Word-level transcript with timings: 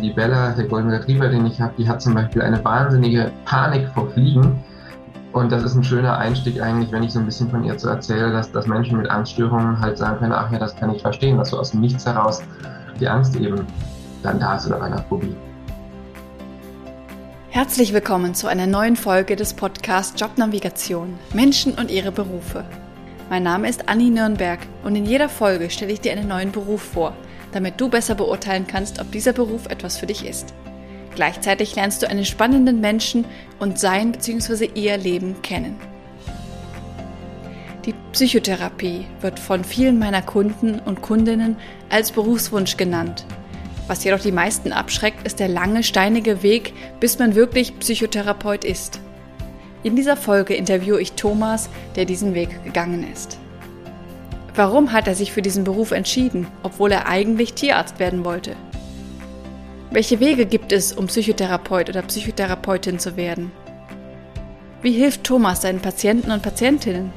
Die 0.00 0.10
Bella, 0.10 0.50
der 0.50 0.64
Golden 0.64 0.90
Retriever, 0.90 1.28
den 1.28 1.46
ich 1.46 1.60
habe, 1.60 1.72
die 1.78 1.88
hat 1.88 2.02
zum 2.02 2.14
Beispiel 2.14 2.42
eine 2.42 2.62
wahnsinnige 2.64 3.30
Panik 3.44 3.88
vor 3.94 4.10
Fliegen. 4.10 4.62
Und 5.32 5.52
das 5.52 5.62
ist 5.62 5.76
ein 5.76 5.84
schöner 5.84 6.18
Einstieg 6.18 6.60
eigentlich, 6.60 6.90
wenn 6.90 7.04
ich 7.04 7.12
so 7.12 7.20
ein 7.20 7.26
bisschen 7.26 7.48
von 7.48 7.64
ihr 7.64 7.78
so 7.78 7.88
erzähle, 7.88 8.32
dass, 8.32 8.50
dass 8.50 8.66
Menschen 8.66 8.98
mit 8.98 9.08
Angststörungen 9.08 9.80
halt 9.80 9.96
sagen 9.98 10.18
können, 10.18 10.32
ach 10.32 10.50
ja, 10.50 10.58
das 10.58 10.74
kann 10.76 10.92
ich 10.94 11.02
verstehen, 11.02 11.38
dass 11.38 11.50
so 11.50 11.58
aus 11.58 11.70
dem 11.70 11.80
Nichts 11.80 12.06
heraus 12.06 12.42
die 13.00 13.08
Angst 13.08 13.36
eben 13.36 13.66
dann 14.22 14.40
da 14.40 14.56
ist 14.56 14.66
oder 14.66 14.78
bei 14.78 14.86
einer 14.86 15.02
Phobie. 15.02 15.34
Herzlich 17.50 17.92
willkommen 17.92 18.34
zu 18.34 18.48
einer 18.48 18.66
neuen 18.66 18.96
Folge 18.96 19.36
des 19.36 19.54
Podcasts 19.54 20.20
Jobnavigation 20.20 21.18
Menschen 21.32 21.74
und 21.74 21.90
ihre 21.90 22.10
Berufe. 22.10 22.64
Mein 23.30 23.44
Name 23.44 23.68
ist 23.68 23.88
Anni 23.88 24.10
Nürnberg 24.10 24.58
und 24.82 24.96
in 24.96 25.06
jeder 25.06 25.28
Folge 25.28 25.70
stelle 25.70 25.92
ich 25.92 26.00
dir 26.00 26.12
einen 26.12 26.26
neuen 26.26 26.50
Beruf 26.50 26.82
vor– 26.82 27.12
damit 27.54 27.80
du 27.80 27.88
besser 27.88 28.14
beurteilen 28.14 28.66
kannst, 28.66 29.00
ob 29.00 29.12
dieser 29.12 29.32
Beruf 29.32 29.66
etwas 29.66 29.96
für 29.96 30.06
dich 30.06 30.26
ist. 30.26 30.52
Gleichzeitig 31.14 31.76
lernst 31.76 32.02
du 32.02 32.08
einen 32.08 32.24
spannenden 32.24 32.80
Menschen 32.80 33.24
und 33.60 33.78
sein 33.78 34.12
bzw. 34.12 34.70
ihr 34.74 34.96
Leben 34.96 35.40
kennen. 35.42 35.76
Die 37.84 37.94
Psychotherapie 38.12 39.04
wird 39.20 39.38
von 39.38 39.62
vielen 39.62 39.98
meiner 39.98 40.22
Kunden 40.22 40.80
und 40.80 41.02
Kundinnen 41.02 41.56
als 41.90 42.12
Berufswunsch 42.12 42.76
genannt. 42.76 43.24
Was 43.86 44.02
jedoch 44.02 44.20
die 44.20 44.32
meisten 44.32 44.72
abschreckt, 44.72 45.26
ist 45.26 45.38
der 45.38 45.48
lange, 45.48 45.82
steinige 45.82 46.42
Weg, 46.42 46.72
bis 46.98 47.18
man 47.18 47.34
wirklich 47.34 47.78
Psychotherapeut 47.78 48.64
ist. 48.64 49.00
In 49.82 49.94
dieser 49.94 50.16
Folge 50.16 50.54
interviewe 50.54 51.00
ich 51.00 51.12
Thomas, 51.12 51.68
der 51.94 52.06
diesen 52.06 52.32
Weg 52.34 52.64
gegangen 52.64 53.06
ist. 53.12 53.38
Warum 54.56 54.92
hat 54.92 55.08
er 55.08 55.16
sich 55.16 55.32
für 55.32 55.42
diesen 55.42 55.64
Beruf 55.64 55.90
entschieden, 55.90 56.46
obwohl 56.62 56.92
er 56.92 57.08
eigentlich 57.08 57.54
Tierarzt 57.54 57.98
werden 57.98 58.24
wollte? 58.24 58.54
Welche 59.90 60.20
Wege 60.20 60.46
gibt 60.46 60.70
es, 60.70 60.92
um 60.92 61.08
Psychotherapeut 61.08 61.88
oder 61.88 62.02
Psychotherapeutin 62.02 63.00
zu 63.00 63.16
werden? 63.16 63.50
Wie 64.80 64.92
hilft 64.92 65.24
Thomas 65.24 65.62
seinen 65.62 65.80
Patienten 65.80 66.30
und 66.30 66.42
Patientinnen? 66.42 67.12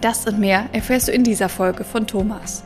Das 0.00 0.26
und 0.26 0.38
mehr 0.38 0.66
erfährst 0.72 1.08
du 1.08 1.12
in 1.12 1.24
dieser 1.24 1.48
Folge 1.48 1.82
von 1.82 2.06
Thomas. 2.06 2.62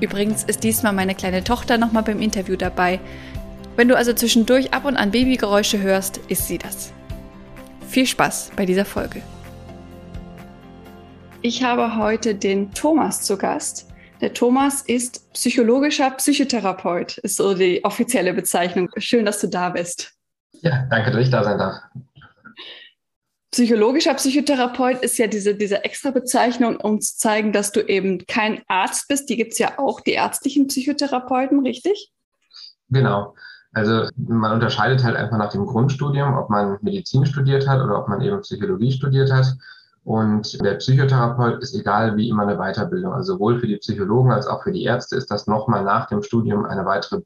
Übrigens 0.00 0.44
ist 0.44 0.64
diesmal 0.64 0.92
meine 0.92 1.14
kleine 1.14 1.44
Tochter 1.44 1.78
nochmal 1.78 2.02
beim 2.02 2.20
Interview 2.20 2.56
dabei. 2.56 3.00
Wenn 3.76 3.88
du 3.88 3.96
also 3.96 4.12
zwischendurch 4.12 4.74
ab 4.74 4.84
und 4.84 4.96
an 4.98 5.12
Babygeräusche 5.12 5.80
hörst, 5.80 6.18
ist 6.28 6.46
sie 6.46 6.58
das. 6.58 6.92
Viel 7.88 8.06
Spaß 8.06 8.50
bei 8.54 8.66
dieser 8.66 8.84
Folge. 8.84 9.22
Ich 11.40 11.62
habe 11.62 11.96
heute 11.96 12.34
den 12.34 12.72
Thomas 12.72 13.22
zu 13.22 13.38
Gast. 13.38 13.88
Der 14.20 14.34
Thomas 14.34 14.82
ist 14.82 15.32
psychologischer 15.34 16.10
Psychotherapeut, 16.10 17.18
ist 17.18 17.36
so 17.36 17.54
die 17.54 17.84
offizielle 17.84 18.34
Bezeichnung. 18.34 18.90
Schön, 18.96 19.24
dass 19.24 19.40
du 19.40 19.46
da 19.46 19.68
bist. 19.70 20.14
Ja, 20.62 20.86
danke, 20.90 21.12
dass 21.12 21.22
ich 21.22 21.30
da 21.30 21.44
sein 21.44 21.58
darf. 21.58 21.76
Psychologischer 23.52 24.14
Psychotherapeut 24.14 25.00
ist 25.02 25.16
ja 25.16 25.28
diese, 25.28 25.54
diese 25.54 25.84
extra 25.84 26.10
Bezeichnung, 26.10 26.76
um 26.76 27.00
zu 27.00 27.16
zeigen, 27.16 27.52
dass 27.52 27.70
du 27.70 27.80
eben 27.82 28.26
kein 28.26 28.62
Arzt 28.66 29.06
bist. 29.06 29.30
Die 29.30 29.36
gibt 29.36 29.52
es 29.52 29.58
ja 29.58 29.78
auch, 29.78 30.00
die 30.00 30.12
ärztlichen 30.12 30.66
Psychotherapeuten, 30.66 31.64
richtig? 31.64 32.10
Genau. 32.88 33.36
Also 33.72 34.08
man 34.16 34.52
unterscheidet 34.52 35.04
halt 35.04 35.14
einfach 35.14 35.38
nach 35.38 35.52
dem 35.52 35.66
Grundstudium, 35.66 36.34
ob 36.34 36.50
man 36.50 36.78
Medizin 36.82 37.26
studiert 37.26 37.68
hat 37.68 37.80
oder 37.80 38.00
ob 38.00 38.08
man 38.08 38.20
eben 38.22 38.40
Psychologie 38.40 38.90
studiert 38.90 39.32
hat. 39.32 39.46
Und 40.08 40.64
der 40.64 40.76
Psychotherapeut 40.76 41.62
ist 41.62 41.74
egal 41.74 42.16
wie 42.16 42.30
immer 42.30 42.44
eine 42.44 42.56
Weiterbildung. 42.56 43.12
Also 43.12 43.34
sowohl 43.34 43.60
für 43.60 43.66
die 43.66 43.76
Psychologen 43.76 44.32
als 44.32 44.46
auch 44.46 44.62
für 44.62 44.72
die 44.72 44.84
Ärzte 44.84 45.16
ist 45.16 45.30
das 45.30 45.46
nochmal 45.46 45.84
nach 45.84 46.06
dem 46.06 46.22
Studium 46.22 46.64
eine 46.64 46.86
weitere 46.86 47.20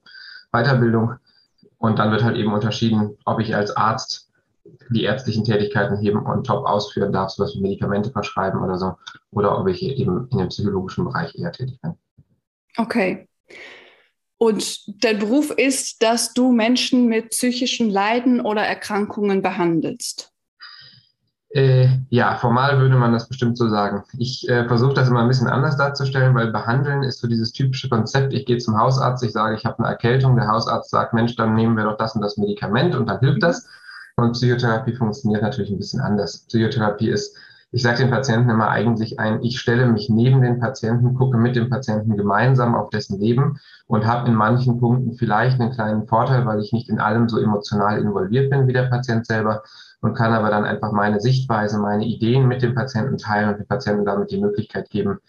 Weiterbildung. 0.51 1.15
Und 1.79 2.01
dann 2.01 2.11
wird 2.11 2.25
halt 2.25 2.37
eben 2.37 2.53
unterschieden, 2.53 3.17
ob 3.25 3.39
ich 3.39 3.55
als 3.55 3.77
Arzt 3.77 4.33
die 4.91 5.05
ärztlichen 5.05 5.45
Tätigkeiten 5.45 5.97
heben 5.99 6.27
und 6.27 6.45
top 6.45 6.67
ausführen 6.67 7.13
darf, 7.13 7.31
sowas 7.31 7.55
wie 7.55 7.61
Medikamente 7.61 8.11
verschreiben 8.11 8.61
oder 8.61 8.77
so, 8.77 8.97
oder 9.31 9.57
ob 9.57 9.69
ich 9.69 9.81
eben 9.81 10.27
in 10.33 10.39
dem 10.39 10.49
psychologischen 10.49 11.05
Bereich 11.05 11.37
eher 11.37 11.53
tätig 11.53 11.81
bin. 11.83 11.95
Okay. 12.79 13.29
Und 14.39 15.05
der 15.05 15.15
Beruf 15.15 15.53
ist, 15.53 16.03
dass 16.03 16.35
du 16.35 16.51
Menschen 16.51 17.07
mit 17.07 17.31
psychischen 17.31 17.91
Leiden 17.91 18.41
oder 18.41 18.63
Erkrankungen 18.63 19.41
behandelst. 19.41 20.32
Äh, 21.55 21.99
ja, 22.09 22.37
formal 22.37 22.79
würde 22.81 22.97
man 22.97 23.13
das 23.13 23.29
bestimmt 23.29 23.59
so 23.59 23.69
sagen. 23.69 24.05
Ich 24.17 24.49
äh, 24.49 24.67
versuche 24.67 24.95
das 24.95 25.09
immer 25.09 25.21
ein 25.21 25.29
bisschen 25.29 25.49
anders 25.49 25.77
darzustellen, 25.77 26.35
weil 26.35 26.51
behandeln 26.51 27.03
ist 27.03 27.21
so 27.21 27.29
dieses 27.29 27.53
typische 27.53 27.91
Konzept. 27.91 28.33
Ich 28.33 28.47
gehe 28.47 28.57
zum 28.57 28.79
Hausarzt, 28.79 29.23
ich 29.23 29.33
sage, 29.33 29.55
ich 29.57 29.67
habe 29.67 29.81
eine 29.81 29.89
Erkältung. 29.89 30.37
Der 30.37 30.49
Hausarzt 30.49 30.91
sagt, 30.91 31.13
Mensch, 31.13 31.37
dann 31.37 31.55
nehmen 31.55 31.77
wir 31.77 31.85
doch 31.85 31.99
das 31.99 32.15
und 32.15 32.23
das 32.23 32.39
Medikament 32.39 32.95
und 32.95 33.07
dann 33.07 33.21
hilft 33.21 33.43
das. 33.43 33.69
Und 34.17 34.33
Psychotherapie 34.33 34.95
funktioniert 34.95 35.43
natürlich 35.43 35.71
ein 35.71 35.77
bisschen 35.77 36.01
anders. 36.01 36.47
Psychotherapie 36.49 37.11
ist, 37.11 37.37
ich 37.71 37.83
sage 37.83 37.99
den 37.99 38.11
Patienten 38.11 38.49
immer 38.49 38.69
eigentlich 38.69 39.19
ein, 39.19 39.43
ich 39.43 39.59
stelle 39.59 39.87
mich 39.87 40.09
neben 40.09 40.41
den 40.43 40.59
Patienten, 40.59 41.15
gucke 41.15 41.37
mit 41.37 41.57
dem 41.57 41.69
Patienten 41.69 42.17
gemeinsam 42.17 42.75
auf 42.75 42.91
dessen 42.91 43.19
Leben 43.19 43.59
und 43.87 44.07
habe 44.07 44.29
in 44.29 44.35
manchen 44.35 44.79
Punkten 44.79 45.15
vielleicht 45.15 45.61
einen 45.61 45.73
kleinen 45.73 46.07
Vorteil, 46.07 46.47
weil 46.47 46.61
ich 46.61 46.73
nicht 46.73 46.89
in 46.89 46.99
allem 46.99 47.29
so 47.29 47.39
emotional 47.39 47.99
involviert 47.99 48.51
bin 48.51 48.67
wie 48.67 48.75
der 48.75 48.85
Patient 48.85 49.27
selber 49.27 49.63
und 50.03 50.15
kann 50.15 50.33
aber 50.33 50.51
dann 50.51 50.65
einfach 50.65 50.93
meine 50.93 51.21
Sichtweise, 51.21 51.79
meine 51.79 52.05
Ideen 52.05 52.47
mit 52.49 52.61
dem 52.61 52.75
Patienten 52.75 53.17
teilen 53.19 53.51
und 53.51 53.59
dem 53.59 53.67
Patienten 53.67 54.05
damit 54.05 54.31
die 54.31 54.41
Möglichkeit 54.41 54.91
geben, 54.91 55.21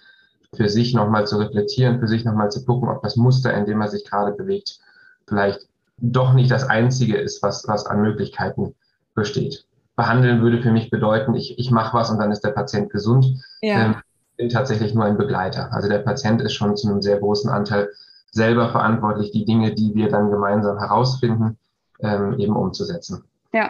für 0.56 0.68
sich 0.68 0.94
nochmal 0.94 1.26
zu 1.26 1.38
reflektieren, 1.38 2.00
für 2.00 2.08
sich 2.08 2.26
nochmal 2.26 2.52
zu 2.52 2.66
gucken, 2.66 2.90
ob 2.90 3.02
das 3.02 3.16
Muster, 3.16 3.54
in 3.54 3.66
dem 3.66 3.82
er 3.82 3.88
sich 3.88 4.04
gerade 4.04 4.34
bewegt, 4.34 4.80
vielleicht 5.28 5.62
doch 5.98 6.34
nicht 6.34 6.52
das 6.52 6.68
einzige 6.68 7.18
ist, 7.18 7.42
was, 7.44 7.68
was 7.68 7.86
an 7.86 8.02
Möglichkeiten 8.02 8.76
besteht. 9.14 9.66
Behandeln 9.96 10.42
würde 10.42 10.62
für 10.62 10.72
mich 10.72 10.90
bedeuten, 10.90 11.36
ich, 11.36 11.58
ich 11.60 11.70
mache 11.70 11.96
was 11.96 12.10
und 12.10 12.18
dann 12.18 12.32
ist 12.32 12.42
der 12.42 12.52
Patient 12.52 12.92
gesund. 12.92 13.28
Ja. 13.62 13.86
Ähm, 13.86 13.96
bin 14.38 14.50
tatsächlich 14.50 14.96
nur 14.96 15.06
ein 15.06 15.18
Begleiter. 15.18 15.72
Also 15.72 15.88
der 15.88 16.00
Patient 16.00 16.42
ist 16.42 16.54
schon 16.54 16.76
zu 16.76 16.90
einem 16.90 17.04
sehr 17.04 17.20
großen 17.20 17.52
Anteil 17.52 17.90
selber 18.32 18.70
verantwortlich, 18.70 19.32
die 19.32 19.46
Dinge, 19.46 19.76
die 19.76 19.94
wir 19.94 20.10
dann 20.10 20.32
gemeinsam 20.32 20.80
herausfinden, 20.80 21.60
ähm, 22.00 22.40
eben 22.40 22.56
umzusetzen. 22.56 23.24
Ja, 23.54 23.70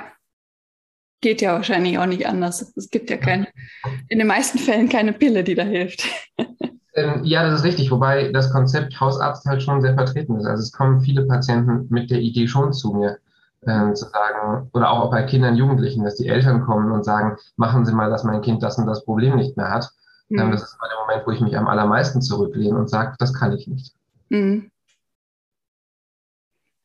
geht 1.24 1.42
ja 1.42 1.54
wahrscheinlich 1.54 1.98
auch 1.98 2.06
nicht 2.06 2.28
anders. 2.28 2.72
Es 2.76 2.92
gibt 2.92 3.10
ja 3.10 3.18
keine, 3.18 3.48
in 4.10 4.20
den 4.20 4.28
meisten 4.28 4.60
Fällen 4.60 4.90
keine 4.90 5.14
Pille, 5.14 5.44
die 5.44 5.56
da 5.56 5.64
hilft. 5.64 6.08
Ähm, 6.96 7.22
ja, 7.24 7.44
das 7.44 7.62
ist 7.62 7.66
richtig, 7.66 7.90
wobei 7.90 8.32
das 8.32 8.52
Konzept 8.52 9.00
Hausarzt 9.00 9.48
halt 9.48 9.64
schon 9.64 9.82
sehr 9.82 9.96
vertreten 9.96 10.38
ist. 10.38 10.46
Also 10.46 10.62
es 10.62 10.72
kommen 10.72 11.02
viele 11.02 11.26
Patienten 11.26 11.88
mit 11.90 12.12
der 12.12 12.20
Idee 12.20 12.48
schon 12.48 12.72
zu 12.72 12.94
mir, 12.94 13.18
ähm, 13.66 13.96
zu 13.96 14.06
sagen, 14.06 14.70
oder 14.74 14.92
auch 14.92 15.10
bei 15.10 15.24
Kindern, 15.24 15.56
Jugendlichen, 15.56 16.04
dass 16.04 16.18
die 16.18 16.28
Eltern 16.28 16.62
kommen 16.62 16.92
und 16.92 17.04
sagen, 17.04 17.36
machen 17.56 17.84
Sie 17.88 17.94
mal, 17.94 18.12
dass 18.12 18.24
mein 18.24 18.44
Kind 18.44 18.62
das 18.62 18.78
und 18.78 18.86
das 18.86 19.04
Problem 19.06 19.38
nicht 19.38 19.58
mehr 19.58 19.72
hat. 19.72 19.90
Mhm. 20.30 20.38
Ähm, 20.38 20.52
das 20.52 20.62
ist 20.62 20.78
mal 20.80 20.88
der 20.88 21.00
Moment, 21.00 21.26
wo 21.26 21.32
ich 21.32 21.42
mich 21.42 21.58
am 21.58 21.68
allermeisten 21.68 22.22
zurücklehne 22.22 22.78
und 22.78 22.92
sage, 22.92 23.16
das 23.18 23.34
kann 23.34 23.54
ich 23.54 23.68
nicht. 23.68 23.96
Mhm. 24.30 24.70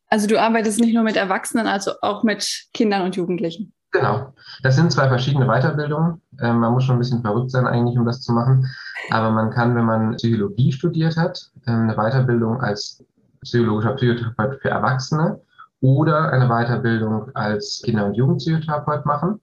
Also 0.09 0.27
du 0.27 0.41
arbeitest 0.41 0.81
nicht 0.81 0.95
nur 0.95 1.05
mit 1.05 1.17
Erwachsenen, 1.17 1.67
also 1.67 1.93
auch 2.01 2.23
mit 2.23 2.69
Kindern 2.73 3.03
und 3.03 3.17
Jugendlichen. 3.17 3.75
Genau. 3.91 4.35
Das 4.63 4.77
sind 4.77 4.93
zwei 4.93 5.09
verschiedene 5.09 5.47
Weiterbildungen. 5.47 6.21
Ähm, 6.41 6.59
man 6.59 6.73
muss 6.73 6.85
schon 6.85 6.97
ein 6.97 7.01
bisschen 7.01 7.23
verrückt 7.23 7.51
sein 7.51 7.67
eigentlich, 7.67 7.99
um 7.99 8.05
das 8.05 8.23
zu 8.23 8.33
machen. 8.33 8.69
Aber 9.11 9.31
man 9.31 9.51
kann, 9.51 9.75
wenn 9.75 9.85
man 9.85 10.17
Psychologie 10.17 10.73
studiert 10.73 11.17
hat, 11.17 11.51
ähm, 11.67 11.89
eine 11.89 11.97
Weiterbildung 11.97 12.61
als 12.61 13.03
psychologischer 13.43 13.95
Psychotherapeut 13.95 14.61
für 14.61 14.71
Erwachsene 14.71 15.41
oder 15.81 16.33
eine 16.33 16.49
Weiterbildung 16.49 17.31
als 17.35 17.81
Kinder- 17.85 18.07
und 18.07 18.15
Jugendpsychotherapeut 18.15 19.07
machen. 19.07 19.41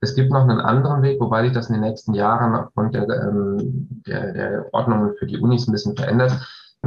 Es 0.00 0.14
gibt 0.14 0.30
noch 0.30 0.42
einen 0.42 0.60
anderen 0.60 1.02
Weg, 1.02 1.20
wobei 1.20 1.44
sich 1.44 1.52
das 1.52 1.68
in 1.68 1.74
den 1.74 1.82
nächsten 1.82 2.12
Jahren 2.12 2.54
aufgrund 2.54 2.94
der, 2.94 3.08
ähm, 3.08 4.02
der, 4.06 4.32
der 4.32 4.74
Ordnungen 4.74 5.14
für 5.18 5.26
die 5.26 5.38
Unis 5.38 5.66
ein 5.66 5.72
bisschen 5.72 5.96
verändert 5.96 6.32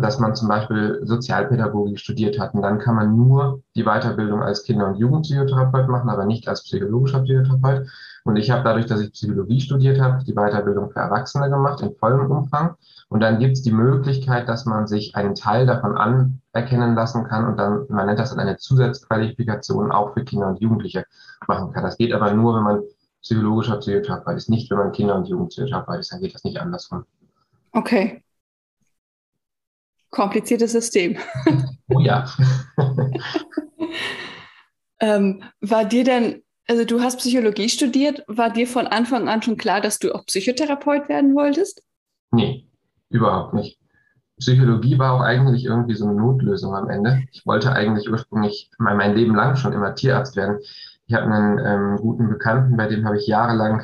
dass 0.02 0.20
man 0.20 0.36
zum 0.36 0.48
Beispiel 0.48 1.00
Sozialpädagogik 1.04 2.00
studiert 2.00 2.40
hat. 2.40 2.54
Und 2.54 2.62
dann 2.62 2.80
kann 2.80 2.96
man 2.96 3.16
nur 3.16 3.62
die 3.76 3.84
Weiterbildung 3.84 4.42
als 4.42 4.64
Kinder- 4.64 4.88
und 4.88 4.96
Jugendpsychotherapeut 4.96 5.88
machen, 5.88 6.10
aber 6.10 6.26
nicht 6.26 6.48
als 6.48 6.64
psychologischer 6.64 7.22
Psychotherapeut. 7.22 7.88
Und 8.24 8.36
ich 8.36 8.52
habe 8.52 8.64
dadurch, 8.64 8.86
dass 8.86 9.02
ich 9.02 9.12
Psychologie 9.12 9.62
studiert 9.62 10.00
habe, 10.00 10.24
die 10.24 10.34
Weiterbildung 10.34 10.92
für 10.92 11.00
Erwachsene 11.00 11.50
gemacht 11.50 11.82
in 11.82 11.96
vollem 11.96 12.30
Umfang. 12.30 12.76
Und 13.08 13.22
dann 13.22 13.40
gibt 13.40 13.54
es 13.54 13.64
die 13.64 13.72
Möglichkeit, 13.72 14.48
dass 14.48 14.66
man 14.66 14.86
sich 14.86 15.16
einen 15.16 15.34
Teil 15.36 15.66
davon 15.66 15.98
anerkennen 15.98 16.96
lassen 16.96 17.24
kann 17.24 17.48
und 17.48 17.58
dann, 17.58 17.86
man 17.90 18.06
nennt 18.06 18.20
das 18.20 18.30
dann 18.30 18.40
eine 18.40 18.58
Zusatzqualifikation 18.58 19.92
auch 19.92 20.14
für 20.14 20.24
Kinder 20.24 20.48
und 20.48 20.62
Jugendliche 20.62 21.06
machen 21.48 21.72
kann. 21.72 21.84
Das 21.84 21.98
geht 21.98 22.14
aber 22.14 22.34
nur, 22.34 22.56
wenn 22.56 22.64
man 22.64 22.82
psychologischer 23.24 23.78
Psychotherapeut 23.78 24.38
ist, 24.38 24.50
nicht 24.50 24.70
wenn 24.70 24.78
man 24.78 24.92
Kinder- 24.92 25.16
und 25.16 25.28
Jugendpsychotherapeut 25.28 26.00
ist, 26.00 26.12
dann 26.12 26.22
geht 26.22 26.36
das 26.36 26.44
nicht 26.44 26.60
andersrum. 26.62 27.06
Okay 27.72 28.24
kompliziertes 30.12 30.72
System. 30.72 31.18
Oh 31.90 32.00
ja. 32.00 32.26
ähm, 35.02 35.44
war 35.62 35.86
dir 35.86 36.04
denn, 36.04 36.44
also 36.68 36.86
du 36.86 37.02
hast 37.02 37.18
Psychologie 37.18 37.70
studiert, 37.70 38.24
war 38.28 38.52
dir 38.52 38.68
von 38.68 38.88
Anfang 38.88 39.28
an 39.28 39.42
schon 39.42 39.58
klar, 39.58 39.82
dass 39.82 40.00
du 40.00 40.14
auch 40.14 40.26
Psychotherapeut 40.26 41.10
werden 41.10 41.36
wolltest? 41.36 41.82
Nee, 42.32 42.68
überhaupt 43.10 43.54
nicht. 43.54 43.80
Psychologie 44.40 44.98
war 44.98 45.14
auch 45.14 45.22
eigentlich 45.22 45.66
irgendwie 45.66 45.96
so 45.96 46.06
eine 46.06 46.16
Notlösung 46.16 46.74
am 46.74 46.90
Ende. 46.90 47.24
Ich 47.32 47.46
wollte 47.46 47.74
eigentlich 47.74 48.10
ursprünglich 48.10 48.72
mein, 48.78 48.98
mein 48.98 49.16
Leben 49.16 49.36
lang 49.36 49.56
schon 49.56 49.74
immer 49.74 49.96
Tierarzt 49.96 50.36
werden. 50.36 50.60
Ich 51.08 51.14
habe 51.14 51.26
einen 51.26 51.60
ähm, 51.60 51.98
guten 51.98 52.30
Bekannten, 52.30 52.78
bei 52.78 52.88
dem 52.88 53.06
habe 53.06 53.18
ich 53.18 53.28
jahrelang 53.28 53.84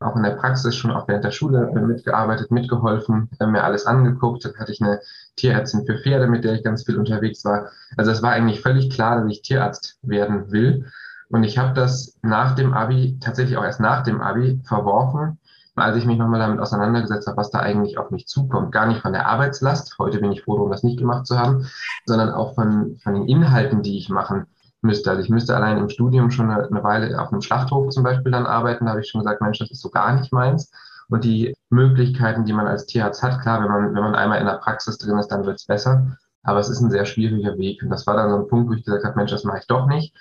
auch 0.00 0.16
in 0.16 0.22
der 0.22 0.36
Praxis 0.36 0.76
schon 0.76 0.90
auch 0.90 1.08
während 1.08 1.24
der 1.24 1.30
Schule 1.30 1.70
mitgearbeitet, 1.72 2.50
mitgeholfen, 2.50 3.28
äh, 3.40 3.46
mir 3.46 3.64
alles 3.64 3.86
angeguckt. 3.86 4.44
Dann 4.44 4.56
hatte 4.56 4.72
ich 4.72 4.80
eine 4.80 5.00
Tierärztin 5.36 5.86
für 5.86 5.98
Pferde, 5.98 6.28
mit 6.28 6.44
der 6.44 6.54
ich 6.54 6.64
ganz 6.64 6.84
viel 6.84 6.98
unterwegs 6.98 7.44
war. 7.44 7.70
Also 7.96 8.10
es 8.10 8.22
war 8.22 8.32
eigentlich 8.32 8.60
völlig 8.60 8.90
klar, 8.90 9.20
dass 9.20 9.30
ich 9.30 9.42
Tierarzt 9.42 9.98
werden 10.02 10.52
will. 10.52 10.86
Und 11.30 11.42
ich 11.44 11.58
habe 11.58 11.74
das 11.74 12.16
nach 12.22 12.54
dem 12.54 12.72
Abi, 12.72 13.18
tatsächlich 13.20 13.58
auch 13.58 13.64
erst 13.64 13.80
nach 13.80 14.02
dem 14.02 14.20
Abi 14.20 14.60
verworfen, 14.64 15.38
als 15.74 15.96
ich 15.96 16.06
mich 16.06 16.18
nochmal 16.18 16.40
damit 16.40 16.60
auseinandergesetzt 16.60 17.26
habe, 17.26 17.36
was 17.36 17.50
da 17.50 17.60
eigentlich 17.60 17.98
auf 17.98 18.10
mich 18.10 18.26
zukommt. 18.26 18.72
Gar 18.72 18.86
nicht 18.86 19.02
von 19.02 19.12
der 19.12 19.26
Arbeitslast, 19.26 19.96
heute 19.98 20.20
bin 20.20 20.32
ich 20.32 20.42
froh 20.42 20.54
darum, 20.54 20.70
das 20.70 20.82
nicht 20.82 20.98
gemacht 20.98 21.26
zu 21.26 21.38
haben, 21.38 21.66
sondern 22.06 22.30
auch 22.30 22.54
von, 22.54 22.98
von 23.02 23.14
den 23.14 23.28
Inhalten, 23.28 23.82
die 23.82 23.98
ich 23.98 24.08
machen 24.08 24.46
müsste. 24.82 25.10
Also 25.10 25.22
ich 25.22 25.28
müsste 25.28 25.56
allein 25.56 25.78
im 25.78 25.88
Studium 25.88 26.30
schon 26.30 26.50
eine, 26.50 26.66
eine 26.66 26.82
Weile 26.82 27.20
auf 27.20 27.32
einem 27.32 27.42
Schlachthof 27.42 27.90
zum 27.90 28.04
Beispiel 28.04 28.32
dann 28.32 28.46
arbeiten. 28.46 28.84
Da 28.84 28.92
habe 28.92 29.00
ich 29.00 29.08
schon 29.08 29.20
gesagt, 29.20 29.40
Mensch, 29.40 29.58
das 29.58 29.70
ist 29.70 29.80
so 29.80 29.90
gar 29.90 30.14
nicht 30.14 30.32
meins. 30.32 30.70
Und 31.08 31.24
die 31.24 31.54
Möglichkeiten, 31.70 32.44
die 32.44 32.52
man 32.52 32.66
als 32.66 32.86
Tierarzt 32.86 33.22
hat, 33.22 33.40
klar, 33.40 33.62
wenn 33.62 33.70
man, 33.70 33.94
wenn 33.94 34.02
man 34.02 34.14
einmal 34.14 34.40
in 34.40 34.46
der 34.46 34.58
Praxis 34.58 34.98
drin 34.98 35.18
ist, 35.18 35.28
dann 35.28 35.46
wird 35.46 35.56
es 35.56 35.66
besser. 35.66 36.18
Aber 36.42 36.60
es 36.60 36.68
ist 36.68 36.80
ein 36.80 36.90
sehr 36.90 37.06
schwieriger 37.06 37.56
Weg. 37.58 37.82
Und 37.82 37.90
das 37.90 38.06
war 38.06 38.16
dann 38.16 38.30
so 38.30 38.36
ein 38.36 38.48
Punkt, 38.48 38.68
wo 38.70 38.74
ich 38.74 38.84
gesagt 38.84 39.04
habe, 39.04 39.16
Mensch, 39.16 39.30
das 39.30 39.44
mache 39.44 39.58
ich 39.58 39.66
doch 39.66 39.86
nicht. 39.86 40.14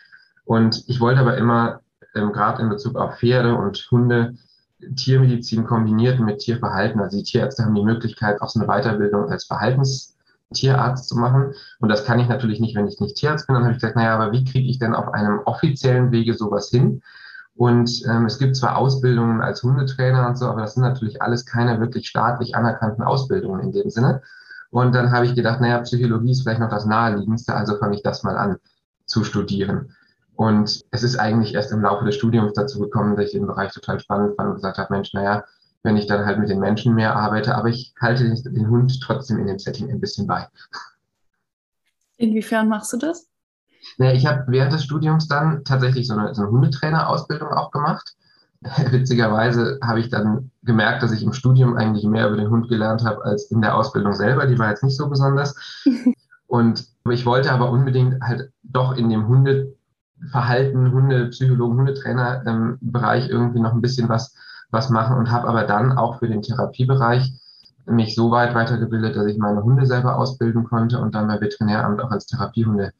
Und 0.45 0.83
ich 0.87 0.99
wollte 0.99 1.19
aber 1.19 1.37
immer, 1.37 1.81
ähm, 2.15 2.31
gerade 2.31 2.61
in 2.61 2.69
Bezug 2.69 2.95
auf 2.95 3.19
Pferde 3.19 3.55
und 3.55 3.85
Hunde, 3.91 4.35
Tiermedizin 4.95 5.65
kombiniert 5.65 6.19
mit 6.19 6.39
Tierverhalten. 6.39 7.01
Also 7.01 7.17
die 7.17 7.23
Tierärzte 7.23 7.63
haben 7.63 7.75
die 7.75 7.83
Möglichkeit, 7.83 8.41
auch 8.41 8.49
so 8.49 8.59
eine 8.59 8.67
Weiterbildung 8.67 9.29
als 9.29 9.45
Verhaltenstierarzt 10.47 11.09
zu 11.09 11.17
machen. 11.17 11.53
Und 11.79 11.89
das 11.89 12.05
kann 12.05 12.19
ich 12.19 12.27
natürlich 12.27 12.59
nicht, 12.59 12.75
wenn 12.75 12.87
ich 12.87 12.99
nicht 12.99 13.15
Tierarzt 13.15 13.47
bin. 13.47 13.55
Dann 13.55 13.63
habe 13.63 13.73
ich 13.73 13.79
gesagt, 13.79 13.95
naja, 13.95 14.15
aber 14.15 14.31
wie 14.31 14.43
kriege 14.43 14.69
ich 14.69 14.79
denn 14.79 14.93
auf 14.93 15.13
einem 15.13 15.39
offiziellen 15.45 16.11
Wege 16.11 16.33
sowas 16.33 16.69
hin? 16.69 17.01
Und 17.55 18.03
ähm, 18.07 18.25
es 18.25 18.37
gibt 18.37 18.55
zwar 18.55 18.77
Ausbildungen 18.77 19.41
als 19.41 19.63
Hundetrainer 19.63 20.27
und 20.27 20.37
so, 20.37 20.45
aber 20.45 20.61
das 20.61 20.75
sind 20.75 20.83
natürlich 20.83 21.21
alles 21.21 21.45
keine 21.45 21.79
wirklich 21.79 22.07
staatlich 22.07 22.55
anerkannten 22.55 23.03
Ausbildungen 23.03 23.61
in 23.61 23.71
dem 23.71 23.89
Sinne. 23.89 24.21
Und 24.69 24.93
dann 24.93 25.11
habe 25.11 25.25
ich 25.25 25.33
gedacht, 25.33 25.59
naja, 25.59 25.79
Psychologie 25.79 26.31
ist 26.31 26.43
vielleicht 26.43 26.59
noch 26.59 26.69
das 26.69 26.85
naheliegendste, 26.85 27.55
also 27.55 27.77
fange 27.77 27.95
ich 27.95 28.03
das 28.03 28.21
mal 28.23 28.37
an 28.37 28.57
zu 29.05 29.23
studieren. 29.23 29.95
Und 30.35 30.81
es 30.91 31.01
ist 31.01 31.17
eigentlich 31.17 31.55
erst 31.55 31.71
im 31.71 31.81
Laufe 31.81 32.05
des 32.05 32.15
Studiums 32.15 32.53
dazu 32.53 32.79
gekommen, 32.79 33.15
dass 33.15 33.27
ich 33.27 33.31
den 33.31 33.47
Bereich 33.47 33.73
total 33.73 33.99
spannend 33.99 34.35
fand 34.35 34.49
und 34.49 34.55
gesagt 34.55 34.77
habe, 34.77 34.93
Mensch, 34.93 35.11
naja, 35.13 35.43
wenn 35.87 35.95
ich 35.95 36.05
dann 36.05 36.25
halt 36.25 36.37
mit 36.37 36.49
den 36.49 36.59
Menschen 36.59 36.93
mehr 36.93 37.15
arbeite, 37.15 37.55
aber 37.55 37.69
ich 37.69 37.93
halte 37.99 38.25
den, 38.25 38.69
Hund 38.69 38.99
trotzdem 39.01 39.39
in 39.39 39.47
dem 39.47 39.57
Setting 39.57 39.89
ein 39.89 40.01
bisschen 40.01 40.27
bei. 40.27 40.45
Inwiefern 42.17 42.67
machst 42.67 42.91
du 42.91 42.97
das? 42.97 43.29
Naja, 43.97 44.11
ich 44.13 44.25
habe 44.27 44.43
während 44.47 44.73
des 44.73 44.83
Studiums 44.83 45.29
dann 45.29 45.63
tatsächlich 45.63 46.07
so 46.07 46.13
eine, 46.13 46.35
so 46.35 46.41
eine 46.41 46.51
Hundetrainer-Ausbildung 46.51 47.47
auch 47.49 47.71
gemacht. 47.71 48.17
Witzigerweise 48.91 49.79
habe 49.81 50.01
ich 50.01 50.09
dann 50.09 50.51
gemerkt, 50.63 51.03
dass 51.03 51.13
ich 51.13 51.23
im 51.23 51.31
Studium 51.31 51.77
eigentlich 51.77 52.03
mehr 52.03 52.27
über 52.27 52.35
den 52.35 52.49
Hund 52.49 52.67
gelernt 52.67 53.05
habe 53.05 53.23
als 53.23 53.45
in 53.45 53.61
der 53.61 53.75
Ausbildung 53.75 54.13
selber. 54.13 54.45
Die 54.45 54.59
war 54.59 54.69
jetzt 54.69 54.83
nicht 54.83 54.97
so 54.97 55.07
besonders. 55.07 55.55
Und 56.47 56.85
ich 57.09 57.25
wollte 57.25 57.51
aber 57.51 57.71
unbedingt 57.71 58.21
halt 58.21 58.51
doch 58.63 58.97
in 58.97 59.09
dem 59.09 59.27
Hunde 59.27 59.73
Verhalten, 60.31 60.91
Hunde, 60.91 61.27
Psychologen, 61.27 61.77
Hundetrainer 61.77 62.43
ähm, 62.45 62.79
irgendwie 62.81 63.59
noch 63.59 63.73
ein 63.73 63.81
bisschen 63.81 64.09
was, 64.09 64.33
was 64.69 64.89
machen 64.89 65.17
und 65.17 65.31
habe 65.31 65.47
aber 65.47 65.63
dann 65.63 65.97
auch 65.97 66.19
für 66.19 66.27
den 66.27 66.41
Therapiebereich 66.41 67.33
mich 67.85 68.15
so 68.15 68.31
weit 68.31 68.53
weitergebildet, 68.53 69.15
dass 69.15 69.25
ich 69.27 69.37
meine 69.37 69.63
Hunde 69.63 69.85
selber 69.85 70.17
ausbilden 70.17 70.65
konnte 70.65 70.99
und 70.99 71.15
dann 71.15 71.27
bei 71.27 71.39
Veterinäramt 71.39 72.01
auch 72.01 72.11
als 72.11 72.25
Therapiehunde 72.25 72.91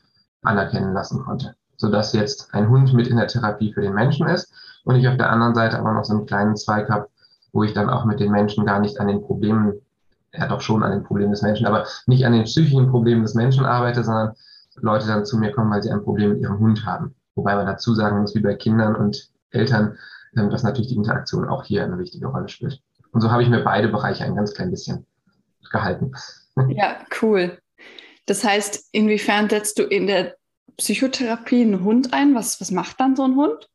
anerkennen 0.44 0.94
lassen 0.94 1.24
konnte. 1.24 1.56
Sodass 1.76 2.14
jetzt 2.14 2.54
ein 2.54 2.70
Hund 2.70 2.94
mit 2.94 3.08
in 3.08 3.18
der 3.18 3.28
Therapie 3.28 3.74
für 3.74 3.82
den 3.82 3.94
Menschen 3.94 4.28
ist 4.28 4.52
und 4.86 4.96
ich 4.96 5.08
auf 5.08 5.18
der 5.18 5.30
anderen 5.30 5.56
Seite 5.56 5.78
aber 5.78 5.94
noch 5.94 6.06
so 6.06 6.14
einen 6.14 6.26
kleinen 6.26 6.56
Zweig 6.56 6.90
habe, 6.90 7.10
wo 7.52 7.64
ich 7.64 7.74
dann 7.74 7.90
auch 7.90 8.06
mit 8.06 8.20
den 8.20 8.32
Menschen 8.32 8.66
gar 8.66 8.80
nicht 8.80 9.00
an 9.00 9.08
den 9.08 9.22
Problemen, 9.22 9.74
ja 10.34 10.48
doch 10.48 10.62
schon 10.62 10.84
an 10.84 10.92
den 10.92 11.04
Problemen 11.04 11.32
des 11.32 11.42
Menschen, 11.42 11.68
aber 11.68 11.86
nicht 12.06 12.26
an 12.26 12.34
den 12.34 12.46
psychischen 12.46 12.90
Problemen 12.90 13.24
des 13.24 13.36
Menschen 13.36 13.66
arbeite, 13.66 14.04
sondern 14.04 14.34
Leute 14.76 15.08
dann 15.08 15.26
zu 15.26 15.38
mir 15.38 15.52
kommen, 15.52 15.72
weil 15.72 15.84
sie 15.84 15.92
ein 15.92 16.04
Problem 16.04 16.34
mit 16.34 16.42
ihrem 16.42 16.60
Hund 16.60 16.86
haben. 16.86 17.16
Wobei 17.36 17.56
man 17.56 17.66
dazu 17.66 17.94
sagen 17.94 18.22
muss, 18.22 18.36
wie 18.36 18.42
bei 18.42 18.56
Kindern 18.56 18.96
und 18.96 19.30
Eltern, 19.52 19.98
dass 20.34 20.64
natürlich 20.64 20.90
die 20.90 20.96
Interaktion 20.96 21.48
auch 21.48 21.64
hier 21.64 21.84
eine 21.84 21.98
wichtige 21.98 22.28
Rolle 22.28 22.50
spielt. 22.50 22.82
Und 23.12 23.22
so 23.22 23.32
habe 23.32 23.44
ich 23.44 23.50
mir 23.50 23.64
beide 23.64 23.88
Bereiche 23.88 24.24
ein 24.24 24.36
ganz 24.36 24.54
klein 24.54 24.72
bisschen 24.72 25.06
gehalten. 25.72 26.12
Ja, 26.70 26.98
cool. 27.22 27.58
Das 28.26 28.44
heißt, 28.44 28.90
inwiefern 28.92 29.50
setzt 29.50 29.80
du 29.80 29.84
in 29.84 30.08
der 30.08 30.36
Psychotherapie 30.78 31.62
einen 31.62 31.84
Hund 31.84 32.14
ein? 32.14 32.36
Was, 32.36 32.62
was 32.62 32.72
macht 32.72 33.00
dann 33.00 33.16
so 33.16 33.24
ein 33.24 33.36
Hund? 33.36 33.70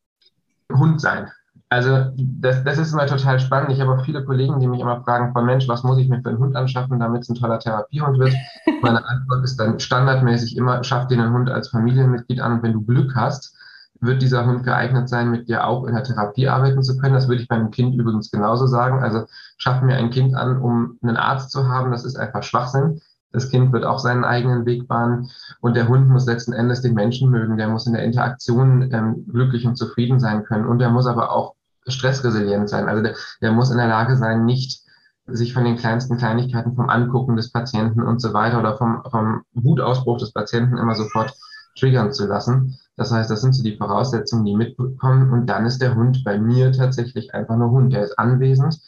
Hund 0.73 1.01
sein. 1.01 1.31
Also 1.73 2.13
das, 2.17 2.63
das 2.65 2.77
ist 2.77 2.93
immer 2.93 3.07
total 3.07 3.41
spannend. 3.41 3.71
Ich 3.71 3.81
habe 3.81 3.93
auch 3.93 4.05
viele 4.05 4.25
Kollegen, 4.25 4.61
die 4.61 4.67
mich 4.67 4.81
immer 4.81 5.03
fragen, 5.05 5.33
von 5.33 5.47
Mensch, 5.47 5.67
was 5.69 5.83
muss 5.85 5.97
ich 5.97 6.09
mir 6.09 6.21
für 6.21 6.29
einen 6.29 6.39
Hund 6.39 6.55
anschaffen, 6.55 7.01
damit 7.01 7.23
es 7.23 7.31
ein 7.31 7.35
toller 7.35 7.59
Therapiehund 7.59 8.19
wird? 8.19 8.35
Meine 8.83 9.03
Antwort 9.09 9.43
ist 9.43 9.57
dann 9.57 9.81
standardmäßig 9.81 10.57
immer, 10.57 10.85
schaff 10.85 11.07
dir 11.07 11.19
einen 11.19 11.33
Hund 11.33 11.49
als 11.49 11.69
Familienmitglied 11.69 12.41
an 12.41 12.53
und 12.53 12.63
wenn 12.63 12.75
du 12.75 12.83
Glück 12.83 13.15
hast, 13.15 13.57
wird 14.03 14.21
dieser 14.21 14.45
Hund 14.45 14.65
geeignet 14.65 15.09
sein, 15.09 15.31
mit 15.31 15.49
dir 15.49 15.65
auch 15.65 15.85
in 15.87 15.95
der 15.95 16.03
Therapie 16.03 16.49
arbeiten 16.49 16.83
zu 16.83 16.99
können. 16.99 17.15
Das 17.15 17.29
würde 17.29 17.43
ich 17.43 17.49
meinem 17.49 17.71
Kind 17.71 17.95
übrigens 17.95 18.31
genauso 18.31 18.67
sagen. 18.67 19.03
Also 19.03 19.25
schaff 19.57 19.81
mir 19.81 19.97
ein 19.97 20.11
Kind 20.11 20.35
an, 20.35 20.61
um 20.61 20.99
einen 21.03 21.17
Arzt 21.17 21.53
zu 21.53 21.69
haben, 21.69 21.93
das 21.93 22.05
ist 22.05 22.17
einfach 22.17 22.43
Schwachsinn. 22.43 23.01
Das 23.31 23.49
Kind 23.49 23.73
wird 23.73 23.85
auch 23.85 23.99
seinen 23.99 24.25
eigenen 24.25 24.67
Weg 24.67 24.89
bahnen 24.89 25.31
und 25.61 25.75
der 25.75 25.89
Hund 25.89 26.09
muss 26.09 26.27
letzten 26.27 26.53
Endes 26.53 26.83
den 26.83 26.95
Menschen 26.95 27.31
mögen. 27.31 27.57
Der 27.57 27.69
muss 27.69 27.87
in 27.87 27.95
der 27.95 28.05
Interaktion 28.05 28.91
ähm, 28.93 29.25
glücklich 29.31 29.67
und 29.67 29.77
zufrieden 29.77 30.21
sein 30.21 30.45
können 30.45 30.67
und 30.67 30.81
der 30.81 30.91
muss 30.91 31.07
aber 31.07 31.33
auch 31.33 31.55
stressresilient 31.87 32.69
sein. 32.69 32.89
Also 32.89 33.03
der, 33.03 33.15
der 33.41 33.53
muss 33.53 33.71
in 33.71 33.79
der 33.79 33.89
Lage 33.89 34.17
sein, 34.17 34.45
nicht 34.45 34.83
sich 35.27 35.55
von 35.55 35.65
den 35.65 35.77
kleinsten 35.77 36.19
Kleinigkeiten 36.19 36.75
vom 36.75 36.91
Angucken 36.91 37.37
des 37.37 37.53
Patienten 37.53 38.03
und 38.03 38.21
so 38.21 38.35
weiter 38.35 38.59
oder 38.59 38.77
vom, 38.77 39.03
vom 39.09 39.43
Wutausbruch 39.53 40.19
des 40.19 40.33
Patienten 40.33 40.77
immer 40.77 40.97
sofort 40.97 41.33
triggern 41.77 42.13
zu 42.13 42.27
lassen. 42.27 42.79
Das 42.97 43.11
heißt, 43.11 43.31
das 43.31 43.41
sind 43.41 43.55
so 43.55 43.63
die 43.63 43.77
Voraussetzungen, 43.77 44.45
die 44.45 44.57
mitbekommen. 44.57 45.31
Und 45.31 45.47
dann 45.47 45.67
ist 45.67 45.81
der 45.81 45.95
Hund 45.95 46.23
bei 46.25 46.39
mir 46.39 46.73
tatsächlich 46.73 47.35
einfach 47.35 47.57
nur 47.57 47.71
Hund. 47.71 47.93
Der 47.93 48.05
ist 48.05 48.19
anwesend. 48.19 48.81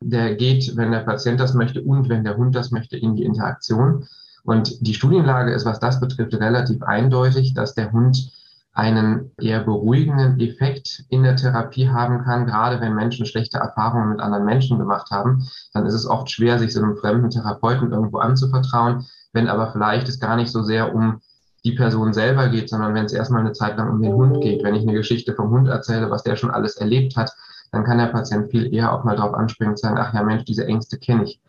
Der 0.00 0.34
geht, 0.34 0.76
wenn 0.76 0.92
der 0.92 1.00
Patient 1.00 1.40
das 1.40 1.54
möchte 1.54 1.82
und 1.82 2.08
wenn 2.08 2.24
der 2.24 2.36
Hund 2.36 2.54
das 2.54 2.70
möchte, 2.70 2.96
in 2.96 3.16
die 3.16 3.24
Interaktion. 3.24 4.06
Und 4.44 4.86
die 4.86 4.94
Studienlage 4.94 5.52
ist, 5.52 5.64
was 5.64 5.80
das 5.80 6.00
betrifft, 6.00 6.34
relativ 6.34 6.82
eindeutig, 6.82 7.54
dass 7.54 7.74
der 7.74 7.92
Hund 7.92 8.30
einen 8.76 9.30
eher 9.40 9.64
beruhigenden 9.64 10.38
Effekt 10.38 11.04
in 11.08 11.22
der 11.22 11.34
Therapie 11.34 11.88
haben 11.88 12.24
kann. 12.24 12.46
Gerade 12.46 12.78
wenn 12.80 12.94
Menschen 12.94 13.24
schlechte 13.24 13.56
Erfahrungen 13.56 14.10
mit 14.10 14.20
anderen 14.20 14.44
Menschen 14.44 14.78
gemacht 14.78 15.10
haben, 15.10 15.48
dann 15.72 15.86
ist 15.86 15.94
es 15.94 16.06
oft 16.06 16.30
schwer, 16.30 16.58
sich 16.58 16.74
so 16.74 16.82
einem 16.82 16.96
fremden 16.98 17.30
Therapeuten 17.30 17.90
irgendwo 17.90 18.18
anzuvertrauen. 18.18 19.06
Wenn 19.32 19.48
aber 19.48 19.72
vielleicht 19.72 20.10
es 20.10 20.20
gar 20.20 20.36
nicht 20.36 20.52
so 20.52 20.62
sehr 20.62 20.94
um 20.94 21.22
die 21.66 21.72
Person 21.72 22.12
selber 22.12 22.48
geht, 22.48 22.70
sondern 22.70 22.94
wenn 22.94 23.06
es 23.06 23.12
erstmal 23.12 23.40
eine 23.40 23.52
Zeit 23.52 23.76
lang 23.76 23.90
um 23.90 24.00
den 24.00 24.14
Hund 24.14 24.40
geht. 24.40 24.62
Wenn 24.62 24.76
ich 24.76 24.82
eine 24.82 24.92
Geschichte 24.92 25.34
vom 25.34 25.50
Hund 25.50 25.68
erzähle, 25.68 26.10
was 26.10 26.22
der 26.22 26.36
schon 26.36 26.52
alles 26.52 26.76
erlebt 26.76 27.16
hat, 27.16 27.34
dann 27.72 27.82
kann 27.82 27.98
der 27.98 28.06
Patient 28.06 28.50
viel 28.52 28.72
eher 28.72 28.92
auch 28.92 29.02
mal 29.02 29.16
drauf 29.16 29.34
anspringen 29.34 29.72
und 29.72 29.78
sagen, 29.78 29.98
ach 29.98 30.14
ja 30.14 30.22
Mensch, 30.22 30.44
diese 30.44 30.64
Ängste 30.64 30.96
kenne 30.96 31.24
ich. 31.24 31.40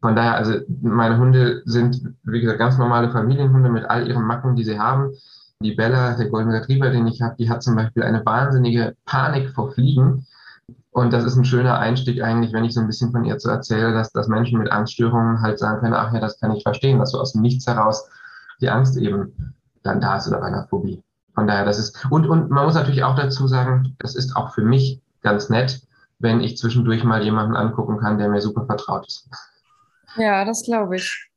Von 0.00 0.16
daher, 0.16 0.34
also 0.34 0.54
meine 0.80 1.18
Hunde 1.18 1.62
sind, 1.66 2.14
wie 2.22 2.40
gesagt, 2.40 2.58
ganz 2.58 2.78
normale 2.78 3.10
Familienhunde 3.10 3.68
mit 3.68 3.84
all 3.84 4.08
ihren 4.08 4.24
Macken, 4.24 4.56
die 4.56 4.64
sie 4.64 4.78
haben. 4.78 5.12
Die 5.60 5.74
Bella, 5.74 6.14
der 6.14 6.28
Golden 6.30 6.52
Retriever, 6.52 6.88
den 6.88 7.06
ich 7.06 7.20
habe, 7.20 7.36
die 7.38 7.50
hat 7.50 7.62
zum 7.62 7.76
Beispiel 7.76 8.02
eine 8.02 8.24
wahnsinnige 8.24 8.96
Panik 9.04 9.50
vor 9.50 9.72
Fliegen. 9.72 10.26
Und 10.90 11.12
das 11.12 11.24
ist 11.24 11.36
ein 11.36 11.44
schöner 11.44 11.78
Einstieg 11.78 12.22
eigentlich, 12.22 12.54
wenn 12.54 12.64
ich 12.64 12.72
so 12.72 12.80
ein 12.80 12.86
bisschen 12.86 13.12
von 13.12 13.26
ihr 13.26 13.36
zu 13.36 13.50
erzähle, 13.50 13.92
dass, 13.92 14.10
dass 14.12 14.28
Menschen 14.28 14.58
mit 14.58 14.72
Angststörungen 14.72 15.42
halt 15.42 15.58
sagen 15.58 15.80
können, 15.80 15.94
ach 15.94 16.14
ja, 16.14 16.20
das 16.20 16.40
kann 16.40 16.52
ich 16.52 16.62
verstehen, 16.62 16.98
dass 16.98 17.10
so 17.10 17.20
aus 17.20 17.32
dem 17.32 17.42
Nichts 17.42 17.66
heraus 17.66 18.08
die 18.62 18.70
Angst 18.70 18.96
eben 18.96 19.54
dann 19.86 20.00
da 20.00 20.16
ist 20.16 20.28
oder 20.28 20.40
bei 20.40 20.46
einer 20.46 20.66
Phobie. 20.68 21.02
Von 21.34 21.46
daher, 21.46 21.64
das 21.64 21.78
ist, 21.78 22.06
und, 22.10 22.26
und 22.26 22.50
man 22.50 22.64
muss 22.64 22.74
natürlich 22.74 23.04
auch 23.04 23.14
dazu 23.14 23.46
sagen, 23.46 23.94
das 23.98 24.14
ist 24.14 24.36
auch 24.36 24.54
für 24.54 24.62
mich 24.62 25.00
ganz 25.22 25.50
nett, 25.50 25.82
wenn 26.18 26.40
ich 26.40 26.56
zwischendurch 26.56 27.04
mal 27.04 27.22
jemanden 27.22 27.56
angucken 27.56 27.98
kann, 27.98 28.18
der 28.18 28.28
mir 28.28 28.40
super 28.40 28.64
vertraut 28.64 29.06
ist. 29.06 29.28
Ja, 30.16 30.44
das 30.44 30.62
glaube 30.62 30.96
ich. 30.96 31.28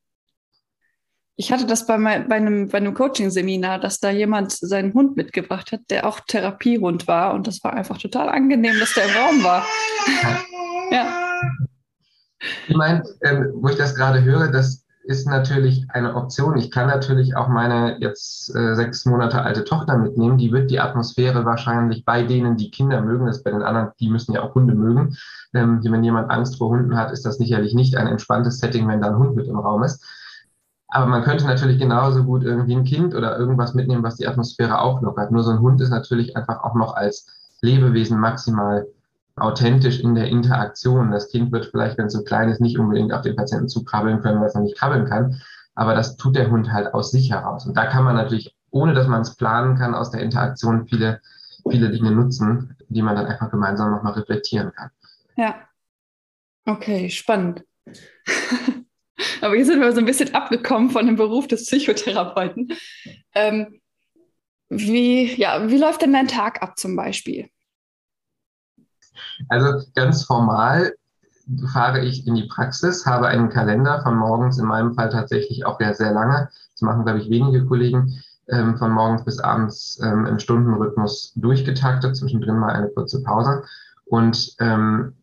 Ich 1.35 1.51
hatte 1.51 1.65
das 1.65 1.85
bei, 1.85 1.97
mein, 1.97 2.27
bei 2.27 2.35
einem, 2.35 2.67
bei 2.67 2.77
einem 2.77 2.93
Coaching-Seminar, 2.93 3.79
dass 3.79 3.99
da 3.99 4.09
jemand 4.09 4.51
seinen 4.51 4.93
Hund 4.93 5.15
mitgebracht 5.15 5.71
hat, 5.71 5.81
der 5.89 6.05
auch 6.05 6.19
Therapiehund 6.21 7.07
war. 7.07 7.33
Und 7.33 7.47
das 7.47 7.63
war 7.63 7.73
einfach 7.73 7.97
total 7.97 8.29
angenehm, 8.29 8.77
dass 8.79 8.93
der 8.93 9.05
im 9.05 9.11
Raum 9.11 9.43
war. 9.43 9.65
ja. 10.91 11.13
Ich 12.67 12.75
meine, 12.75 13.03
ähm, 13.23 13.51
wo 13.55 13.69
ich 13.69 13.77
das 13.77 13.95
gerade 13.95 14.23
höre, 14.23 14.49
das 14.49 14.85
ist 15.09 15.27
natürlich 15.27 15.87
eine 15.89 16.13
Option. 16.13 16.55
Ich 16.55 16.69
kann 16.69 16.85
natürlich 16.85 17.35
auch 17.35 17.47
meine 17.47 17.97
jetzt 17.99 18.55
äh, 18.55 18.75
sechs 18.75 19.07
Monate 19.07 19.41
alte 19.41 19.63
Tochter 19.63 19.97
mitnehmen. 19.97 20.37
Die 20.37 20.51
wird 20.51 20.69
die 20.69 20.79
Atmosphäre 20.79 21.45
wahrscheinlich 21.45 22.05
bei 22.05 22.21
denen, 22.21 22.57
die 22.57 22.69
Kinder 22.69 23.01
mögen, 23.01 23.25
das 23.25 23.41
bei 23.41 23.49
den 23.49 23.63
anderen, 23.63 23.89
die 23.99 24.07
müssen 24.07 24.33
ja 24.33 24.43
auch 24.43 24.53
Hunde 24.53 24.75
mögen. 24.75 25.17
Ähm, 25.55 25.79
wenn 25.83 26.03
jemand 26.03 26.29
Angst 26.29 26.59
vor 26.59 26.69
Hunden 26.69 26.95
hat, 26.95 27.11
ist 27.11 27.25
das 27.25 27.37
sicherlich 27.37 27.73
nicht 27.73 27.97
ein 27.97 28.05
entspanntes 28.05 28.59
Setting, 28.59 28.87
wenn 28.87 29.01
da 29.01 29.07
ein 29.07 29.17
Hund 29.17 29.35
mit 29.35 29.47
im 29.47 29.57
Raum 29.57 29.81
ist. 29.81 30.05
Aber 30.89 31.07
man 31.07 31.23
könnte 31.23 31.47
natürlich 31.47 31.79
genauso 31.79 32.23
gut 32.23 32.43
irgendwie 32.43 32.75
ein 32.75 32.83
Kind 32.83 33.15
oder 33.15 33.35
irgendwas 33.35 33.73
mitnehmen, 33.73 34.03
was 34.03 34.17
die 34.17 34.27
Atmosphäre 34.27 34.79
auflockert. 34.79 35.31
Nur 35.31 35.43
so 35.43 35.49
ein 35.49 35.59
Hund 35.59 35.81
ist 35.81 35.89
natürlich 35.89 36.37
einfach 36.37 36.63
auch 36.63 36.75
noch 36.75 36.95
als 36.95 37.25
Lebewesen 37.61 38.19
maximal 38.19 38.85
authentisch 39.39 39.99
in 39.99 40.15
der 40.15 40.27
Interaktion. 40.27 41.11
Das 41.11 41.29
Kind 41.29 41.51
wird 41.51 41.67
vielleicht, 41.67 41.97
wenn 41.97 42.07
es 42.07 42.13
so 42.13 42.23
klein 42.23 42.49
ist, 42.49 42.61
nicht 42.61 42.77
unbedingt 42.77 43.13
auf 43.13 43.21
den 43.21 43.35
Patienten 43.35 43.69
zukrabbeln 43.69 44.21
können, 44.21 44.39
weil 44.39 44.47
es 44.47 44.55
noch 44.55 44.63
nicht 44.63 44.77
krabbeln 44.77 45.05
kann. 45.05 45.41
Aber 45.75 45.95
das 45.95 46.17
tut 46.17 46.35
der 46.35 46.49
Hund 46.49 46.71
halt 46.71 46.93
aus 46.93 47.11
sich 47.11 47.31
heraus. 47.31 47.65
Und 47.65 47.77
da 47.77 47.85
kann 47.85 48.03
man 48.03 48.15
natürlich, 48.15 48.55
ohne 48.71 48.93
dass 48.93 49.07
man 49.07 49.21
es 49.21 49.35
planen 49.35 49.77
kann, 49.77 49.95
aus 49.95 50.11
der 50.11 50.21
Interaktion 50.21 50.87
viele, 50.87 51.21
viele 51.69 51.89
Dinge 51.89 52.11
nutzen, 52.11 52.75
die 52.89 53.01
man 53.01 53.15
dann 53.15 53.27
einfach 53.27 53.51
gemeinsam 53.51 53.91
nochmal 53.91 54.13
reflektieren 54.13 54.71
kann. 54.73 54.89
Ja. 55.37 55.55
Okay, 56.65 57.09
spannend. 57.09 57.63
Aber 59.41 59.55
hier 59.55 59.65
sind 59.65 59.79
wir 59.79 59.91
so 59.91 59.99
ein 59.99 60.05
bisschen 60.05 60.35
abgekommen 60.35 60.89
von 60.89 61.05
dem 61.05 61.15
Beruf 61.15 61.47
des 61.47 61.65
Psychotherapeuten. 61.65 62.73
Ähm, 63.33 63.79
wie, 64.69 65.33
ja, 65.35 65.69
wie 65.69 65.77
läuft 65.77 66.01
denn 66.01 66.13
dein 66.13 66.27
Tag 66.27 66.61
ab 66.61 66.77
zum 66.77 66.95
Beispiel? 66.95 67.49
Also 69.47 69.85
ganz 69.95 70.23
formal 70.23 70.93
fahre 71.73 72.01
ich 72.01 72.27
in 72.27 72.35
die 72.35 72.47
Praxis, 72.47 73.05
habe 73.05 73.27
einen 73.27 73.49
Kalender 73.49 74.01
von 74.03 74.15
morgens, 74.15 74.59
in 74.59 74.65
meinem 74.65 74.93
Fall 74.93 75.09
tatsächlich 75.09 75.65
auch 75.65 75.79
ja 75.79 75.93
sehr 75.93 76.11
lange, 76.11 76.49
das 76.73 76.81
machen, 76.81 77.03
glaube 77.03 77.19
ich, 77.19 77.29
wenige 77.29 77.65
Kollegen, 77.65 78.21
ähm, 78.49 78.77
von 78.77 78.91
morgens 78.91 79.23
bis 79.25 79.39
abends 79.39 79.99
ähm, 80.03 80.25
im 80.25 80.39
Stundenrhythmus 80.39 81.33
durchgetaktet, 81.35 82.15
zwischendrin 82.15 82.57
mal 82.57 82.73
eine 82.73 82.89
kurze 82.89 83.23
Pause. 83.23 83.63
Und 84.05 84.55
ähm, 84.59 85.13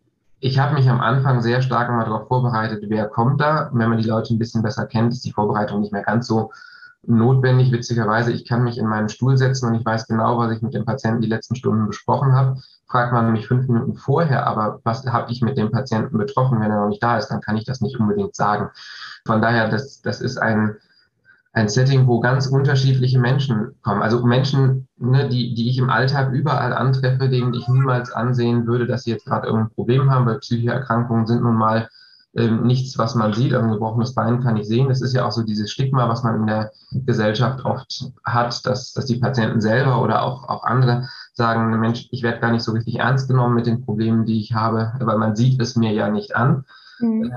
ich 0.41 0.59
habe 0.59 0.75
mich 0.75 0.89
am 0.89 1.01
Anfang 1.01 1.43
sehr 1.43 1.63
stark 1.63 1.89
immer 1.89 2.05
darauf 2.05 2.29
vorbereitet, 2.29 2.85
wer 2.89 3.09
kommt 3.09 3.41
da. 3.41 3.69
Und 3.69 3.79
wenn 3.79 3.89
man 3.89 3.99
die 3.99 4.09
Leute 4.09 4.35
ein 4.35 4.39
bisschen 4.39 4.63
besser 4.63 4.87
kennt, 4.87 5.13
ist 5.13 5.25
die 5.25 5.33
Vorbereitung 5.33 5.81
nicht 5.81 5.93
mehr 5.93 6.03
ganz 6.03 6.27
so 6.27 6.53
notwendig. 7.09 7.73
Witzigerweise, 7.73 8.33
ich 8.33 8.47
kann 8.47 8.65
mich 8.65 8.79
in 8.79 8.87
meinen 8.87 9.09
Stuhl 9.09 9.37
setzen 9.37 9.69
und 9.69 9.75
ich 9.75 9.85
weiß 9.85 10.07
genau, 10.07 10.39
was 10.39 10.53
ich 10.53 10.63
mit 10.63 10.75
dem 10.75 10.85
Patienten 10.85 11.23
die 11.23 11.29
letzten 11.29 11.57
Stunden 11.57 11.87
besprochen 11.87 12.33
habe. 12.33 12.61
Fragt 12.89 13.13
man 13.13 13.33
mich 13.33 13.47
fünf 13.47 13.67
Minuten 13.69 13.97
vorher, 13.97 14.47
aber 14.47 14.81
was 14.85 15.05
habe 15.07 15.31
ich 15.33 15.43
mit 15.43 15.59
dem 15.59 15.71
Patienten 15.71 16.19
betroffen, 16.19 16.61
wenn 16.61 16.71
er 16.71 16.81
noch 16.81 16.89
nicht 16.89 17.03
da 17.03 17.19
ist, 17.19 17.29
dann 17.29 17.41
kann 17.41 17.57
ich 17.57 17.65
das 17.65 17.81
nicht 17.81 17.99
unbedingt 17.99 18.35
sagen. 18.35 18.71
Von 19.27 19.43
daher, 19.43 19.69
das, 19.69 20.03
das 20.03 20.21
ist 20.21 20.37
ein, 20.39 20.77
ein 21.53 21.69
Setting, 21.69 22.07
wo 22.07 22.21
ganz 22.21 22.47
unterschiedliche 22.47 23.19
Menschen 23.19 23.75
kommen. 23.83 24.03
Also 24.03 24.25
Menschen, 24.25 24.89
ne, 24.99 25.29
die, 25.29 25.55
die 25.55 25.71
ich 25.71 25.79
im 25.79 25.91
Alltag 25.91 26.33
überall 26.33 26.73
antreffe, 26.73 27.29
denen 27.29 27.55
ich 27.55 27.67
niemals 27.67 28.13
ansehen 28.13 28.67
würde, 28.67 28.87
dass 28.87 29.05
sie 29.05 29.11
jetzt 29.11 29.27
gerade 29.27 29.47
irgendein 29.47 29.75
Problem 29.75 30.11
haben, 30.11 30.27
weil 30.27 30.39
psychische 30.39 30.73
Erkrankungen 30.73 31.27
sind 31.27 31.43
nun 31.43 31.57
mal 31.57 31.89
nichts, 32.37 32.99
was 32.99 33.15
man 33.15 33.33
sieht. 33.33 33.55
Also 33.55 33.67
ein 33.67 33.73
gebrochenes 33.73 34.15
Bein 34.15 34.43
kann 34.43 34.57
ich 34.57 34.67
sehen. 34.67 34.89
Das 34.89 35.01
ist 35.01 35.15
ja 35.15 35.25
auch 35.25 35.33
so 35.33 35.43
dieses 35.43 35.71
Stigma, 35.71 36.09
was 36.09 36.23
man 36.23 36.37
in 36.37 36.47
der 36.47 36.71
Gesellschaft 36.93 37.65
oft 37.65 38.13
hat, 38.25 38.65
dass, 38.67 38.93
dass 38.93 39.07
die 39.07 39.19
Patienten 39.19 39.61
selber 39.61 40.03
oder 40.03 40.23
auch, 40.23 40.49
auch 40.49 40.65
andere 40.65 41.09
sagen, 41.33 41.79
Mensch, 41.81 42.09
ich 42.11 42.23
werde 42.23 42.41
gar 42.41 42.53
nicht 42.53 42.63
so 42.63 42.73
richtig 42.73 42.99
ernst 42.99 43.29
genommen 43.29 43.55
mit 43.55 43.67
den 43.67 43.85
Problemen, 43.85 44.27
die 44.27 44.41
ich 44.41 44.53
habe, 44.53 44.93
weil 45.01 45.19
man 45.19 45.35
sieht 45.35 45.61
es 45.61 45.77
mir 45.77 45.93
ja 45.93 46.11
nicht 46.11 46.37
an. 46.37 46.65
Mhm. 46.99 47.33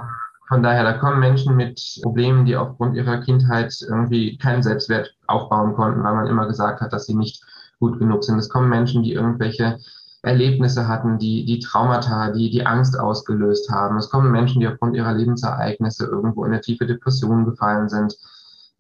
Von 0.50 0.64
daher, 0.64 0.84
da 0.84 0.94
kommen 0.94 1.20
Menschen 1.20 1.56
mit 1.56 1.80
Problemen, 2.02 2.46
die 2.46 2.58
aufgrund 2.58 2.96
ihrer 2.96 3.20
Kindheit 3.20 3.74
irgendwie 3.88 4.38
keinen 4.38 4.64
Selbstwert 4.64 5.14
aufbauen 5.28 5.76
konnten, 5.76 6.04
weil 6.04 6.16
man 6.16 6.28
immer 6.28 6.48
gesagt 6.48 6.82
hat, 6.82 6.92
dass 6.92 7.06
sie 7.06 7.16
nicht 7.16 7.44
gut 7.80 8.00
genug 8.00 8.24
sind. 8.24 8.40
Es 8.40 8.50
kommen 8.50 8.68
Menschen, 8.68 9.04
die 9.04 9.14
irgendwelche 9.14 9.78
Erlebnisse 10.22 10.88
hatten, 10.88 11.18
die, 11.18 11.46
die 11.46 11.60
Traumata, 11.60 12.32
die 12.32 12.50
die 12.50 12.66
Angst 12.66 13.00
ausgelöst 13.00 13.70
haben. 13.70 13.98
Es 13.98 14.10
kommen 14.10 14.32
Menschen, 14.32 14.60
die 14.60 14.68
aufgrund 14.68 14.96
ihrer 14.96 15.14
Lebensereignisse 15.14 16.06
irgendwo 16.06 16.46
in 16.46 16.52
eine 16.52 16.62
tiefe 16.62 16.86
Depression 16.86 17.46
gefallen 17.46 17.90
sind. 17.90 18.16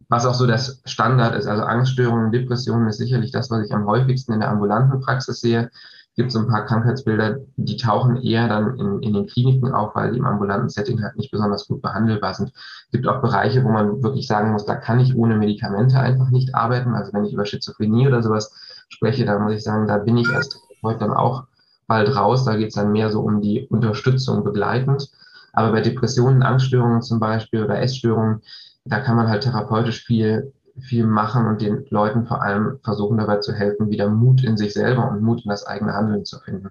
Was 0.09 0.25
auch 0.25 0.33
so 0.33 0.47
das 0.47 0.81
Standard 0.85 1.35
ist. 1.35 1.45
Also 1.45 1.63
Angststörungen, 1.63 2.31
Depressionen 2.31 2.87
ist 2.87 2.97
sicherlich 2.97 3.31
das, 3.31 3.51
was 3.51 3.65
ich 3.65 3.73
am 3.73 3.85
häufigsten 3.85 4.33
in 4.33 4.39
der 4.39 4.49
ambulanten 4.49 4.99
Praxis 5.01 5.39
sehe 5.39 5.69
gibt 6.19 6.33
so 6.33 6.39
ein 6.39 6.47
paar 6.47 6.65
Krankheitsbilder, 6.65 7.37
die 7.55 7.77
tauchen 7.77 8.21
eher 8.21 8.49
dann 8.49 8.77
in, 8.77 9.01
in 9.01 9.13
den 9.13 9.25
Kliniken 9.25 9.71
auf, 9.71 9.95
weil 9.95 10.11
die 10.11 10.17
im 10.17 10.25
ambulanten 10.25 10.67
Setting 10.67 11.01
halt 11.01 11.15
nicht 11.15 11.31
besonders 11.31 11.65
gut 11.65 11.81
behandelbar 11.81 12.33
sind. 12.33 12.51
Es 12.53 12.91
gibt 12.91 13.07
auch 13.07 13.21
Bereiche, 13.21 13.63
wo 13.63 13.69
man 13.69 14.03
wirklich 14.03 14.27
sagen 14.27 14.51
muss, 14.51 14.65
da 14.65 14.75
kann 14.75 14.99
ich 14.99 15.15
ohne 15.15 15.37
Medikamente 15.37 15.97
einfach 15.97 16.29
nicht 16.29 16.53
arbeiten. 16.53 16.93
Also 16.93 17.13
wenn 17.13 17.23
ich 17.23 17.31
über 17.31 17.45
Schizophrenie 17.45 18.07
oder 18.07 18.21
sowas 18.21 18.53
spreche, 18.89 19.25
da 19.25 19.39
muss 19.39 19.53
ich 19.53 19.63
sagen, 19.63 19.87
da 19.87 19.97
bin 19.97 20.17
ich 20.17 20.29
erst 20.29 20.59
heute 20.83 20.99
dann 20.99 21.13
auch 21.13 21.45
bald 21.87 22.15
raus. 22.15 22.45
Da 22.45 22.55
geht 22.55 22.69
es 22.69 22.75
dann 22.75 22.91
mehr 22.91 23.09
so 23.11 23.21
um 23.21 23.41
die 23.41 23.67
Unterstützung 23.67 24.43
begleitend. 24.43 25.09
Aber 25.53 25.71
bei 25.71 25.81
Depressionen, 25.81 26.43
Angststörungen 26.43 27.01
zum 27.01 27.19
Beispiel 27.19 27.63
oder 27.63 27.81
Essstörungen, 27.81 28.41
da 28.85 28.99
kann 28.99 29.15
man 29.15 29.27
halt 29.27 29.43
therapeutisch 29.43 30.03
viel 30.05 30.53
viel 30.81 31.05
machen 31.05 31.45
und 31.45 31.61
den 31.61 31.85
Leuten 31.89 32.25
vor 32.25 32.41
allem 32.41 32.79
versuchen 32.83 33.17
dabei 33.17 33.37
zu 33.37 33.53
helfen, 33.53 33.89
wieder 33.89 34.09
Mut 34.09 34.43
in 34.43 34.57
sich 34.57 34.73
selber 34.73 35.09
und 35.09 35.21
Mut 35.21 35.43
in 35.43 35.49
das 35.49 35.65
eigene 35.65 35.93
Handeln 35.93 36.25
zu 36.25 36.39
finden. 36.39 36.69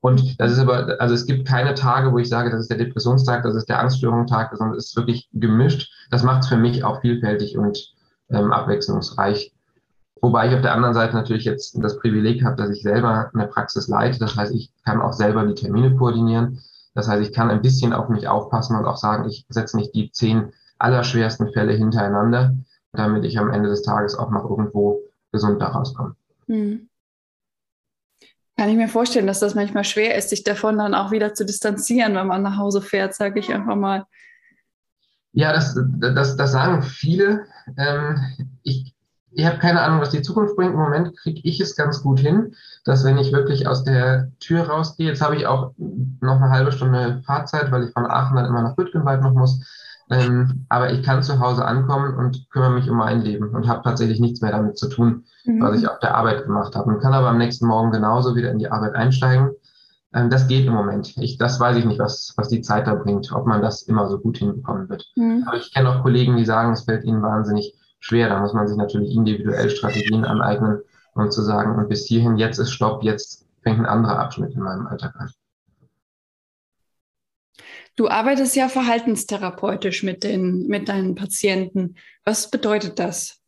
Und 0.00 0.40
das 0.40 0.52
ist 0.52 0.60
aber, 0.60 1.00
also 1.00 1.14
es 1.14 1.26
gibt 1.26 1.48
keine 1.48 1.74
Tage, 1.74 2.12
wo 2.12 2.18
ich 2.18 2.28
sage, 2.28 2.50
das 2.50 2.60
ist 2.60 2.70
der 2.70 2.78
Depressionstag, 2.78 3.42
das 3.42 3.56
ist 3.56 3.68
der 3.68 3.80
Angststörungstag, 3.80 4.56
sondern 4.56 4.76
es 4.76 4.86
ist 4.86 4.96
wirklich 4.96 5.28
gemischt. 5.32 5.90
Das 6.10 6.22
macht 6.22 6.44
es 6.44 6.48
für 6.48 6.56
mich 6.56 6.84
auch 6.84 7.00
vielfältig 7.00 7.58
und 7.58 7.94
ähm, 8.30 8.52
abwechslungsreich. 8.52 9.52
Wobei 10.20 10.48
ich 10.48 10.54
auf 10.54 10.62
der 10.62 10.74
anderen 10.74 10.94
Seite 10.94 11.14
natürlich 11.14 11.44
jetzt 11.44 11.76
das 11.82 11.98
Privileg 11.98 12.44
habe, 12.44 12.56
dass 12.56 12.70
ich 12.70 12.82
selber 12.82 13.30
eine 13.32 13.46
Praxis 13.46 13.88
leite. 13.88 14.18
Das 14.18 14.36
heißt, 14.36 14.52
ich 14.54 14.72
kann 14.84 15.00
auch 15.00 15.12
selber 15.12 15.46
die 15.46 15.54
Termine 15.54 15.94
koordinieren. 15.96 16.60
Das 16.94 17.08
heißt, 17.08 17.22
ich 17.22 17.32
kann 17.32 17.50
ein 17.50 17.62
bisschen 17.62 17.92
auf 17.92 18.08
mich 18.08 18.26
aufpassen 18.26 18.76
und 18.76 18.84
auch 18.84 18.96
sagen, 18.96 19.28
ich 19.28 19.46
setze 19.48 19.76
nicht 19.76 19.94
die 19.94 20.10
zehn 20.10 20.52
allerschwersten 20.78 21.52
Fälle 21.52 21.72
hintereinander, 21.72 22.56
damit 22.92 23.24
ich 23.24 23.38
am 23.38 23.50
Ende 23.50 23.68
des 23.68 23.82
Tages 23.82 24.16
auch 24.16 24.30
noch 24.30 24.48
irgendwo 24.48 25.00
gesund 25.30 25.60
daraus 25.60 25.94
komme. 25.94 26.16
Hm. 26.46 26.88
Kann 28.56 28.70
ich 28.70 28.76
mir 28.76 28.88
vorstellen, 28.88 29.28
dass 29.28 29.38
das 29.38 29.54
manchmal 29.54 29.84
schwer 29.84 30.16
ist, 30.16 30.30
sich 30.30 30.42
davon 30.42 30.78
dann 30.78 30.94
auch 30.94 31.12
wieder 31.12 31.32
zu 31.34 31.44
distanzieren, 31.44 32.16
wenn 32.16 32.26
man 32.26 32.42
nach 32.42 32.56
Hause 32.56 32.82
fährt, 32.82 33.14
sage 33.14 33.38
ich 33.38 33.54
einfach 33.54 33.76
mal. 33.76 34.04
Ja, 35.32 35.52
das, 35.52 35.78
das, 36.00 36.36
das 36.36 36.52
sagen 36.52 36.82
viele. 36.82 37.46
Ähm, 37.76 38.16
ich 38.64 38.96
ich 39.30 39.46
habe 39.46 39.58
keine 39.58 39.80
Ahnung, 39.82 40.00
was 40.00 40.10
die 40.10 40.22
Zukunft 40.22 40.56
bringt. 40.56 40.72
Im 40.72 40.80
Moment 40.80 41.16
kriege 41.16 41.40
ich 41.44 41.60
es 41.60 41.76
ganz 41.76 42.02
gut 42.02 42.20
hin, 42.20 42.54
dass 42.84 43.04
wenn 43.04 43.18
ich 43.18 43.32
wirklich 43.32 43.66
aus 43.68 43.84
der 43.84 44.30
Tür 44.40 44.68
rausgehe, 44.68 45.08
jetzt 45.08 45.22
habe 45.22 45.36
ich 45.36 45.46
auch 45.46 45.72
noch 45.76 46.36
eine 46.36 46.50
halbe 46.50 46.72
Stunde 46.72 47.22
Fahrzeit, 47.26 47.70
weil 47.70 47.84
ich 47.84 47.92
von 47.92 48.06
Aachen 48.06 48.36
dann 48.36 48.46
immer 48.46 48.62
nach 48.62 48.76
Bütgenwald 48.76 49.22
noch 49.22 49.34
muss. 49.34 49.60
Ähm, 50.10 50.64
aber 50.70 50.90
ich 50.90 51.02
kann 51.02 51.22
zu 51.22 51.38
Hause 51.38 51.66
ankommen 51.66 52.14
und 52.16 52.48
kümmere 52.50 52.70
mich 52.70 52.88
um 52.88 52.96
mein 52.96 53.20
Leben 53.20 53.54
und 53.54 53.68
habe 53.68 53.82
tatsächlich 53.82 54.20
nichts 54.20 54.40
mehr 54.40 54.52
damit 54.52 54.78
zu 54.78 54.88
tun, 54.88 55.24
mhm. 55.44 55.60
was 55.60 55.78
ich 55.78 55.86
auf 55.86 55.98
der 55.98 56.14
Arbeit 56.14 56.44
gemacht 56.44 56.74
habe. 56.74 56.88
Und 56.88 57.00
kann 57.00 57.12
aber 57.12 57.28
am 57.28 57.36
nächsten 57.36 57.66
Morgen 57.66 57.90
genauso 57.90 58.34
wieder 58.34 58.50
in 58.50 58.58
die 58.58 58.70
Arbeit 58.70 58.94
einsteigen. 58.94 59.50
Ähm, 60.14 60.30
das 60.30 60.48
geht 60.48 60.66
im 60.66 60.72
Moment. 60.72 61.14
Ich, 61.18 61.36
das 61.36 61.60
weiß 61.60 61.76
ich 61.76 61.84
nicht, 61.84 61.98
was, 61.98 62.32
was 62.38 62.48
die 62.48 62.62
Zeit 62.62 62.86
da 62.86 62.94
bringt, 62.94 63.30
ob 63.32 63.46
man 63.46 63.60
das 63.60 63.82
immer 63.82 64.08
so 64.08 64.18
gut 64.18 64.38
hinbekommen 64.38 64.88
wird. 64.88 65.04
Mhm. 65.16 65.44
Aber 65.46 65.58
ich 65.58 65.74
kenne 65.74 65.90
auch 65.90 66.02
Kollegen, 66.02 66.38
die 66.38 66.46
sagen, 66.46 66.72
es 66.72 66.84
fällt 66.84 67.04
ihnen 67.04 67.22
wahnsinnig 67.22 67.74
schwer. 68.00 68.28
Da 68.28 68.40
muss 68.40 68.52
man 68.52 68.66
sich 68.66 68.76
natürlich 68.76 69.14
individuell 69.14 69.70
Strategien 69.70 70.24
aneignen, 70.24 70.80
um 71.14 71.30
zu 71.30 71.42
sagen, 71.42 71.76
und 71.76 71.88
bis 71.88 72.06
hierhin, 72.06 72.36
jetzt 72.36 72.58
ist 72.58 72.72
Stopp, 72.72 73.02
jetzt 73.02 73.46
fängt 73.62 73.80
ein 73.80 73.86
anderer 73.86 74.18
Abschnitt 74.18 74.54
in 74.54 74.62
meinem 74.62 74.86
Alltag 74.86 75.14
an. 75.16 75.30
Du 77.96 78.08
arbeitest 78.08 78.54
ja 78.54 78.68
verhaltenstherapeutisch 78.68 80.04
mit, 80.04 80.22
den, 80.22 80.68
mit 80.68 80.88
deinen 80.88 81.16
Patienten. 81.16 81.96
Was 82.24 82.48
bedeutet 82.48 83.00
das? 83.00 83.40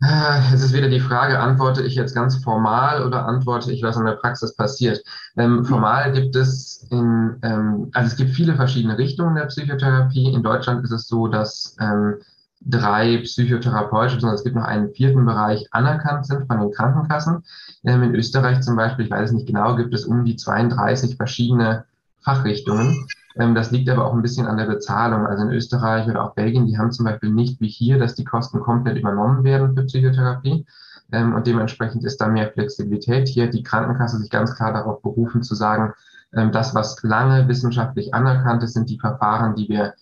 Ah, 0.00 0.52
es 0.52 0.62
ist 0.62 0.72
wieder 0.72 0.88
die 0.88 1.00
Frage, 1.00 1.40
antworte 1.40 1.82
ich 1.82 1.96
jetzt 1.96 2.14
ganz 2.14 2.36
formal 2.42 3.04
oder 3.04 3.26
antworte 3.26 3.72
ich, 3.72 3.82
was 3.82 3.96
in 3.96 4.04
der 4.04 4.12
Praxis 4.12 4.54
passiert? 4.54 5.02
Ähm, 5.36 5.64
formal 5.64 6.12
gibt 6.12 6.36
es 6.36 6.86
in, 6.90 7.36
ähm, 7.42 7.90
also 7.94 8.06
es 8.08 8.16
gibt 8.16 8.30
viele 8.30 8.54
verschiedene 8.54 8.96
Richtungen 8.96 9.34
der 9.34 9.46
Psychotherapie. 9.46 10.32
In 10.32 10.44
Deutschland 10.44 10.84
ist 10.84 10.92
es 10.92 11.08
so, 11.08 11.26
dass 11.26 11.76
ähm, 11.80 12.20
drei 12.68 13.16
psychotherapeutische, 13.18 14.20
sondern 14.20 14.36
es 14.36 14.44
gibt 14.44 14.54
noch 14.54 14.64
einen 14.64 14.92
vierten 14.92 15.24
Bereich 15.24 15.66
anerkannt 15.72 16.26
sind 16.26 16.46
von 16.46 16.60
den 16.60 16.70
Krankenkassen. 16.70 17.42
Ähm, 17.84 18.02
in 18.02 18.14
Österreich 18.14 18.60
zum 18.60 18.76
Beispiel, 18.76 19.06
ich 19.06 19.10
weiß 19.10 19.30
es 19.30 19.34
nicht 19.34 19.46
genau, 19.46 19.74
gibt 19.74 19.94
es 19.94 20.04
um 20.04 20.24
die 20.24 20.36
32 20.36 21.16
verschiedene 21.16 21.84
Fachrichtungen. 22.20 23.06
Ähm, 23.36 23.54
das 23.54 23.70
liegt 23.70 23.88
aber 23.88 24.04
auch 24.06 24.12
ein 24.12 24.20
bisschen 24.20 24.46
an 24.46 24.58
der 24.58 24.66
Bezahlung. 24.66 25.26
Also 25.26 25.44
in 25.44 25.50
Österreich 25.50 26.06
oder 26.08 26.22
auch 26.22 26.34
Belgien, 26.34 26.66
die 26.66 26.76
haben 26.76 26.92
zum 26.92 27.06
Beispiel 27.06 27.30
nicht 27.30 27.58
wie 27.60 27.68
hier, 27.68 27.98
dass 27.98 28.14
die 28.14 28.24
Kosten 28.24 28.60
komplett 28.60 28.98
übernommen 28.98 29.44
werden 29.44 29.74
für 29.74 29.84
Psychotherapie. 29.84 30.66
Ähm, 31.10 31.34
und 31.34 31.46
dementsprechend 31.46 32.04
ist 32.04 32.20
da 32.20 32.28
mehr 32.28 32.52
Flexibilität. 32.52 33.28
Hier 33.28 33.46
hat 33.46 33.54
die 33.54 33.62
Krankenkasse 33.62 34.18
sich 34.18 34.28
ganz 34.28 34.54
klar 34.54 34.74
darauf 34.74 35.00
berufen 35.00 35.42
zu 35.42 35.54
sagen, 35.54 35.94
das, 36.30 36.74
was 36.74 37.02
lange 37.02 37.48
wissenschaftlich 37.48 38.12
anerkannt 38.12 38.62
ist, 38.62 38.74
sind 38.74 38.90
die 38.90 38.98
Verfahren, 38.98 39.54
die 39.54 39.66
wir, 39.70 39.94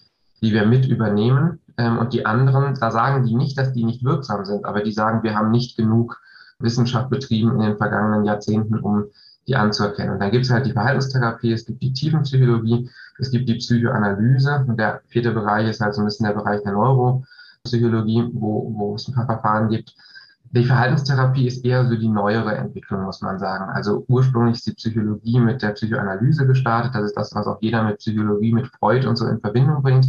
die 0.42 0.52
wir 0.52 0.66
mit 0.66 0.84
übernehmen. 0.84 1.60
Und 1.78 2.14
die 2.14 2.24
anderen, 2.24 2.74
da 2.80 2.90
sagen 2.90 3.24
die 3.24 3.34
nicht, 3.34 3.58
dass 3.58 3.72
die 3.72 3.84
nicht 3.84 4.02
wirksam 4.02 4.44
sind, 4.46 4.64
aber 4.64 4.82
die 4.82 4.92
sagen, 4.92 5.22
wir 5.22 5.34
haben 5.34 5.50
nicht 5.50 5.76
genug 5.76 6.18
Wissenschaft 6.58 7.10
betrieben 7.10 7.52
in 7.52 7.60
den 7.60 7.76
vergangenen 7.76 8.24
Jahrzehnten, 8.24 8.78
um 8.78 9.04
die 9.46 9.56
anzuerkennen. 9.56 10.14
Und 10.14 10.20
dann 10.20 10.30
gibt 10.30 10.44
es 10.44 10.50
halt 10.50 10.66
die 10.66 10.72
Verhaltenstherapie, 10.72 11.52
es 11.52 11.66
gibt 11.66 11.82
die 11.82 11.92
Tiefenpsychologie, 11.92 12.90
es 13.18 13.30
gibt 13.30 13.48
die 13.48 13.56
Psychoanalyse 13.56 14.64
und 14.66 14.78
der 14.78 15.02
vierte 15.08 15.32
Bereich 15.32 15.68
ist 15.68 15.80
halt 15.80 15.94
so 15.94 16.00
ein 16.00 16.06
bisschen 16.06 16.26
der 16.26 16.34
Bereich 16.34 16.62
der 16.62 16.72
Neuropsychologie, 16.72 18.30
wo, 18.32 18.72
wo 18.74 18.94
es 18.94 19.06
ein 19.06 19.14
paar 19.14 19.26
Verfahren 19.26 19.68
gibt. 19.68 19.94
Die 20.52 20.64
Verhaltenstherapie 20.64 21.46
ist 21.46 21.64
eher 21.64 21.86
so 21.86 21.96
die 21.96 22.08
neuere 22.08 22.56
Entwicklung, 22.56 23.02
muss 23.02 23.20
man 23.20 23.38
sagen. 23.38 23.70
Also 23.70 24.04
ursprünglich 24.08 24.56
ist 24.56 24.66
die 24.66 24.74
Psychologie 24.74 25.40
mit 25.40 25.60
der 25.60 25.70
Psychoanalyse 25.70 26.46
gestartet. 26.46 26.94
Das 26.94 27.04
ist 27.04 27.16
das, 27.16 27.34
was 27.34 27.46
auch 27.46 27.58
jeder 27.60 27.82
mit 27.82 27.98
Psychologie, 27.98 28.52
mit 28.52 28.68
Freud 28.78 29.06
und 29.06 29.16
so 29.16 29.26
in 29.26 29.40
Verbindung 29.40 29.82
bringt. 29.82 30.06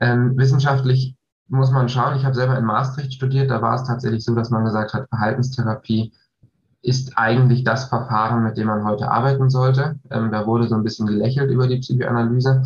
Ähm, 0.00 0.36
wissenschaftlich 0.36 1.16
muss 1.48 1.70
man 1.70 1.88
schauen. 1.88 2.16
Ich 2.16 2.24
habe 2.24 2.34
selber 2.34 2.58
in 2.58 2.64
Maastricht 2.64 3.14
studiert. 3.14 3.50
Da 3.50 3.62
war 3.62 3.74
es 3.74 3.84
tatsächlich 3.84 4.24
so, 4.24 4.34
dass 4.34 4.50
man 4.50 4.64
gesagt 4.64 4.94
hat, 4.94 5.08
Verhaltenstherapie 5.08 6.12
ist 6.82 7.16
eigentlich 7.16 7.64
das 7.64 7.86
Verfahren, 7.86 8.44
mit 8.44 8.56
dem 8.56 8.68
man 8.68 8.84
heute 8.84 9.10
arbeiten 9.10 9.50
sollte. 9.50 9.98
Ähm, 10.10 10.30
da 10.30 10.46
wurde 10.46 10.68
so 10.68 10.74
ein 10.74 10.84
bisschen 10.84 11.06
gelächelt 11.06 11.50
über 11.50 11.66
die 11.66 11.78
Psychoanalyse. 11.78 12.62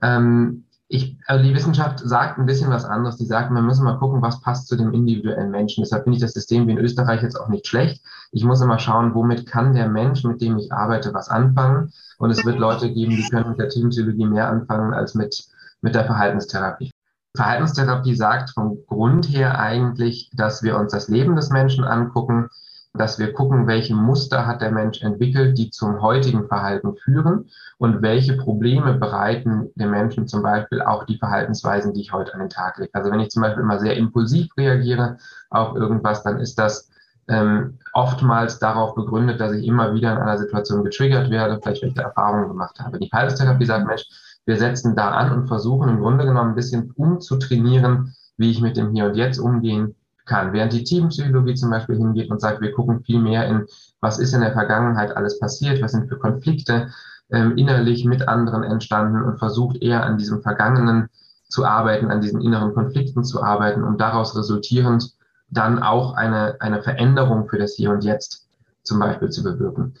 Ähm, 0.00 0.64
ich, 0.88 1.16
also 1.26 1.42
die 1.42 1.54
Wissenschaft 1.54 2.00
sagt 2.00 2.38
ein 2.38 2.44
bisschen 2.44 2.70
was 2.70 2.84
anderes. 2.84 3.16
Die 3.16 3.24
sagt, 3.24 3.50
wir 3.50 3.62
müssen 3.62 3.84
mal 3.84 3.98
gucken, 3.98 4.20
was 4.20 4.42
passt 4.42 4.68
zu 4.68 4.76
dem 4.76 4.92
individuellen 4.92 5.50
Menschen. 5.50 5.82
Deshalb 5.82 6.04
finde 6.04 6.16
ich 6.16 6.22
das 6.22 6.34
System 6.34 6.66
wie 6.66 6.72
in 6.72 6.78
Österreich 6.78 7.22
jetzt 7.22 7.40
auch 7.40 7.48
nicht 7.48 7.66
schlecht. 7.66 8.02
Ich 8.30 8.44
muss 8.44 8.60
immer 8.60 8.78
schauen, 8.78 9.14
womit 9.14 9.46
kann 9.46 9.72
der 9.72 9.88
Mensch, 9.88 10.22
mit 10.22 10.42
dem 10.42 10.58
ich 10.58 10.70
arbeite, 10.70 11.14
was 11.14 11.30
anfangen. 11.30 11.92
Und 12.18 12.30
es 12.30 12.44
wird 12.44 12.58
Leute 12.58 12.92
geben, 12.92 13.12
die 13.12 13.26
können 13.30 13.48
mit 13.48 13.58
der 13.58 13.70
Teampsychologie 13.70 14.26
mehr 14.26 14.50
anfangen 14.50 14.92
als 14.92 15.14
mit, 15.14 15.46
mit 15.82 15.94
der 15.94 16.04
Verhaltenstherapie. 16.04 16.90
Verhaltenstherapie 17.36 18.14
sagt 18.14 18.50
vom 18.50 18.78
Grund 18.86 19.28
her 19.28 19.58
eigentlich, 19.58 20.30
dass 20.34 20.62
wir 20.62 20.76
uns 20.76 20.92
das 20.92 21.08
Leben 21.08 21.34
des 21.34 21.50
Menschen 21.50 21.84
angucken, 21.84 22.48
dass 22.94 23.18
wir 23.18 23.32
gucken, 23.32 23.66
welche 23.66 23.94
Muster 23.94 24.46
hat 24.46 24.60
der 24.60 24.70
Mensch 24.70 25.00
entwickelt, 25.00 25.56
die 25.56 25.70
zum 25.70 26.02
heutigen 26.02 26.46
Verhalten 26.46 26.94
führen 26.96 27.48
und 27.78 28.02
welche 28.02 28.36
Probleme 28.36 28.94
bereiten 28.94 29.70
dem 29.76 29.90
Menschen 29.90 30.28
zum 30.28 30.42
Beispiel 30.42 30.82
auch 30.82 31.04
die 31.04 31.16
Verhaltensweisen, 31.16 31.94
die 31.94 32.02
ich 32.02 32.12
heute 32.12 32.34
an 32.34 32.40
den 32.40 32.50
Tag 32.50 32.76
lege. 32.76 32.90
Also 32.92 33.10
wenn 33.10 33.20
ich 33.20 33.30
zum 33.30 33.42
Beispiel 33.42 33.62
immer 33.62 33.78
sehr 33.78 33.96
impulsiv 33.96 34.50
reagiere 34.58 35.16
auf 35.48 35.74
irgendwas, 35.74 36.22
dann 36.22 36.38
ist 36.38 36.58
das 36.58 36.90
ähm, 37.28 37.78
oftmals 37.94 38.58
darauf 38.58 38.94
begründet, 38.94 39.40
dass 39.40 39.52
ich 39.52 39.66
immer 39.66 39.94
wieder 39.94 40.12
in 40.12 40.18
einer 40.18 40.36
Situation 40.36 40.84
getriggert 40.84 41.30
werde, 41.30 41.58
vielleicht 41.62 41.78
schlechte 41.78 42.02
Erfahrungen 42.02 42.48
gemacht 42.48 42.78
habe. 42.78 42.98
Die 42.98 43.08
Verhaltenstherapie 43.08 43.64
sagt, 43.64 43.86
Mensch, 43.86 44.04
wir 44.44 44.56
setzen 44.56 44.96
da 44.96 45.10
an 45.10 45.32
und 45.32 45.48
versuchen 45.48 45.88
im 45.88 46.00
Grunde 46.00 46.24
genommen 46.24 46.50
ein 46.50 46.56
bisschen 46.56 46.90
umzutrainieren, 46.92 48.14
wie 48.36 48.50
ich 48.50 48.60
mit 48.60 48.76
dem 48.76 48.92
Hier 48.92 49.06
und 49.06 49.14
Jetzt 49.14 49.38
umgehen 49.38 49.94
kann. 50.24 50.52
Während 50.52 50.72
die 50.72 50.84
Teampsychologie 50.84 51.54
zum 51.54 51.70
Beispiel 51.70 51.96
hingeht 51.96 52.30
und 52.30 52.40
sagt, 52.40 52.60
wir 52.60 52.72
gucken 52.72 53.02
viel 53.04 53.20
mehr 53.20 53.46
in, 53.46 53.66
was 54.00 54.18
ist 54.18 54.32
in 54.32 54.40
der 54.40 54.52
Vergangenheit 54.52 55.16
alles 55.16 55.38
passiert, 55.38 55.82
was 55.82 55.92
sind 55.92 56.08
für 56.08 56.18
Konflikte 56.18 56.90
ähm, 57.30 57.56
innerlich 57.56 58.04
mit 58.04 58.28
anderen 58.28 58.62
entstanden 58.62 59.22
und 59.22 59.38
versucht 59.38 59.82
eher 59.82 60.04
an 60.04 60.18
diesem 60.18 60.42
Vergangenen 60.42 61.08
zu 61.48 61.64
arbeiten, 61.64 62.10
an 62.10 62.20
diesen 62.20 62.40
inneren 62.40 62.74
Konflikten 62.74 63.24
zu 63.24 63.42
arbeiten 63.42 63.84
und 63.84 64.00
daraus 64.00 64.36
resultierend 64.36 65.14
dann 65.50 65.82
auch 65.82 66.14
eine, 66.14 66.56
eine 66.60 66.82
Veränderung 66.82 67.48
für 67.48 67.58
das 67.58 67.74
Hier 67.74 67.90
und 67.90 68.04
Jetzt 68.04 68.48
zum 68.82 68.98
Beispiel 68.98 69.30
zu 69.30 69.42
bewirken. 69.42 69.94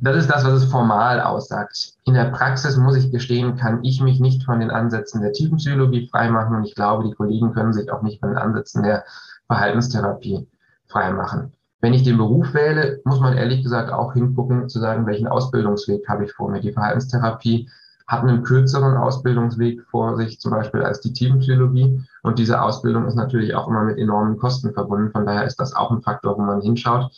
Das 0.00 0.16
ist 0.16 0.28
das, 0.28 0.44
was 0.44 0.54
es 0.54 0.64
formal 0.64 1.20
aussagt. 1.20 1.94
In 2.04 2.14
der 2.14 2.24
Praxis 2.24 2.76
muss 2.76 2.96
ich 2.96 3.12
gestehen, 3.12 3.56
kann 3.56 3.84
ich 3.84 4.00
mich 4.00 4.18
nicht 4.18 4.42
von 4.42 4.58
den 4.58 4.70
Ansätzen 4.70 5.22
der 5.22 5.32
Tiefenpsychologie 5.32 6.08
freimachen 6.08 6.56
und 6.56 6.64
ich 6.64 6.74
glaube, 6.74 7.04
die 7.04 7.14
Kollegen 7.14 7.52
können 7.52 7.72
sich 7.72 7.90
auch 7.92 8.02
nicht 8.02 8.18
von 8.18 8.30
den 8.30 8.38
Ansätzen 8.38 8.82
der 8.82 9.04
Verhaltenstherapie 9.46 10.48
freimachen. 10.86 11.52
Wenn 11.80 11.94
ich 11.94 12.02
den 12.02 12.16
Beruf 12.16 12.54
wähle, 12.54 13.00
muss 13.04 13.20
man 13.20 13.36
ehrlich 13.36 13.62
gesagt 13.62 13.92
auch 13.92 14.14
hingucken, 14.14 14.68
zu 14.68 14.80
sagen, 14.80 15.06
welchen 15.06 15.28
Ausbildungsweg 15.28 16.08
habe 16.08 16.24
ich 16.24 16.32
vor 16.32 16.50
mir. 16.50 16.60
Die 16.60 16.72
Verhaltenstherapie 16.72 17.68
hat 18.06 18.22
einen 18.22 18.42
kürzeren 18.42 18.96
Ausbildungsweg 18.96 19.82
vor 19.90 20.16
sich, 20.16 20.40
zum 20.40 20.50
Beispiel 20.50 20.82
als 20.82 21.00
die 21.00 21.12
Teampsychologie. 21.12 22.02
Und 22.22 22.38
diese 22.38 22.60
Ausbildung 22.60 23.06
ist 23.06 23.14
natürlich 23.14 23.54
auch 23.54 23.68
immer 23.68 23.84
mit 23.84 23.98
enormen 23.98 24.38
Kosten 24.38 24.72
verbunden. 24.72 25.12
Von 25.12 25.24
daher 25.24 25.44
ist 25.44 25.60
das 25.60 25.74
auch 25.74 25.90
ein 25.90 26.02
Faktor, 26.02 26.36
wo 26.36 26.42
man 26.42 26.60
hinschaut. 26.60 27.12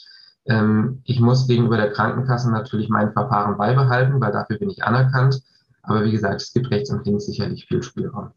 Ähm, 0.49 1.03
ich 1.05 1.21
muss 1.21 1.47
gegenüber 1.47 1.77
der 1.77 1.93
Krankenkasse 1.93 2.51
natürlich 2.51 2.89
mein 2.89 3.13
Verfahren 3.13 3.57
beibehalten, 3.57 4.21
weil 4.21 4.33
dafür 4.33 4.59
bin 4.59 4.71
ich 4.71 4.85
anerkannt. 4.85 5.43
Aber 5.83 6.05
wie 6.05 6.13
gesagt, 6.13 6.41
es 6.41 6.53
gibt 6.53 6.71
rechts 6.71 6.91
und 6.91 7.07
links 7.07 7.27
sicherlich 7.27 7.67
viel 7.67 7.83
Spielraum. 7.83 8.31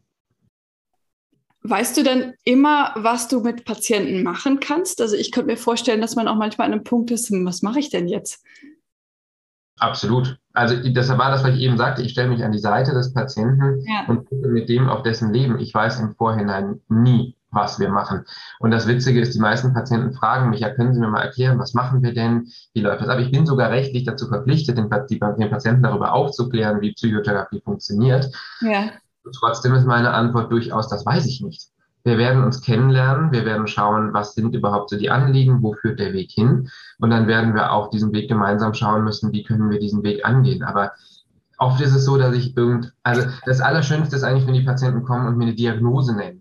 Weißt 1.62 1.96
du 1.96 2.02
denn 2.02 2.34
immer, 2.44 2.92
was 2.96 3.28
du 3.28 3.40
mit 3.40 3.64
Patienten 3.64 4.22
machen 4.22 4.60
kannst? 4.60 5.00
Also 5.00 5.14
ich 5.14 5.30
könnte 5.30 5.50
mir 5.50 5.58
vorstellen, 5.58 6.00
dass 6.00 6.16
man 6.16 6.26
auch 6.26 6.36
manchmal 6.36 6.68
an 6.68 6.72
einem 6.72 6.84
Punkt 6.84 7.10
ist, 7.10 7.28
hm, 7.28 7.44
was 7.44 7.60
mache 7.60 7.80
ich 7.80 7.90
denn 7.90 8.08
jetzt? 8.08 8.42
Absolut. 9.78 10.38
Also 10.52 10.76
das 10.90 11.08
war 11.10 11.30
das, 11.30 11.44
was 11.44 11.54
ich 11.54 11.60
eben 11.60 11.76
sagte. 11.76 12.02
Ich 12.02 12.12
stelle 12.12 12.28
mich 12.28 12.42
an 12.42 12.52
die 12.52 12.58
Seite 12.58 12.92
des 12.92 13.12
Patienten 13.12 13.82
ja. 13.86 14.04
und 14.08 14.26
gucke 14.26 14.48
mit 14.48 14.68
dem 14.68 14.88
auf 14.88 15.02
dessen 15.02 15.32
Leben. 15.32 15.58
Ich 15.58 15.72
weiß 15.74 16.00
im 16.00 16.14
Vorhinein 16.14 16.80
nie, 16.88 17.36
was 17.52 17.78
wir 17.78 17.88
machen. 17.88 18.24
Und 18.58 18.70
das 18.70 18.86
Witzige 18.86 19.20
ist, 19.20 19.34
die 19.34 19.40
meisten 19.40 19.74
Patienten 19.74 20.12
fragen 20.12 20.50
mich, 20.50 20.60
ja, 20.60 20.70
können 20.70 20.94
Sie 20.94 21.00
mir 21.00 21.08
mal 21.08 21.22
erklären, 21.22 21.58
was 21.58 21.74
machen 21.74 22.02
wir 22.02 22.14
denn? 22.14 22.48
Wie 22.74 22.80
läuft 22.80 23.02
das? 23.02 23.08
Aber 23.08 23.20
ich 23.20 23.30
bin 23.30 23.46
sogar 23.46 23.70
rechtlich 23.70 24.04
dazu 24.04 24.28
verpflichtet, 24.28 24.78
den, 24.78 24.88
den 24.88 25.50
Patienten 25.50 25.82
darüber 25.82 26.12
aufzuklären, 26.12 26.80
wie 26.80 26.92
Psychotherapie 26.92 27.60
funktioniert. 27.60 28.30
Ja. 28.60 28.90
Trotzdem 29.38 29.74
ist 29.74 29.86
meine 29.86 30.12
Antwort 30.12 30.50
durchaus, 30.50 30.88
das 30.88 31.04
weiß 31.04 31.26
ich 31.26 31.40
nicht. 31.40 31.68
Wir 32.02 32.16
werden 32.16 32.42
uns 32.44 32.62
kennenlernen, 32.62 33.30
wir 33.30 33.44
werden 33.44 33.66
schauen, 33.66 34.14
was 34.14 34.34
sind 34.34 34.54
überhaupt 34.54 34.88
so 34.88 34.96
die 34.96 35.10
Anliegen, 35.10 35.62
wo 35.62 35.74
führt 35.74 36.00
der 36.00 36.14
Weg 36.14 36.30
hin. 36.30 36.70
Und 36.98 37.10
dann 37.10 37.26
werden 37.26 37.54
wir 37.54 37.72
auf 37.72 37.90
diesem 37.90 38.12
Weg 38.12 38.28
gemeinsam 38.28 38.72
schauen 38.72 39.04
müssen, 39.04 39.32
wie 39.32 39.42
können 39.42 39.68
wir 39.68 39.78
diesen 39.78 40.02
Weg 40.02 40.24
angehen. 40.24 40.62
Aber 40.62 40.92
oft 41.58 41.80
ist 41.82 41.94
es 41.94 42.04
so, 42.06 42.16
dass 42.16 42.34
ich 42.34 42.56
irgend, 42.56 42.94
also 43.02 43.22
das 43.44 43.60
Allerschönste 43.60 44.16
ist 44.16 44.24
eigentlich, 44.24 44.46
wenn 44.46 44.54
die 44.54 44.64
Patienten 44.64 45.04
kommen 45.04 45.26
und 45.26 45.36
mir 45.36 45.44
eine 45.44 45.54
Diagnose 45.54 46.16
nennen. 46.16 46.39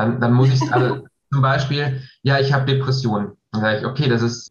Dann, 0.00 0.20
dann 0.20 0.32
muss 0.32 0.48
ich, 0.48 0.72
also 0.72 1.06
zum 1.32 1.42
Beispiel, 1.42 2.02
ja, 2.22 2.38
ich 2.38 2.52
habe 2.52 2.64
Depressionen. 2.64 3.32
Dann 3.52 3.60
sage 3.60 3.78
ich, 3.78 3.84
okay, 3.84 4.08
das 4.08 4.22
ist, 4.22 4.50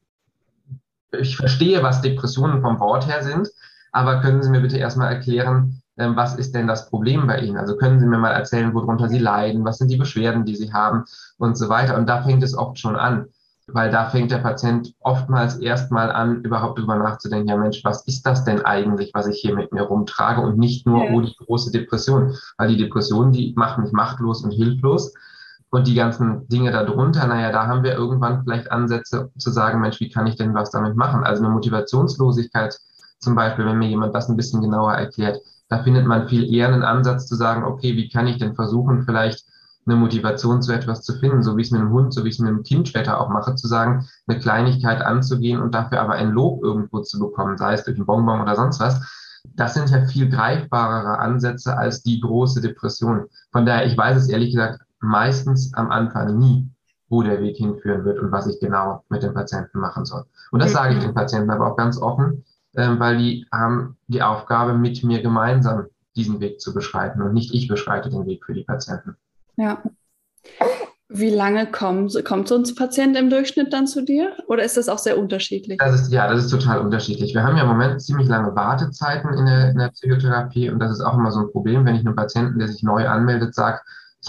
ich 1.12 1.35
verstehe, 1.35 1.81
was 1.81 2.01
Depressionen 2.01 2.62
vom 2.62 2.79
Wort 2.79 3.07
her 3.07 3.23
sind, 3.23 3.49
aber 3.91 4.21
können 4.21 4.43
Sie 4.43 4.49
mir 4.49 4.62
bitte 4.62 4.77
erstmal 4.77 5.12
erklären, 5.12 5.81
ähm, 5.97 6.15
was 6.15 6.35
ist 6.35 6.53
denn 6.53 6.67
das 6.67 6.89
Problem 6.89 7.25
bei 7.25 7.39
Ihnen? 7.39 7.57
Also 7.57 7.75
können 7.75 7.99
Sie 7.99 8.05
mir 8.05 8.19
mal 8.19 8.31
erzählen, 8.31 8.73
worunter 8.73 9.09
Sie 9.09 9.17
leiden, 9.17 9.65
was 9.65 9.79
sind 9.79 9.89
die 9.89 9.97
Beschwerden, 9.97 10.45
die 10.45 10.55
Sie 10.55 10.71
haben 10.71 11.05
und 11.38 11.57
so 11.57 11.67
weiter. 11.67 11.97
Und 11.97 12.07
da 12.07 12.21
fängt 12.21 12.43
es 12.43 12.55
oft 12.55 12.77
schon 12.77 12.95
an, 12.95 13.25
weil 13.67 13.91
da 13.91 14.09
fängt 14.09 14.31
der 14.31 14.38
Patient 14.38 14.93
oftmals 14.99 15.57
erstmal 15.57 16.12
an, 16.12 16.43
überhaupt 16.43 16.79
drüber 16.79 16.95
nachzudenken, 16.95 17.49
ja 17.49 17.57
Mensch, 17.57 17.83
was 17.83 18.05
ist 18.07 18.25
das 18.25 18.43
denn 18.43 18.65
eigentlich, 18.65 19.12
was 19.13 19.27
ich 19.27 19.41
hier 19.41 19.55
mit 19.55 19.73
mir 19.73 19.83
rumtrage 19.83 20.41
und 20.41 20.57
nicht 20.57 20.85
nur, 20.85 21.05
ja. 21.05 21.12
oh, 21.12 21.21
die 21.21 21.35
große 21.35 21.71
Depression, 21.71 22.35
weil 22.57 22.69
die 22.69 22.77
Depression, 22.77 23.31
die 23.31 23.53
macht 23.55 23.79
mich 23.79 23.91
machtlos 23.91 24.43
und 24.43 24.51
hilflos. 24.51 25.13
Und 25.71 25.88
die 25.88 25.93
ganzen 25.93 26.47
Dinge 26.47 26.71
darunter, 26.71 27.27
naja, 27.27 27.51
da 27.51 27.67
haben 27.67 27.84
wir 27.84 27.93
irgendwann 27.93 28.43
vielleicht 28.43 28.71
Ansätze 28.71 29.29
zu 29.38 29.51
sagen, 29.51 29.82
Mensch, 29.82 29.99
wie 29.99 30.10
kann 30.10 30.25
ich 30.25 30.36
denn 30.36 30.55
was 30.55 30.71
damit 30.71 30.95
machen? 30.95 31.23
Also 31.23 31.43
eine 31.43 31.53
Motivationslosigkeit 31.53 32.75
zum 33.19 33.36
Beispiel, 33.36 33.65
wenn 33.65 33.77
mir 33.77 33.89
jemand 33.89 34.15
das 34.15 34.29
ein 34.29 34.38
bisschen 34.38 34.62
genauer 34.62 34.93
erklärt, 34.93 35.38
da 35.67 35.84
findet 35.84 36.08
man 36.08 36.27
viel 36.27 36.51
eher 36.51 36.69
einen 36.69 36.84
Ansatz 36.84 37.27
zu 37.27 37.36
sagen, 37.36 37.63
okay, 37.63 37.95
wie 37.95 38.10
kann 38.10 38.27
ich 38.27 38.39
denn 38.39 38.55
versuchen, 38.55 39.03
vielleicht 39.03 39.45
eine 39.86 39.95
Motivation 39.95 40.62
zu 40.62 40.71
etwas 40.71 41.03
zu 41.03 41.13
finden, 41.19 41.43
so 41.43 41.55
wie 41.55 41.62
ich 41.62 41.67
es 41.67 41.71
mit 41.71 41.82
einem 41.82 41.91
Hund, 41.91 42.13
so 42.13 42.23
wie 42.23 42.29
ich 42.29 42.36
es 42.36 42.39
mit 42.39 42.49
einem 42.49 42.63
Kind 42.63 42.88
später 42.88 43.19
auch 43.19 43.29
mache, 43.29 43.55
zu 43.55 43.67
sagen, 43.67 44.08
eine 44.27 44.39
Kleinigkeit 44.39 45.01
anzugehen 45.01 45.62
und 45.62 45.73
dafür 45.73 46.01
aber 46.01 46.13
ein 46.13 46.32
Lob 46.32 46.63
irgendwo 46.63 47.01
zu 47.01 47.19
bekommen, 47.19 47.58
sei 47.58 47.73
es 47.73 47.84
durch 47.84 47.97
einen 47.97 48.05
Bonbon 48.05 48.41
oder 48.41 48.55
sonst 48.55 48.79
was. 48.79 48.99
Das 49.55 49.73
sind 49.73 49.89
ja 49.89 50.05
viel 50.05 50.29
greifbarere 50.29 51.19
Ansätze 51.19 51.77
als 51.77 52.03
die 52.03 52.19
große 52.19 52.62
Depression. 52.62 53.25
Von 53.51 53.65
daher, 53.65 53.86
ich 53.86 53.97
weiß 53.97 54.17
es 54.17 54.29
ehrlich 54.29 54.53
gesagt 54.53 54.82
meistens 54.99 55.73
am 55.73 55.91
Anfang 55.91 56.38
nie, 56.38 56.69
wo 57.07 57.23
der 57.23 57.41
Weg 57.41 57.57
hinführen 57.57 58.05
wird 58.05 58.19
und 58.19 58.31
was 58.31 58.47
ich 58.47 58.59
genau 58.59 59.03
mit 59.09 59.23
dem 59.23 59.33
Patienten 59.33 59.79
machen 59.79 60.05
soll. 60.05 60.25
Und 60.51 60.62
das 60.62 60.71
sage 60.71 60.95
ich 60.95 60.99
den 60.99 61.13
Patienten 61.13 61.49
aber 61.49 61.71
auch 61.71 61.77
ganz 61.77 61.99
offen 61.99 62.43
ähm, 62.75 62.99
weil 62.99 63.17
die 63.17 63.47
haben 63.51 63.97
die 64.07 64.21
Aufgabe, 64.21 64.73
mit 64.73 65.03
mir 65.03 65.21
gemeinsam 65.21 65.88
diesen 66.15 66.39
Weg 66.39 66.59
zu 66.62 66.73
beschreiten 66.73 67.21
und 67.21 67.33
nicht 67.33 67.53
ich 67.53 67.67
beschreite 67.67 68.09
den 68.09 68.25
Weg 68.25 68.45
für 68.45 68.53
die 68.53 68.63
Patienten. 68.63 69.15
Ja. 69.57 69.81
Wie 71.12 71.31
lange 71.31 71.71
kommt, 71.71 72.23
kommt 72.23 72.47
so 72.47 72.55
ein 72.55 72.75
Patient 72.75 73.17
im 73.17 73.31
Durchschnitt 73.31 73.73
dann 73.73 73.88
zu 73.88 74.03
dir? 74.03 74.33
Oder 74.47 74.63
ist 74.63 74.77
das 74.77 74.89
auch 74.89 74.99
sehr 74.99 75.17
unterschiedlich? 75.17 75.79
Das 75.79 75.99
ist, 75.99 76.12
ja, 76.12 76.31
das 76.31 76.45
ist 76.45 76.51
total 76.51 76.81
unterschiedlich. 76.81 77.33
Wir 77.33 77.43
haben 77.43 77.57
ja 77.57 77.63
im 77.63 77.69
Moment 77.69 77.99
ziemlich 77.99 78.27
lange 78.27 78.55
Wartezeiten 78.55 79.33
in 79.33 79.45
der, 79.47 79.71
in 79.71 79.77
der 79.79 79.89
Psychotherapie 79.89 80.69
und 80.69 80.77
das 80.77 80.91
ist 80.91 81.01
auch 81.01 81.15
immer 81.15 81.31
so 81.31 81.39
ein 81.39 81.51
Problem, 81.51 81.83
wenn 81.85 81.95
ich 81.95 82.05
einem 82.05 82.15
Patienten, 82.15 82.59
der 82.59 82.67
sich 82.67 82.83
neu 82.83 83.07
anmeldet, 83.07 83.55
sage, 83.55 83.79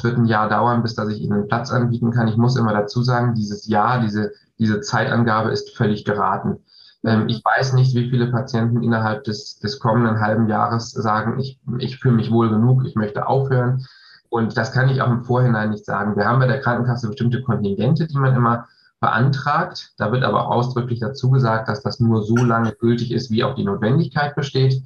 es 0.01 0.05
wird 0.05 0.17
ein 0.17 0.25
Jahr 0.25 0.49
dauern, 0.49 0.83
bis 0.83 0.95
dass 0.95 1.11
ich 1.11 1.21
Ihnen 1.21 1.35
einen 1.35 1.49
Platz 1.49 1.71
anbieten 1.71 2.11
kann. 2.11 2.27
Ich 2.27 2.39
muss 2.39 2.57
immer 2.57 2.73
dazu 2.73 3.03
sagen, 3.03 3.35
dieses 3.35 3.67
Jahr, 3.67 4.01
diese, 4.01 4.33
diese 4.59 4.81
Zeitangabe 4.81 5.51
ist 5.51 5.77
völlig 5.77 6.07
geraten. 6.07 6.59
Ähm, 7.05 7.29
ich 7.29 7.45
weiß 7.45 7.75
nicht, 7.75 7.95
wie 7.95 8.09
viele 8.09 8.29
Patienten 8.29 8.83
innerhalb 8.83 9.25
des, 9.25 9.59
des 9.59 9.79
kommenden 9.79 10.21
halben 10.21 10.49
Jahres 10.49 10.91
sagen, 10.91 11.39
ich, 11.39 11.61
ich 11.79 11.99
fühle 11.99 12.15
mich 12.15 12.31
wohl 12.31 12.49
genug, 12.49 12.87
ich 12.87 12.95
möchte 12.95 13.27
aufhören. 13.27 13.87
Und 14.31 14.57
das 14.57 14.73
kann 14.73 14.89
ich 14.89 15.03
auch 15.03 15.11
im 15.11 15.25
Vorhinein 15.25 15.71
nicht 15.71 15.85
sagen. 15.85 16.17
Wir 16.17 16.25
haben 16.25 16.39
bei 16.39 16.47
der 16.47 16.61
Krankenkasse 16.61 17.09
bestimmte 17.09 17.43
Kontingente, 17.43 18.07
die 18.07 18.17
man 18.17 18.35
immer 18.35 18.69
beantragt. 19.01 19.93
Da 19.99 20.13
wird 20.13 20.25
aber 20.25 20.47
auch 20.47 20.51
ausdrücklich 20.51 21.01
dazu 21.01 21.31
gesagt, 21.31 21.69
dass 21.69 21.83
das 21.83 22.01
nur 22.01 22.23
so 22.23 22.37
lange 22.37 22.73
gültig 22.73 23.13
ist, 23.13 23.31
wie 23.31 23.45
auch 23.45 23.55
die 23.55 23.65
Notwendigkeit 23.65 24.35
besteht. 24.35 24.83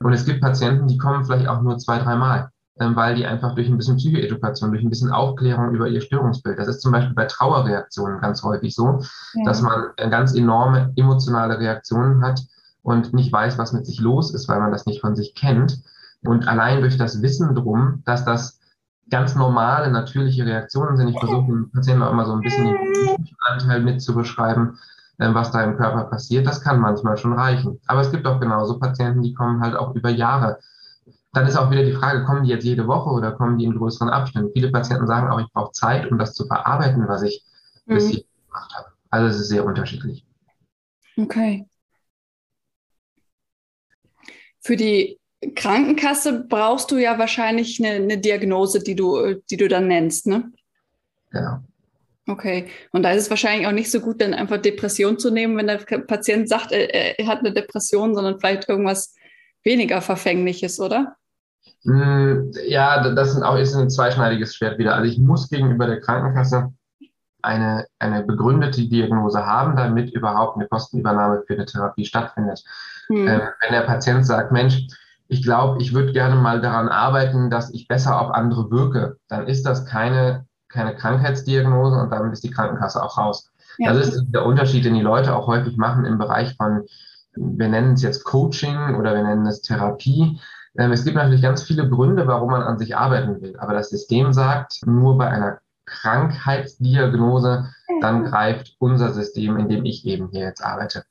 Und 0.00 0.12
es 0.12 0.24
gibt 0.24 0.40
Patienten, 0.40 0.88
die 0.88 0.98
kommen 0.98 1.24
vielleicht 1.24 1.46
auch 1.46 1.62
nur 1.62 1.78
zwei, 1.78 1.98
dreimal, 1.98 2.50
weil 2.78 3.14
die 3.14 3.26
einfach 3.26 3.54
durch 3.54 3.68
ein 3.68 3.76
bisschen 3.76 3.96
Psychoedukation, 3.96 4.70
durch 4.70 4.82
ein 4.82 4.90
bisschen 4.90 5.10
Aufklärung 5.10 5.74
über 5.74 5.88
ihr 5.88 6.00
Störungsbild, 6.00 6.58
das 6.58 6.68
ist 6.68 6.80
zum 6.80 6.92
Beispiel 6.92 7.14
bei 7.14 7.24
Trauerreaktionen 7.26 8.20
ganz 8.20 8.42
häufig 8.42 8.74
so, 8.74 9.00
ja. 9.34 9.44
dass 9.44 9.62
man 9.62 9.90
äh, 9.96 10.08
ganz 10.08 10.34
enorme 10.34 10.92
emotionale 10.96 11.58
Reaktionen 11.58 12.22
hat 12.22 12.40
und 12.82 13.12
nicht 13.12 13.32
weiß, 13.32 13.58
was 13.58 13.72
mit 13.72 13.86
sich 13.86 14.00
los 14.00 14.32
ist, 14.32 14.48
weil 14.48 14.60
man 14.60 14.72
das 14.72 14.86
nicht 14.86 15.00
von 15.00 15.16
sich 15.16 15.34
kennt. 15.34 15.82
Und 16.22 16.48
allein 16.48 16.80
durch 16.80 16.96
das 16.96 17.22
Wissen 17.22 17.54
drum, 17.54 18.02
dass 18.04 18.24
das 18.24 18.58
ganz 19.10 19.34
normale, 19.34 19.90
natürliche 19.90 20.44
Reaktionen 20.44 20.96
sind. 20.96 21.08
Ich 21.08 21.18
versuche 21.18 21.46
den 21.46 21.70
Patienten 21.70 22.02
auch 22.02 22.12
immer 22.12 22.26
so 22.26 22.32
ein 22.32 22.40
bisschen 22.40 22.66
den 22.66 23.36
Anteil 23.46 23.82
mit 23.82 24.02
zu 24.02 24.14
beschreiben, 24.14 24.78
ähm, 25.18 25.34
was 25.34 25.50
da 25.50 25.62
im 25.62 25.76
Körper 25.76 26.04
passiert. 26.04 26.46
Das 26.46 26.60
kann 26.60 26.80
manchmal 26.80 27.16
schon 27.16 27.32
reichen. 27.32 27.80
Aber 27.86 28.00
es 28.00 28.10
gibt 28.10 28.26
auch 28.26 28.40
genauso 28.40 28.78
Patienten, 28.78 29.22
die 29.22 29.34
kommen 29.34 29.60
halt 29.60 29.76
auch 29.76 29.94
über 29.94 30.10
Jahre. 30.10 30.58
Dann 31.38 31.46
ist 31.46 31.56
auch 31.56 31.70
wieder 31.70 31.84
die 31.84 31.92
Frage, 31.92 32.24
kommen 32.24 32.42
die 32.42 32.50
jetzt 32.50 32.64
jede 32.64 32.88
Woche 32.88 33.10
oder 33.10 33.30
kommen 33.30 33.58
die 33.58 33.64
in 33.64 33.76
größeren 33.76 34.08
Abständen? 34.08 34.50
Viele 34.52 34.72
Patienten 34.72 35.06
sagen 35.06 35.30
auch, 35.30 35.38
ich 35.38 35.46
brauche 35.52 35.70
Zeit, 35.70 36.10
um 36.10 36.18
das 36.18 36.34
zu 36.34 36.44
verarbeiten, 36.48 37.06
was 37.06 37.22
ich 37.22 37.44
mhm. 37.86 37.94
bis 37.94 38.08
hier 38.08 38.24
gemacht 38.48 38.74
habe. 38.74 38.88
Also 39.10 39.28
es 39.28 39.40
ist 39.42 39.48
sehr 39.48 39.64
unterschiedlich. 39.64 40.26
Okay. 41.16 41.64
Für 44.58 44.74
die 44.74 45.20
Krankenkasse 45.54 46.44
brauchst 46.48 46.90
du 46.90 46.96
ja 46.96 47.20
wahrscheinlich 47.20 47.78
eine, 47.78 48.02
eine, 48.02 48.18
Diagnose, 48.18 48.82
die 48.82 48.96
du, 48.96 49.34
die 49.48 49.56
du 49.56 49.68
dann 49.68 49.86
nennst, 49.86 50.26
ne? 50.26 50.50
Ja. 51.32 51.62
Okay. 52.26 52.66
Und 52.90 53.04
da 53.04 53.12
ist 53.12 53.22
es 53.22 53.30
wahrscheinlich 53.30 53.68
auch 53.68 53.72
nicht 53.72 53.92
so 53.92 54.00
gut, 54.00 54.20
dann 54.20 54.34
einfach 54.34 54.60
Depression 54.60 55.20
zu 55.20 55.30
nehmen, 55.30 55.56
wenn 55.56 55.68
der 55.68 55.76
Patient 55.76 56.48
sagt, 56.48 56.72
er, 56.72 57.16
er 57.16 57.26
hat 57.28 57.38
eine 57.38 57.52
Depression, 57.52 58.16
sondern 58.16 58.40
vielleicht 58.40 58.68
irgendwas 58.68 59.14
weniger 59.62 60.02
Verfängliches, 60.02 60.80
oder? 60.80 61.14
Hm, 61.88 62.52
ja, 62.66 63.08
das 63.14 63.30
ist 63.30 63.42
auch 63.42 63.56
ist 63.56 63.74
ein 63.74 63.88
zweischneidiges 63.88 64.54
Schwert 64.54 64.78
wieder. 64.78 64.94
Also 64.94 65.10
ich 65.10 65.18
muss 65.18 65.48
gegenüber 65.48 65.86
der 65.86 66.00
Krankenkasse 66.00 66.70
eine, 67.40 67.86
eine 67.98 68.24
begründete 68.24 68.86
Diagnose 68.88 69.46
haben, 69.46 69.74
damit 69.74 70.12
überhaupt 70.12 70.56
eine 70.56 70.68
Kostenübernahme 70.68 71.44
für 71.46 71.54
eine 71.54 71.64
Therapie 71.64 72.04
stattfindet. 72.04 72.62
Hm. 73.08 73.26
Ähm, 73.26 73.40
wenn 73.62 73.72
der 73.72 73.82
Patient 73.82 74.26
sagt, 74.26 74.52
Mensch, 74.52 74.86
ich 75.28 75.42
glaube, 75.42 75.80
ich 75.80 75.94
würde 75.94 76.12
gerne 76.12 76.36
mal 76.36 76.60
daran 76.60 76.88
arbeiten, 76.88 77.48
dass 77.48 77.72
ich 77.72 77.88
besser 77.88 78.20
auf 78.20 78.34
andere 78.34 78.70
wirke, 78.70 79.16
dann 79.28 79.46
ist 79.46 79.64
das 79.64 79.86
keine, 79.86 80.46
keine 80.68 80.94
Krankheitsdiagnose 80.94 81.96
und 81.96 82.10
damit 82.10 82.34
ist 82.34 82.44
die 82.44 82.50
Krankenkasse 82.50 83.02
auch 83.02 83.16
raus. 83.16 83.50
Ja. 83.78 83.94
Das 83.94 84.08
ist 84.08 84.26
der 84.28 84.44
Unterschied, 84.44 84.84
den 84.84 84.94
die 84.94 85.00
Leute 85.00 85.34
auch 85.34 85.46
häufig 85.46 85.78
machen 85.78 86.04
im 86.04 86.18
Bereich 86.18 86.54
von, 86.56 86.84
wir 87.34 87.68
nennen 87.68 87.94
es 87.94 88.02
jetzt 88.02 88.24
Coaching 88.24 88.96
oder 88.96 89.14
wir 89.14 89.22
nennen 89.22 89.46
es 89.46 89.62
Therapie. 89.62 90.38
Ähm, 90.76 90.92
es 90.92 91.04
gibt 91.04 91.16
natürlich 91.16 91.42
ganz 91.42 91.62
viele 91.62 91.88
Gründe, 91.88 92.26
warum 92.26 92.50
man 92.50 92.62
an 92.62 92.78
sich 92.78 92.96
arbeiten 92.96 93.40
will. 93.40 93.56
Aber 93.58 93.74
das 93.74 93.90
System 93.90 94.32
sagt, 94.32 94.86
nur 94.86 95.16
bei 95.16 95.28
einer 95.28 95.60
Krankheitsdiagnose, 95.86 97.70
dann 98.00 98.24
greift 98.24 98.76
unser 98.78 99.12
System, 99.12 99.56
in 99.56 99.68
dem 99.68 99.84
ich 99.84 100.04
eben 100.06 100.28
hier 100.30 100.42
jetzt 100.42 100.62
arbeite 100.62 101.04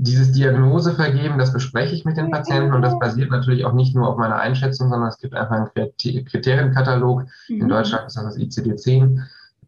dieses 0.00 0.30
Diagnose 0.30 0.94
vergeben, 0.94 1.38
das 1.38 1.52
bespreche 1.52 1.92
ich 1.92 2.04
mit 2.04 2.16
den 2.16 2.30
Patienten 2.30 2.72
und 2.72 2.82
das 2.82 2.96
basiert 3.00 3.32
natürlich 3.32 3.64
auch 3.64 3.72
nicht 3.72 3.96
nur 3.96 4.08
auf 4.08 4.16
meiner 4.16 4.36
Einschätzung, 4.36 4.90
sondern 4.90 5.08
es 5.08 5.18
gibt 5.18 5.34
einfach 5.34 5.56
einen 5.74 6.24
Kriterienkatalog. 6.24 7.24
Mhm. 7.48 7.62
In 7.62 7.68
Deutschland 7.68 8.06
ist 8.06 8.16
das 8.16 8.24
das 8.24 8.38
ICD-10 8.38 9.20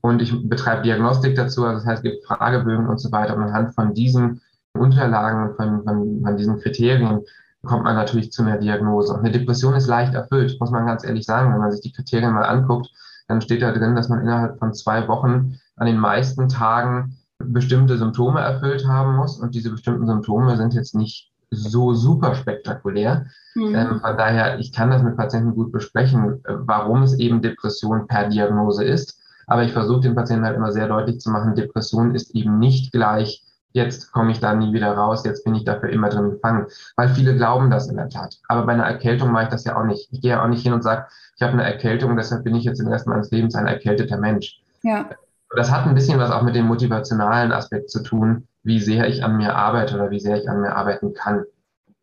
und 0.02 0.22
ich 0.22 0.48
betreibe 0.48 0.82
Diagnostik 0.82 1.34
dazu, 1.34 1.64
also 1.64 1.78
das 1.78 1.86
heißt, 1.86 2.04
es 2.04 2.10
gibt 2.10 2.24
Fragebögen 2.24 2.86
und 2.86 2.98
so 2.98 3.10
weiter 3.10 3.36
und 3.36 3.42
anhand 3.42 3.74
von 3.74 3.92
diesen 3.92 4.40
Unterlagen, 4.72 5.56
von, 5.56 5.82
von, 5.82 6.22
von 6.22 6.36
diesen 6.36 6.60
Kriterien 6.60 7.22
kommt 7.64 7.84
man 7.84 7.94
natürlich 7.94 8.32
zu 8.32 8.42
einer 8.42 8.58
Diagnose. 8.58 9.12
Und 9.12 9.20
eine 9.20 9.30
Depression 9.30 9.74
ist 9.74 9.86
leicht 9.86 10.14
erfüllt, 10.14 10.56
muss 10.60 10.70
man 10.70 10.86
ganz 10.86 11.04
ehrlich 11.04 11.26
sagen. 11.26 11.52
Wenn 11.52 11.60
man 11.60 11.72
sich 11.72 11.80
die 11.80 11.92
Kriterien 11.92 12.32
mal 12.32 12.44
anguckt, 12.44 12.90
dann 13.28 13.40
steht 13.40 13.62
da 13.62 13.72
drin, 13.72 13.94
dass 13.94 14.08
man 14.08 14.20
innerhalb 14.20 14.58
von 14.58 14.74
zwei 14.74 15.06
Wochen 15.08 15.58
an 15.76 15.86
den 15.86 15.98
meisten 15.98 16.48
Tagen 16.48 17.16
bestimmte 17.38 17.96
Symptome 17.96 18.40
erfüllt 18.40 18.86
haben 18.86 19.16
muss. 19.16 19.38
Und 19.38 19.54
diese 19.54 19.70
bestimmten 19.70 20.06
Symptome 20.06 20.56
sind 20.56 20.74
jetzt 20.74 20.94
nicht 20.94 21.30
so 21.50 21.94
super 21.94 22.34
spektakulär. 22.34 23.26
Mhm. 23.54 23.74
Ähm, 23.74 24.00
von 24.00 24.16
daher, 24.16 24.58
ich 24.58 24.72
kann 24.72 24.90
das 24.90 25.02
mit 25.02 25.16
Patienten 25.16 25.54
gut 25.54 25.72
besprechen, 25.72 26.44
äh, 26.44 26.54
warum 26.60 27.02
es 27.02 27.18
eben 27.18 27.42
Depression 27.42 28.06
per 28.06 28.28
Diagnose 28.28 28.84
ist. 28.84 29.18
Aber 29.46 29.64
ich 29.64 29.72
versuche 29.72 30.00
den 30.00 30.14
Patienten 30.14 30.44
halt 30.44 30.56
immer 30.56 30.70
sehr 30.70 30.86
deutlich 30.86 31.20
zu 31.20 31.30
machen, 31.30 31.56
Depression 31.56 32.14
ist 32.14 32.30
eben 32.36 32.60
nicht 32.60 32.92
gleich, 32.92 33.42
jetzt 33.72 34.12
komme 34.12 34.32
ich 34.32 34.40
da 34.40 34.54
nie 34.54 34.72
wieder 34.72 34.92
raus, 34.92 35.24
jetzt 35.24 35.44
bin 35.44 35.54
ich 35.54 35.64
dafür 35.64 35.90
immer 35.90 36.08
drin 36.08 36.30
gefangen. 36.30 36.66
Weil 36.96 37.08
viele 37.10 37.36
glauben 37.36 37.70
das 37.70 37.88
in 37.88 37.96
der 37.96 38.08
Tat. 38.08 38.38
Aber 38.48 38.66
bei 38.66 38.72
einer 38.72 38.84
Erkältung 38.84 39.30
mache 39.30 39.44
ich 39.44 39.50
das 39.50 39.64
ja 39.64 39.76
auch 39.76 39.84
nicht. 39.84 40.08
Ich 40.12 40.20
gehe 40.20 40.32
ja 40.32 40.42
auch 40.42 40.48
nicht 40.48 40.62
hin 40.62 40.72
und 40.72 40.82
sage, 40.82 41.06
ich 41.36 41.42
habe 41.42 41.52
eine 41.52 41.64
Erkältung, 41.64 42.16
deshalb 42.16 42.44
bin 42.44 42.54
ich 42.54 42.64
jetzt 42.64 42.78
den 42.78 42.88
Rest 42.88 43.06
meines 43.06 43.30
Lebens 43.30 43.54
ein 43.54 43.66
erkälteter 43.66 44.18
Mensch. 44.18 44.60
Ja. 44.82 45.10
Das 45.56 45.70
hat 45.70 45.86
ein 45.86 45.94
bisschen 45.94 46.18
was 46.18 46.30
auch 46.30 46.42
mit 46.42 46.54
dem 46.54 46.66
motivationalen 46.66 47.52
Aspekt 47.52 47.90
zu 47.90 48.02
tun, 48.02 48.46
wie 48.62 48.80
sehr 48.80 49.08
ich 49.08 49.24
an 49.24 49.36
mir 49.36 49.54
arbeite 49.54 49.94
oder 49.94 50.10
wie 50.10 50.20
sehr 50.20 50.40
ich 50.40 50.48
an 50.48 50.60
mir 50.60 50.76
arbeiten 50.76 51.12
kann. 51.14 51.44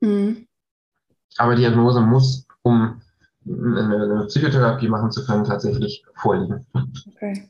Mhm. 0.02 0.48
Aber 1.38 1.56
Diagnose 1.56 2.02
muss, 2.02 2.46
um 2.64 3.02
eine, 3.46 4.26
Psychotherapie 4.28 4.90
machen 4.90 5.12
zu 5.12 5.26
können, 5.26 5.46
tatsächlich 5.46 6.04
vorliegen. 6.16 6.66
Okay. 7.16 7.50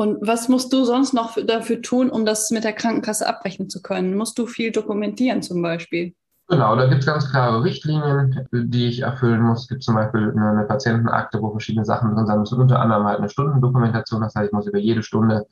Und 0.00 0.26
was 0.26 0.48
musst 0.48 0.72
du 0.72 0.86
sonst 0.86 1.12
noch 1.12 1.36
dafür 1.46 1.82
tun, 1.82 2.08
um 2.08 2.24
das 2.24 2.50
mit 2.50 2.64
der 2.64 2.72
Krankenkasse 2.72 3.28
abrechnen 3.28 3.68
zu 3.68 3.82
können? 3.82 4.16
Musst 4.16 4.38
du 4.38 4.46
viel 4.46 4.72
dokumentieren 4.72 5.42
zum 5.42 5.60
Beispiel? 5.60 6.14
Genau, 6.48 6.74
da 6.74 6.86
gibt 6.86 7.00
es 7.00 7.06
ganz 7.06 7.30
klare 7.30 7.62
Richtlinien, 7.62 8.48
die 8.50 8.86
ich 8.86 9.00
erfüllen 9.00 9.42
muss. 9.42 9.64
Es 9.64 9.68
gibt 9.68 9.82
zum 9.82 9.96
Beispiel 9.96 10.30
eine, 10.34 10.52
eine 10.52 10.64
Patientenakte, 10.64 11.42
wo 11.42 11.50
verschiedene 11.50 11.84
Sachen 11.84 12.14
drin 12.14 12.24
sind, 12.46 12.58
unter 12.58 12.80
anderem 12.80 13.04
halt 13.04 13.18
eine 13.18 13.28
Stundendokumentation. 13.28 14.22
Das 14.22 14.34
heißt, 14.34 14.46
ich 14.46 14.52
muss 14.54 14.66
über 14.66 14.78
jede 14.78 15.02
Stunde 15.02 15.44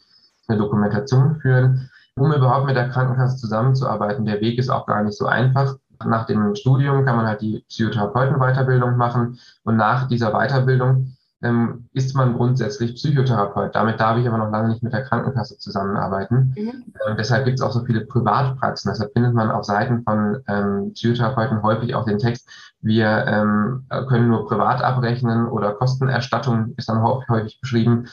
eine 0.46 0.56
Dokumentation 0.56 1.38
führen, 1.42 1.90
um 2.16 2.32
überhaupt 2.32 2.64
mit 2.64 2.74
der 2.74 2.88
Krankenkasse 2.88 3.36
zusammenzuarbeiten. 3.36 4.24
Der 4.24 4.40
Weg 4.40 4.58
ist 4.58 4.70
auch 4.70 4.86
gar 4.86 5.04
nicht 5.04 5.18
so 5.18 5.26
einfach. 5.26 5.76
Nach 6.06 6.24
dem 6.24 6.54
Studium 6.54 7.04
kann 7.04 7.16
man 7.16 7.26
halt 7.26 7.42
die 7.42 7.66
Psychotherapeutenweiterbildung 7.68 8.96
machen 8.96 9.38
und 9.64 9.76
nach 9.76 10.08
dieser 10.08 10.30
Weiterbildung 10.32 11.17
ähm, 11.42 11.88
ist 11.92 12.16
man 12.16 12.34
grundsätzlich 12.34 12.94
Psychotherapeut. 12.94 13.74
Damit 13.74 14.00
darf 14.00 14.18
ich 14.18 14.26
aber 14.26 14.38
noch 14.38 14.50
lange 14.50 14.68
nicht 14.68 14.82
mit 14.82 14.92
der 14.92 15.04
Krankenkasse 15.04 15.58
zusammenarbeiten. 15.58 16.54
Mhm. 16.56 16.84
Ähm, 17.06 17.16
deshalb 17.16 17.44
gibt 17.44 17.58
es 17.58 17.64
auch 17.64 17.72
so 17.72 17.84
viele 17.84 18.06
Privatpraxen. 18.06 18.90
Deshalb 18.90 19.12
findet 19.12 19.34
man 19.34 19.50
auf 19.50 19.64
Seiten 19.64 20.02
von 20.02 20.42
ähm, 20.48 20.92
Psychotherapeuten 20.94 21.62
häufig 21.62 21.94
auch 21.94 22.04
den 22.04 22.18
Text, 22.18 22.48
wir 22.80 23.24
ähm, 23.26 23.86
können 24.08 24.28
nur 24.28 24.46
privat 24.46 24.82
abrechnen 24.82 25.48
oder 25.48 25.74
Kostenerstattung 25.74 26.74
ist 26.76 26.88
dann 26.88 27.02
häufig 27.02 27.60
beschrieben. 27.60 28.06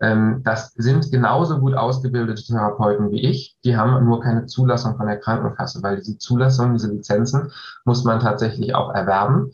Ähm, 0.00 0.42
das 0.44 0.72
sind 0.74 1.10
genauso 1.10 1.58
gut 1.58 1.74
ausgebildete 1.74 2.42
Therapeuten 2.42 3.10
wie 3.10 3.22
ich. 3.22 3.56
Die 3.64 3.76
haben 3.76 4.04
nur 4.04 4.20
keine 4.20 4.46
Zulassung 4.46 4.96
von 4.96 5.06
der 5.06 5.18
Krankenkasse, 5.18 5.82
weil 5.82 5.96
diese 5.96 6.18
Zulassung, 6.18 6.72
diese 6.72 6.90
Lizenzen 6.90 7.50
muss 7.84 8.04
man 8.04 8.20
tatsächlich 8.20 8.74
auch 8.74 8.94
erwerben 8.94 9.52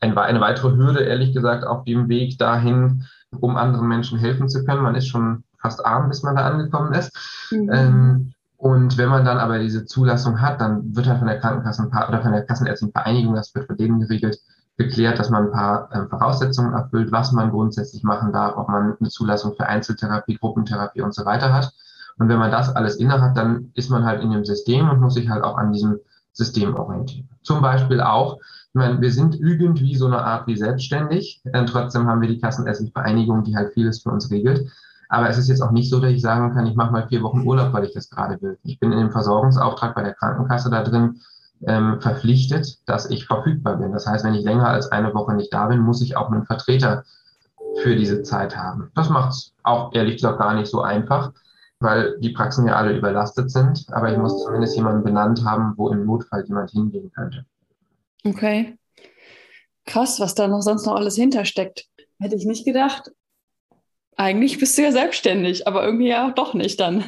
eine 0.00 0.40
weitere 0.40 0.76
Hürde, 0.76 1.00
ehrlich 1.00 1.32
gesagt, 1.32 1.64
auf 1.64 1.84
dem 1.84 2.08
Weg 2.08 2.38
dahin, 2.38 3.04
um 3.38 3.56
anderen 3.56 3.88
Menschen 3.88 4.18
helfen 4.18 4.48
zu 4.48 4.64
können. 4.64 4.82
Man 4.82 4.94
ist 4.94 5.08
schon 5.08 5.44
fast 5.60 5.84
arm, 5.84 6.08
bis 6.08 6.22
man 6.22 6.36
da 6.36 6.46
angekommen 6.46 6.92
ist. 6.92 7.48
Mhm. 7.50 7.70
Ähm, 7.72 8.32
und 8.56 8.98
wenn 8.98 9.08
man 9.08 9.24
dann 9.24 9.38
aber 9.38 9.58
diese 9.58 9.86
Zulassung 9.86 10.40
hat, 10.40 10.60
dann 10.60 10.94
wird 10.94 11.06
halt 11.06 11.18
von 11.18 11.28
der 11.28 11.40
Krankenkasse 11.40 11.82
ein 11.82 11.90
paar, 11.90 12.08
oder 12.08 12.20
von 12.20 12.32
der 12.32 12.44
Kassenärztlichen 12.44 12.92
Vereinigung, 12.92 13.34
das 13.34 13.54
wird 13.54 13.66
von 13.66 13.76
denen 13.76 14.00
geregelt, 14.00 14.38
geklärt, 14.76 15.18
dass 15.18 15.30
man 15.30 15.46
ein 15.46 15.52
paar 15.52 15.90
äh, 15.92 16.06
Voraussetzungen 16.08 16.72
erfüllt, 16.72 17.12
was 17.12 17.32
man 17.32 17.50
grundsätzlich 17.50 18.02
machen 18.02 18.32
darf, 18.32 18.56
ob 18.56 18.68
man 18.68 18.96
eine 18.98 19.08
Zulassung 19.08 19.54
für 19.54 19.66
Einzeltherapie, 19.66 20.36
Gruppentherapie 20.36 21.02
und 21.02 21.14
so 21.14 21.24
weiter 21.24 21.52
hat. 21.52 21.72
Und 22.18 22.28
wenn 22.28 22.38
man 22.38 22.50
das 22.50 22.74
alles 22.74 22.96
inne 22.96 23.20
hat, 23.20 23.36
dann 23.36 23.70
ist 23.74 23.90
man 23.90 24.04
halt 24.04 24.22
in 24.22 24.30
dem 24.30 24.44
System 24.44 24.90
und 24.90 25.00
muss 25.00 25.14
sich 25.14 25.28
halt 25.28 25.42
auch 25.42 25.56
an 25.56 25.72
diesem 25.72 25.98
System 26.32 26.74
orientieren. 26.74 27.28
Zum 27.42 27.62
Beispiel 27.62 28.00
auch, 28.00 28.38
ich 28.72 28.78
meine, 28.78 29.00
wir 29.00 29.10
sind 29.10 29.34
irgendwie 29.40 29.96
so 29.96 30.06
eine 30.06 30.22
Art 30.22 30.46
wie 30.46 30.56
selbstständig. 30.56 31.42
Äh, 31.52 31.64
trotzdem 31.64 32.06
haben 32.06 32.20
wir 32.20 32.28
die 32.28 32.38
Kassenärztliche 32.38 32.92
Vereinigung, 32.92 33.42
die 33.42 33.56
halt 33.56 33.72
vieles 33.72 34.02
für 34.02 34.10
uns 34.10 34.30
regelt. 34.30 34.70
Aber 35.08 35.28
es 35.28 35.38
ist 35.38 35.48
jetzt 35.48 35.60
auch 35.60 35.72
nicht 35.72 35.90
so, 35.90 35.98
dass 35.98 36.12
ich 36.12 36.22
sagen 36.22 36.54
kann, 36.54 36.66
ich 36.66 36.76
mache 36.76 36.92
mal 36.92 37.08
vier 37.08 37.20
Wochen 37.22 37.44
Urlaub, 37.44 37.72
weil 37.72 37.84
ich 37.84 37.94
das 37.94 38.10
gerade 38.10 38.40
will. 38.40 38.58
Ich 38.62 38.78
bin 38.78 38.92
in 38.92 38.98
dem 38.98 39.10
Versorgungsauftrag 39.10 39.96
bei 39.96 40.04
der 40.04 40.14
Krankenkasse 40.14 40.70
da 40.70 40.84
drin 40.84 41.20
ähm, 41.66 42.00
verpflichtet, 42.00 42.78
dass 42.86 43.10
ich 43.10 43.26
verfügbar 43.26 43.76
bin. 43.78 43.90
Das 43.90 44.06
heißt, 44.06 44.24
wenn 44.24 44.34
ich 44.34 44.44
länger 44.44 44.68
als 44.68 44.92
eine 44.92 45.12
Woche 45.14 45.34
nicht 45.34 45.52
da 45.52 45.66
bin, 45.66 45.80
muss 45.80 46.00
ich 46.00 46.16
auch 46.16 46.30
einen 46.30 46.46
Vertreter 46.46 47.02
für 47.82 47.96
diese 47.96 48.22
Zeit 48.22 48.56
haben. 48.56 48.92
Das 48.94 49.10
macht 49.10 49.30
es 49.30 49.52
auch 49.64 49.92
ehrlich 49.94 50.14
gesagt 50.16 50.38
gar 50.38 50.54
nicht 50.54 50.70
so 50.70 50.80
einfach, 50.80 51.32
weil 51.80 52.20
die 52.20 52.30
Praxen 52.30 52.68
ja 52.68 52.76
alle 52.76 52.96
überlastet 52.96 53.50
sind. 53.50 53.86
Aber 53.90 54.12
ich 54.12 54.16
muss 54.16 54.44
zumindest 54.44 54.76
jemanden 54.76 55.02
benannt 55.02 55.44
haben, 55.44 55.74
wo 55.76 55.88
im 55.88 56.06
Notfall 56.06 56.44
jemand 56.46 56.70
hingehen 56.70 57.10
könnte. 57.12 57.44
Okay. 58.24 58.76
Krass, 59.86 60.20
was 60.20 60.34
da 60.34 60.46
noch 60.46 60.60
sonst 60.60 60.86
noch 60.86 60.94
alles 60.94 61.16
hintersteckt. 61.16 61.86
Hätte 62.20 62.36
ich 62.36 62.44
nicht 62.44 62.64
gedacht. 62.64 63.10
eigentlich 64.16 64.58
bist 64.58 64.76
du 64.76 64.82
ja 64.82 64.92
selbstständig, 64.92 65.66
aber 65.66 65.84
irgendwie 65.84 66.08
ja 66.08 66.30
doch 66.30 66.52
nicht 66.54 66.78
dann. 66.78 67.04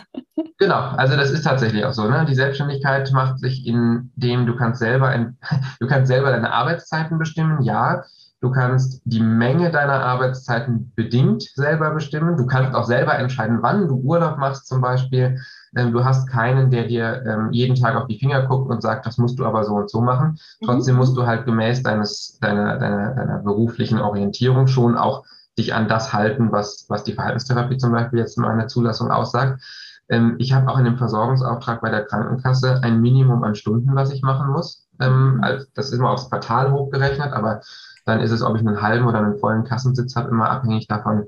Genau, 0.59 0.79
also 0.79 1.17
das 1.17 1.31
ist 1.31 1.43
tatsächlich 1.43 1.85
auch 1.85 1.93
so. 1.93 2.09
Ne? 2.09 2.25
Die 2.27 2.35
Selbstständigkeit 2.35 3.13
macht 3.13 3.39
sich, 3.39 3.67
indem 3.67 4.47
du 4.47 4.57
kannst 4.57 4.81
selber 4.81 5.09
ein, 5.09 5.37
du 5.81 5.87
kannst 5.87 6.09
selber 6.09 6.31
deine 6.31 6.53
Arbeitszeiten 6.53 7.19
bestimmen, 7.19 7.63
ja. 7.63 8.05
Du 8.41 8.51
kannst 8.51 9.03
die 9.05 9.21
Menge 9.21 9.71
deiner 9.71 10.05
Arbeitszeiten 10.05 10.93
bedingt 10.97 11.43
selber 11.55 11.91
bestimmen. 11.91 12.37
Du 12.37 12.47
kannst 12.47 12.75
auch 12.75 12.85
selber 12.85 13.17
entscheiden, 13.17 13.59
wann 13.63 13.87
du 13.87 13.95
Urlaub 13.97 14.39
machst 14.39 14.67
zum 14.67 14.81
Beispiel. 14.81 15.39
Ähm, 15.77 15.93
du 15.93 16.05
hast 16.05 16.29
keinen, 16.29 16.71
der 16.71 16.87
dir 16.87 17.25
ähm, 17.27 17.53
jeden 17.53 17.77
Tag 17.77 17.97
auf 17.97 18.07
die 18.07 18.19
Finger 18.19 18.47
guckt 18.47 18.71
und 18.71 18.83
sagt, 18.83 19.07
das 19.07 19.19
musst 19.19 19.39
du 19.39 19.47
aber 19.47 19.65
so 19.65 19.75
und 19.75 19.91
so 19.91 20.01
machen. 20.01 20.39
Mhm. 20.61 20.67
Trotzdem 20.67 20.97
musst 20.97 21.17
du 21.17 21.27
halt 21.27 21.45
gemäß 21.45 21.83
deines, 21.83 22.39
deiner, 22.41 22.79
deiner, 22.79 23.15
deiner 23.15 23.39
beruflichen 23.39 23.99
Orientierung 23.99 24.67
schon 24.67 24.97
auch 24.97 25.25
dich 25.59 25.75
an 25.75 25.89
das 25.89 26.13
halten, 26.13 26.53
was, 26.53 26.87
was 26.89 27.05
die 27.05 27.13
Verhaltenstherapie 27.13 27.77
zum 27.77 27.93
Beispiel 27.93 28.19
jetzt 28.19 28.37
in 28.37 28.43
meiner 28.43 28.69
Zulassung 28.69 29.11
aussagt. 29.11 29.63
Ähm, 30.09 30.37
ich 30.39 30.53
habe 30.53 30.71
auch 30.71 30.79
in 30.79 30.85
dem 30.85 30.99
Versorgungsauftrag 30.99 31.81
bei 31.81 31.91
der 31.91 32.05
Krankenkasse 32.05 32.81
ein 32.83 33.01
Minimum 33.01 33.43
an 33.45 33.55
Stunden, 33.55 33.95
was 33.95 34.11
ich 34.11 34.23
machen 34.23 34.51
muss. 34.51 34.87
Ähm, 35.01 35.41
also 35.43 35.67
das 35.75 35.87
ist 35.87 35.99
immer 35.99 36.11
aufs 36.11 36.29
Quartal 36.29 36.73
hochgerechnet, 36.73 37.33
aber 37.33 37.61
dann 38.05 38.21
ist 38.21 38.31
es, 38.31 38.43
ob 38.43 38.57
ich 38.57 38.61
einen 38.61 38.83
halben 38.83 39.07
oder 39.07 39.19
einen 39.19 39.39
vollen 39.39 39.65
Kassensitz 39.65 40.17
habe, 40.17 40.31
immer 40.31 40.51
abhängig 40.51 40.89
davon, 40.89 41.25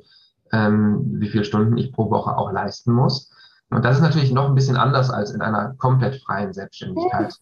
ähm, 0.52 1.02
wie 1.18 1.28
viele 1.28 1.44
Stunden 1.44 1.76
ich 1.76 1.92
pro 1.92 2.10
Woche 2.10 2.36
auch 2.36 2.52
leisten 2.52 2.92
muss. 2.92 3.30
Und 3.70 3.84
das 3.84 3.96
ist 3.96 4.02
natürlich 4.02 4.32
noch 4.32 4.48
ein 4.48 4.54
bisschen 4.54 4.76
anders 4.76 5.10
als 5.10 5.32
in 5.32 5.40
einer 5.40 5.74
komplett 5.78 6.22
freien 6.22 6.52
Selbstständigkeit. 6.52 7.34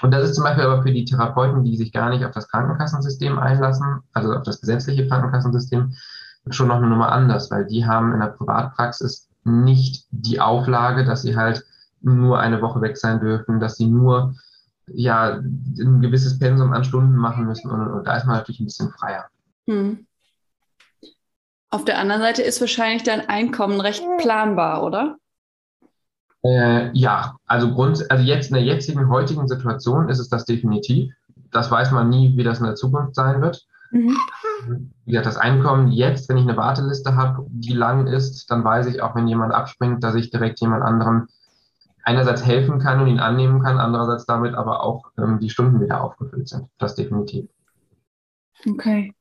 Und 0.00 0.12
das 0.12 0.24
ist 0.24 0.34
zum 0.34 0.44
Beispiel 0.44 0.64
aber 0.64 0.82
für 0.82 0.92
die 0.92 1.04
Therapeuten, 1.04 1.64
die 1.64 1.76
sich 1.76 1.92
gar 1.92 2.10
nicht 2.10 2.24
auf 2.24 2.32
das 2.32 2.48
Krankenkassensystem 2.48 3.38
einlassen, 3.38 4.00
also 4.12 4.32
auf 4.32 4.42
das 4.42 4.60
gesetzliche 4.60 5.06
Krankenkassensystem, 5.06 5.94
schon 6.50 6.68
noch 6.68 6.76
eine 6.76 6.88
Nummer 6.88 7.12
anders, 7.12 7.50
weil 7.50 7.66
die 7.66 7.86
haben 7.86 8.12
in 8.12 8.20
der 8.20 8.28
Privatpraxis 8.28 9.28
nicht 9.44 10.06
die 10.10 10.40
Auflage, 10.40 11.04
dass 11.04 11.22
sie 11.22 11.36
halt 11.36 11.64
nur 12.00 12.40
eine 12.40 12.60
Woche 12.62 12.80
weg 12.80 12.96
sein 12.96 13.20
dürfen, 13.20 13.60
dass 13.60 13.76
sie 13.76 13.86
nur 13.86 14.34
ja, 14.86 15.34
ein 15.34 16.00
gewisses 16.00 16.38
Pensum 16.38 16.72
an 16.72 16.84
Stunden 16.84 17.14
machen 17.14 17.46
müssen 17.46 17.70
und, 17.70 17.86
und 17.88 18.06
da 18.06 18.16
ist 18.16 18.26
man 18.26 18.36
natürlich 18.36 18.60
ein 18.60 18.66
bisschen 18.66 18.90
freier. 18.90 19.26
Hm. 19.66 20.06
Auf 21.72 21.86
der 21.86 21.98
anderen 21.98 22.20
Seite 22.20 22.42
ist 22.42 22.60
wahrscheinlich 22.60 23.02
dein 23.02 23.30
Einkommen 23.30 23.80
recht 23.80 24.04
planbar, 24.18 24.84
oder? 24.84 25.16
Äh, 26.44 26.90
ja, 26.92 27.36
also, 27.46 27.72
Grund, 27.72 28.10
also 28.10 28.22
jetzt 28.22 28.48
in 28.48 28.54
der 28.54 28.62
jetzigen, 28.62 29.08
heutigen 29.08 29.48
Situation 29.48 30.10
ist 30.10 30.18
es 30.18 30.28
das 30.28 30.44
definitiv. 30.44 31.14
Das 31.50 31.70
weiß 31.70 31.92
man 31.92 32.10
nie, 32.10 32.36
wie 32.36 32.44
das 32.44 32.58
in 32.58 32.66
der 32.66 32.74
Zukunft 32.74 33.14
sein 33.14 33.40
wird. 33.40 33.66
Mhm. 33.90 34.14
Wie 35.06 35.12
gesagt, 35.12 35.26
das 35.26 35.38
Einkommen 35.38 35.90
jetzt, 35.90 36.28
wenn 36.28 36.36
ich 36.36 36.42
eine 36.42 36.58
Warteliste 36.58 37.16
habe, 37.16 37.46
die 37.48 37.72
lang 37.72 38.06
ist, 38.06 38.50
dann 38.50 38.64
weiß 38.64 38.86
ich 38.88 39.00
auch, 39.00 39.14
wenn 39.14 39.26
jemand 39.26 39.54
abspringt, 39.54 40.04
dass 40.04 40.14
ich 40.14 40.30
direkt 40.30 40.60
jemand 40.60 40.82
anderem 40.82 41.28
einerseits 42.02 42.44
helfen 42.44 42.80
kann 42.80 43.00
und 43.00 43.06
ihn 43.06 43.20
annehmen 43.20 43.62
kann, 43.62 43.78
andererseits 43.78 44.26
damit 44.26 44.54
aber 44.54 44.82
auch 44.82 45.10
ähm, 45.16 45.38
die 45.40 45.48
Stunden 45.48 45.80
wieder 45.80 46.04
aufgefüllt 46.04 46.50
sind. 46.50 46.66
Das 46.76 46.96
definitiv. 46.96 47.48
Okay. 48.68 49.14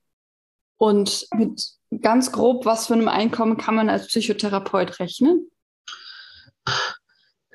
Und 0.77 1.27
mit 1.33 1.79
ganz 2.01 2.31
grob, 2.31 2.65
was 2.65 2.87
für 2.87 2.93
einem 2.93 3.07
Einkommen 3.07 3.57
kann 3.57 3.75
man 3.75 3.89
als 3.89 4.07
Psychotherapeut 4.07 4.99
rechnen? 4.99 5.47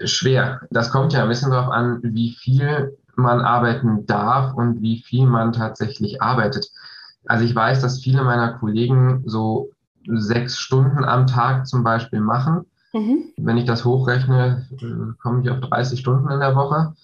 Schwer. 0.05 0.61
Das 0.70 0.90
kommt 0.90 1.12
ja 1.12 1.22
ein 1.22 1.29
bisschen 1.29 1.51
darauf 1.51 1.72
an, 1.72 2.01
wie 2.03 2.33
viel 2.33 2.96
man 3.14 3.40
arbeiten 3.40 4.05
darf 4.07 4.55
und 4.55 4.83
wie 4.83 4.99
viel 4.99 5.27
man 5.27 5.53
tatsächlich 5.53 6.20
arbeitet. 6.20 6.70
Also 7.25 7.44
ich 7.44 7.55
weiß, 7.55 7.81
dass 7.81 8.03
viele 8.03 8.22
meiner 8.22 8.59
Kollegen 8.59 9.22
so 9.25 9.70
sechs 10.07 10.59
Stunden 10.59 11.05
am 11.05 11.27
Tag 11.27 11.66
zum 11.66 11.83
Beispiel 11.83 12.20
machen 12.20 12.66
Mhm. 12.96 13.33
Wenn 13.37 13.59
ich 13.59 13.66
das 13.66 13.85
hochrechne, 13.85 14.66
komme 15.22 15.42
ich 15.42 15.51
auf 15.51 15.61
30 15.61 16.01
Stunden 16.01 16.31
in 16.31 16.40
der 16.40 16.55
Woche. 16.55 16.94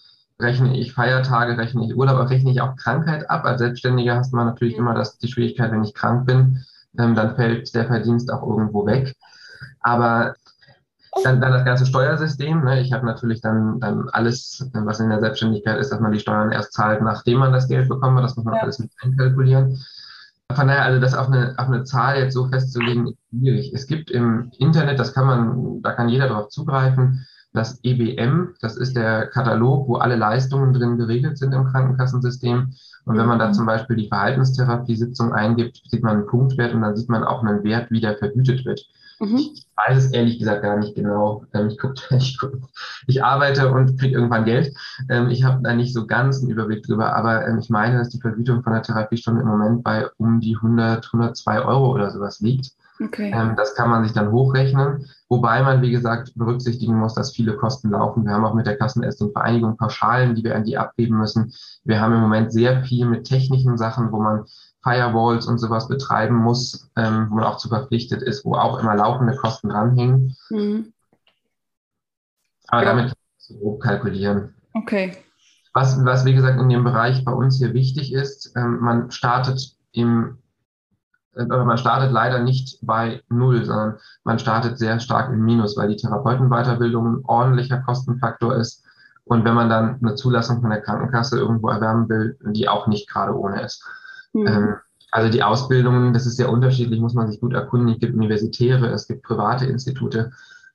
Rechne 0.41 0.79
ich 0.79 0.95
Feiertage, 0.95 1.59
rechne 1.59 1.85
ich 1.85 1.95
Urlaub, 1.95 2.31
rechne 2.31 2.51
ich 2.51 2.61
auch 2.61 2.77
Krankheit 2.77 3.29
ab. 3.31 3.45
Als 3.45 3.61
Selbstständiger 3.61 4.17
hast 4.17 4.33
man 4.33 4.47
natürlich 4.47 4.77
immer 4.77 4.95
das, 4.95 5.19
die 5.19 5.29
Schwierigkeit, 5.29 5.71
wenn 5.71 5.85
ich 5.85 5.95
krank 5.95 6.27
bin, 6.27 6.65
ähm, 6.99 7.15
dann 7.15 7.37
fällt 7.37 7.75
der 7.75 7.87
Verdienst 7.87 8.33
auch 8.33 8.47
irgendwo 8.47 8.87
weg. 8.87 9.15
Aber 9.81 10.35
dann, 11.25 11.41
dann 11.41 11.53
das 11.53 11.65
ganze 11.65 11.87
Steuersystem. 11.87 12.65
Ne? 12.65 12.81
Ich 12.81 12.93
habe 12.93 13.05
natürlich 13.05 13.41
dann, 13.41 13.79
dann 13.81 14.09
alles, 14.11 14.69
was 14.73 15.01
in 15.01 15.11
der 15.11 15.21
Selbstständigkeit 15.21 15.79
ist, 15.79 15.93
dass 15.93 16.01
man 16.01 16.13
die 16.13 16.21
Steuern 16.21 16.53
erst 16.53 16.73
zahlt, 16.73 17.03
nachdem 17.03 17.39
man 17.39 17.53
das 17.53 17.69
Geld 17.69 17.89
bekommen 17.89 18.17
hat. 18.17 18.25
Das 18.25 18.37
muss 18.37 18.45
man 18.45 18.55
ja. 18.55 18.63
alles 18.63 18.79
mit 18.79 18.91
einkalkulieren. 19.03 19.79
Von 20.51 20.69
daher, 20.69 20.85
also 20.85 21.01
das 21.01 21.15
auf 21.15 21.29
eine, 21.29 21.55
auf 21.57 21.69
eine 21.69 21.85
Zahl 21.85 22.19
jetzt 22.19 22.35
so 22.35 22.47
festzulegen, 22.47 23.09
ist 23.09 23.19
schwierig. 23.31 23.73
Es 23.75 23.87
gibt 23.87 24.11
im 24.11 24.51
Internet, 24.59 24.99
das 24.99 25.15
kann 25.15 25.27
man, 25.27 25.83
da 25.83 25.93
kann 25.93 26.09
jeder 26.09 26.29
darauf 26.29 26.49
zugreifen, 26.49 27.27
das 27.53 27.81
EBM, 27.83 28.55
das 28.61 28.77
ist 28.77 28.97
der 28.97 29.27
Katalog, 29.27 29.89
wo 29.89 29.97
alle 29.97 30.17
Leistungen 30.17 30.73
drin 30.73 30.97
geregelt 30.97 31.39
sind 31.39 31.53
im 31.53 31.67
Krankenkassensystem. 31.67 32.73
Und 33.05 33.17
wenn 33.19 33.27
man 33.27 33.39
da 33.39 33.49
mhm. 33.49 33.55
zum 33.55 33.67
Beispiel 33.67 33.97
die 33.97 34.09
Verhaltenstherapie-Sitzung 34.09 35.33
eingibt, 35.33 35.83
sieht 35.87 36.03
man 36.03 36.19
einen 36.19 36.27
Punktwert 36.27 36.73
und 36.73 36.83
dann 36.83 36.97
sieht 36.97 37.09
man 37.09 37.25
auch 37.25 37.43
einen 37.43 37.63
Wert, 37.65 37.91
wie 37.91 38.01
der 38.01 38.17
vergütet 38.17 38.65
wird. 38.65 38.87
Mhm. 39.21 39.37
Ich 39.37 39.67
weiß 39.77 40.05
es 40.05 40.13
ehrlich 40.13 40.39
gesagt 40.39 40.63
gar 40.63 40.79
nicht 40.79 40.95
genau. 40.95 41.45
Ähm, 41.53 41.69
ich, 41.69 41.79
guck, 41.79 41.95
ich, 42.11 42.39
guck, 42.39 42.55
ich 43.07 43.23
arbeite 43.23 43.71
und 43.71 43.99
kriege 43.99 44.15
irgendwann 44.15 44.45
Geld. 44.45 44.75
Ähm, 45.11 45.29
ich 45.31 45.45
habe 45.45 45.63
da 45.63 45.75
nicht 45.75 45.93
so 45.93 46.07
ganz 46.07 46.41
einen 46.41 46.51
Überblick 46.51 46.85
drüber, 46.85 47.15
aber 47.15 47.47
ähm, 47.47 47.59
ich 47.59 47.71
meine, 47.71 47.99
dass 47.99 48.09
die 48.09 48.21
Vergütung 48.21 48.63
von 48.63 48.73
der 48.73 48.83
Therapiestunde 48.83 49.43
im 49.43 49.49
Moment 49.49 49.83
bei 49.85 50.09
um 50.17 50.41
die 50.41 50.57
100, 50.57 51.07
102 51.07 51.65
Euro 51.65 51.93
oder 51.93 52.11
sowas 52.11 52.41
liegt. 52.41 52.73
Okay. 53.05 53.31
das 53.57 53.75
kann 53.75 53.91
man 53.91 54.05
sich 54.05 54.13
dann 54.13 54.31
hochrechnen, 54.31 55.07
wobei 55.29 55.63
man, 55.63 55.83
wie 55.83 55.91
gesagt, 55.91 56.33
berücksichtigen 56.35 56.97
muss, 56.97 57.15
dass 57.15 57.35
viele 57.35 57.57
Kosten 57.57 57.91
laufen. 57.91 58.25
Wir 58.25 58.33
haben 58.33 58.45
auch 58.45 58.55
mit 58.55 58.67
der 58.67 58.77
Kassenärztin 58.77 59.33
Vereinigung 59.33 59.77
Pauschalen, 59.77 60.35
die 60.35 60.45
wir 60.45 60.55
an 60.55 60.65
die 60.65 60.79
abgeben 60.79 61.17
müssen. 61.17 61.53
Wir 61.85 62.01
haben 62.01 62.15
im 62.15 62.21
Moment 62.21 62.53
sehr 62.53 62.85
viel 62.85 63.07
mit 63.07 63.25
technischen 63.25 63.79
Sachen, 63.79 64.13
wo 64.13 64.21
man 64.21 64.45
Firewalls 64.83 65.47
und 65.47 65.59
sowas 65.59 65.89
betreiben 65.89 66.37
muss, 66.37 66.91
ähm, 66.97 67.29
wo 67.31 67.37
man 67.37 67.45
auch 67.45 67.57
zu 67.57 67.69
verpflichtet 67.69 68.23
ist, 68.23 68.45
wo 68.45 68.55
auch 68.55 68.79
immer 68.81 68.97
laufende 68.97 69.37
Kosten 69.37 69.69
dranhängen. 69.69 70.37
Mhm. 70.51 70.93
Aber 72.69 72.83
ja. 72.83 72.89
damit 72.89 73.15
so 73.39 73.59
grob 73.59 73.81
kalkulieren. 73.81 74.55
Okay. 74.75 75.17
Was, 75.75 76.05
was, 76.05 76.25
wie 76.25 76.35
gesagt, 76.35 76.61
in 76.61 76.69
dem 76.69 76.85
Bereich 76.85 77.25
bei 77.25 77.33
uns 77.33 77.59
hier 77.59 77.73
wichtig 77.75 78.13
ist, 78.13 78.53
ähm, 78.57 78.79
man 78.81 79.11
startet 79.11 79.77
im 79.93 80.39
äh, 81.37 81.45
man 81.45 81.79
startet 81.79 82.13
leider 82.13 82.41
nicht 82.41 82.79
bei 82.83 83.23
Null, 83.29 83.65
sondern 83.65 83.97
man 84.25 84.39
startet 84.39 84.79
sehr 84.79 85.01
stark 85.01 85.33
im 85.33 85.45
Minus, 85.45 85.77
weil 85.77 85.89
die 85.89 85.97
Therapeutenweiterbildung 85.97 87.07
ein 87.07 87.25
ordentlicher 87.25 87.79
Kostenfaktor 87.79 88.57
ist. 88.57 88.85
Und 89.25 89.45
wenn 89.45 89.55
man 89.55 89.69
dann 89.69 89.99
eine 90.03 90.15
Zulassung 90.15 90.61
von 90.61 90.71
der 90.71 90.81
Krankenkasse 90.81 91.39
irgendwo 91.39 91.69
erwerben 91.69 92.09
will, 92.09 92.37
die 92.53 92.69
auch 92.69 92.87
nicht 92.87 93.09
gerade 93.09 93.37
ohne 93.39 93.63
ist. 93.63 93.87
Mhm. 94.33 94.77
Also 95.13 95.31
die 95.31 95.43
Ausbildungen, 95.43 96.13
das 96.13 96.27
ist 96.27 96.37
sehr 96.37 96.51
unterschiedlich, 96.51 96.99
muss 96.99 97.15
man 97.15 97.31
sich 97.31 97.41
gut 97.41 97.53
erkundigen. 97.53 97.95
Es 97.95 98.01
gibt 98.01 98.15
Universitäre, 98.15 98.89
es 98.89 99.07
gibt 99.07 99.23
private 99.23 99.67
Institute, 99.67 100.33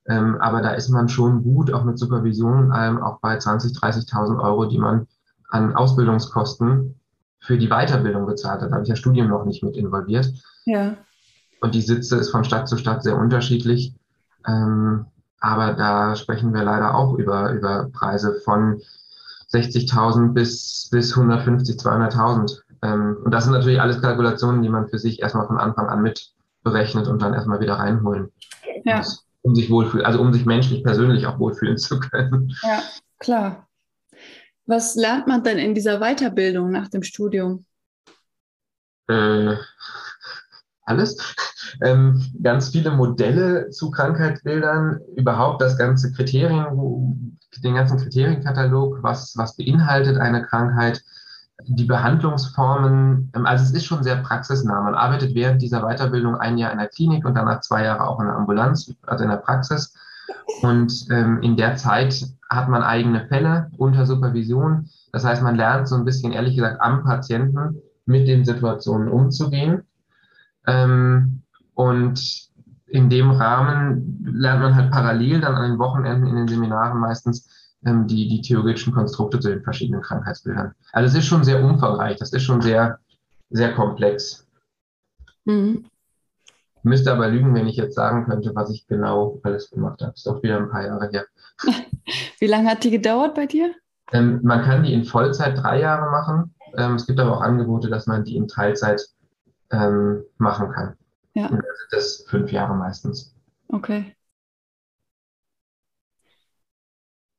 ähm, 0.07 0.37
aber 0.39 0.61
da 0.61 0.71
ist 0.71 0.89
man 0.89 1.09
schon 1.09 1.43
gut, 1.43 1.73
auch 1.73 1.83
mit 1.83 1.99
Supervision 1.99 2.65
und 2.65 2.71
allem, 2.71 3.01
auch 3.01 3.19
bei 3.19 3.37
20.000, 3.37 3.79
30.000 3.79 4.39
Euro, 4.41 4.65
die 4.65 4.77
man 4.77 5.07
an 5.49 5.75
Ausbildungskosten 5.75 6.96
für 7.39 7.57
die 7.57 7.69
Weiterbildung 7.69 8.25
bezahlt 8.25 8.61
hat. 8.61 8.71
Da 8.71 8.75
habe 8.75 8.83
ich 8.83 8.89
ja 8.89 8.95
Studium 8.95 9.27
noch 9.27 9.45
nicht 9.45 9.63
mit 9.63 9.77
involviert. 9.77 10.31
Ja. 10.65 10.97
Und 11.61 11.75
die 11.75 11.81
Sitze 11.81 12.17
ist 12.17 12.29
von 12.29 12.43
Stadt 12.43 12.67
zu 12.67 12.77
Stadt 12.77 13.03
sehr 13.03 13.17
unterschiedlich. 13.17 13.93
Ähm, 14.47 15.05
aber 15.39 15.73
da 15.73 16.15
sprechen 16.15 16.53
wir 16.53 16.63
leider 16.63 16.95
auch 16.95 17.13
über, 17.15 17.51
über 17.51 17.89
Preise 17.93 18.39
von 18.43 18.81
60.000 19.53 20.33
bis, 20.33 20.89
bis 20.91 21.15
150, 21.15 21.77
200.000. 21.77 22.61
Ähm, 22.83 23.17
und 23.23 23.33
das 23.33 23.45
sind 23.45 23.53
natürlich 23.53 23.81
alles 23.81 24.01
Kalkulationen, 24.01 24.61
die 24.61 24.69
man 24.69 24.87
für 24.87 24.99
sich 24.99 25.21
erstmal 25.21 25.47
von 25.47 25.57
Anfang 25.57 25.87
an 25.87 26.01
mit 26.01 26.31
berechnet 26.63 27.07
und 27.07 27.21
dann 27.21 27.33
erstmal 27.33 27.59
wieder 27.59 27.75
reinholen. 27.75 28.31
Ja. 28.83 28.97
Muss, 28.97 29.25
um 29.41 29.55
sich 29.55 29.69
wohlfühlen, 29.69 30.05
also 30.05 30.19
um 30.19 30.33
sich 30.33 30.45
menschlich 30.45 30.83
persönlich 30.83 31.25
auch 31.27 31.39
wohlfühlen 31.39 31.77
zu 31.77 31.99
können. 31.99 32.53
Ja, 32.63 32.81
klar. 33.19 33.66
Was 34.67 34.95
lernt 34.95 35.27
man 35.27 35.43
denn 35.43 35.57
in 35.57 35.73
dieser 35.73 35.99
Weiterbildung 35.99 36.69
nach 36.71 36.89
dem 36.89 37.01
Studium? 37.01 37.65
Äh, 39.07 39.55
alles. 40.83 41.35
Ähm, 41.81 42.21
ganz 42.43 42.69
viele 42.69 42.91
Modelle 42.91 43.69
zu 43.69 43.91
Krankheitsbildern, 43.91 44.99
überhaupt 45.15 45.61
das 45.61 45.77
ganze 45.77 46.11
Kriterien, 46.11 47.37
den 47.63 47.75
ganzen 47.75 47.97
Kriterienkatalog, 47.97 49.01
was, 49.01 49.35
was 49.37 49.55
beinhaltet 49.55 50.17
eine 50.17 50.43
Krankheit, 50.43 51.01
die 51.65 51.85
Behandlungsformen, 51.85 53.31
ähm, 53.35 53.45
also 53.45 53.63
es 53.63 53.71
ist 53.71 53.85
schon 53.85 54.03
sehr 54.03 54.17
praxisnah. 54.17 54.81
Man 54.81 54.95
arbeitet 54.95 55.33
während 55.33 55.61
dieser 55.61 55.81
Weiterbildung 55.81 56.35
ein 56.35 56.57
Jahr 56.57 56.71
in 56.71 56.77
der 56.77 56.89
Klinik 56.89 57.25
und 57.25 57.35
danach 57.35 57.61
zwei 57.61 57.83
Jahre 57.83 58.07
auch 58.07 58.19
in 58.19 58.27
der 58.27 58.35
Ambulanz, 58.35 58.93
also 59.03 59.23
in 59.23 59.29
der 59.29 59.37
Praxis. 59.37 59.93
Und 60.61 61.07
ähm, 61.11 61.41
in 61.41 61.57
der 61.57 61.75
Zeit 61.75 62.25
hat 62.49 62.69
man 62.69 62.83
eigene 62.83 63.27
Fälle 63.27 63.69
unter 63.77 64.05
Supervision. 64.05 64.89
Das 65.11 65.25
heißt, 65.25 65.43
man 65.43 65.55
lernt 65.55 65.87
so 65.87 65.95
ein 65.95 66.05
bisschen, 66.05 66.31
ehrlich 66.31 66.55
gesagt, 66.55 66.81
am 66.81 67.03
Patienten 67.03 67.81
mit 68.05 68.27
den 68.27 68.45
Situationen 68.45 69.09
umzugehen. 69.09 69.83
Ähm, 70.65 71.43
und 71.73 72.47
in 72.87 73.09
dem 73.09 73.31
Rahmen 73.31 74.23
lernt 74.23 74.61
man 74.61 74.75
halt 74.75 74.91
parallel 74.91 75.41
dann 75.41 75.55
an 75.55 75.71
den 75.71 75.79
Wochenenden 75.79 76.27
in 76.27 76.35
den 76.35 76.47
Seminaren 76.47 76.99
meistens 76.99 77.49
ähm, 77.85 78.07
die, 78.07 78.27
die 78.29 78.41
theoretischen 78.41 78.93
Konstrukte 78.93 79.39
zu 79.39 79.49
den 79.49 79.61
verschiedenen 79.61 80.01
Krankheitsbildern. 80.01 80.73
Also 80.93 81.07
es 81.07 81.23
ist 81.23 81.27
schon 81.27 81.43
sehr 81.43 81.63
umfangreich, 81.63 82.17
das 82.17 82.33
ist 82.33 82.43
schon 82.43 82.61
sehr, 82.61 82.99
sehr 83.49 83.73
komplex. 83.73 84.47
Mhm. 85.45 85.85
Ich 86.87 86.89
müsste 86.89 87.11
aber 87.11 87.27
lügen, 87.27 87.53
wenn 87.53 87.67
ich 87.67 87.75
jetzt 87.75 87.95
sagen 87.95 88.23
könnte, 88.23 88.55
was 88.55 88.69
ich 88.69 88.87
genau 88.87 89.41
alles 89.43 89.69
gemacht 89.69 90.01
habe. 90.01 90.13
Ist 90.13 90.25
auch 90.25 90.41
wieder 90.41 90.55
ein 90.55 90.69
paar 90.69 90.85
Jahre 90.85 91.09
her. 91.09 91.25
Wie 92.39 92.47
lange 92.47 92.69
hat 92.69 92.85
die 92.85 92.91
gedauert 92.91 93.35
bei 93.35 93.45
dir? 93.45 93.75
Ähm, 94.13 94.39
man 94.41 94.63
kann 94.63 94.83
die 94.83 94.93
in 94.93 95.03
Vollzeit 95.03 95.57
drei 95.57 95.81
Jahre 95.81 96.09
machen. 96.09 96.55
Ähm, 96.77 96.95
es 96.95 97.05
gibt 97.05 97.19
aber 97.19 97.35
auch 97.35 97.41
Angebote, 97.41 97.89
dass 97.89 98.07
man 98.07 98.23
die 98.23 98.37
in 98.37 98.47
Teilzeit 98.47 99.01
ähm, 99.69 100.23
machen 100.37 100.71
kann. 100.71 100.95
Ja. 101.33 101.47
Und 101.47 101.61
das 101.91 102.19
sind 102.19 102.29
fünf 102.29 102.53
Jahre 102.53 102.73
meistens. 102.73 103.35
Okay. 103.67 104.15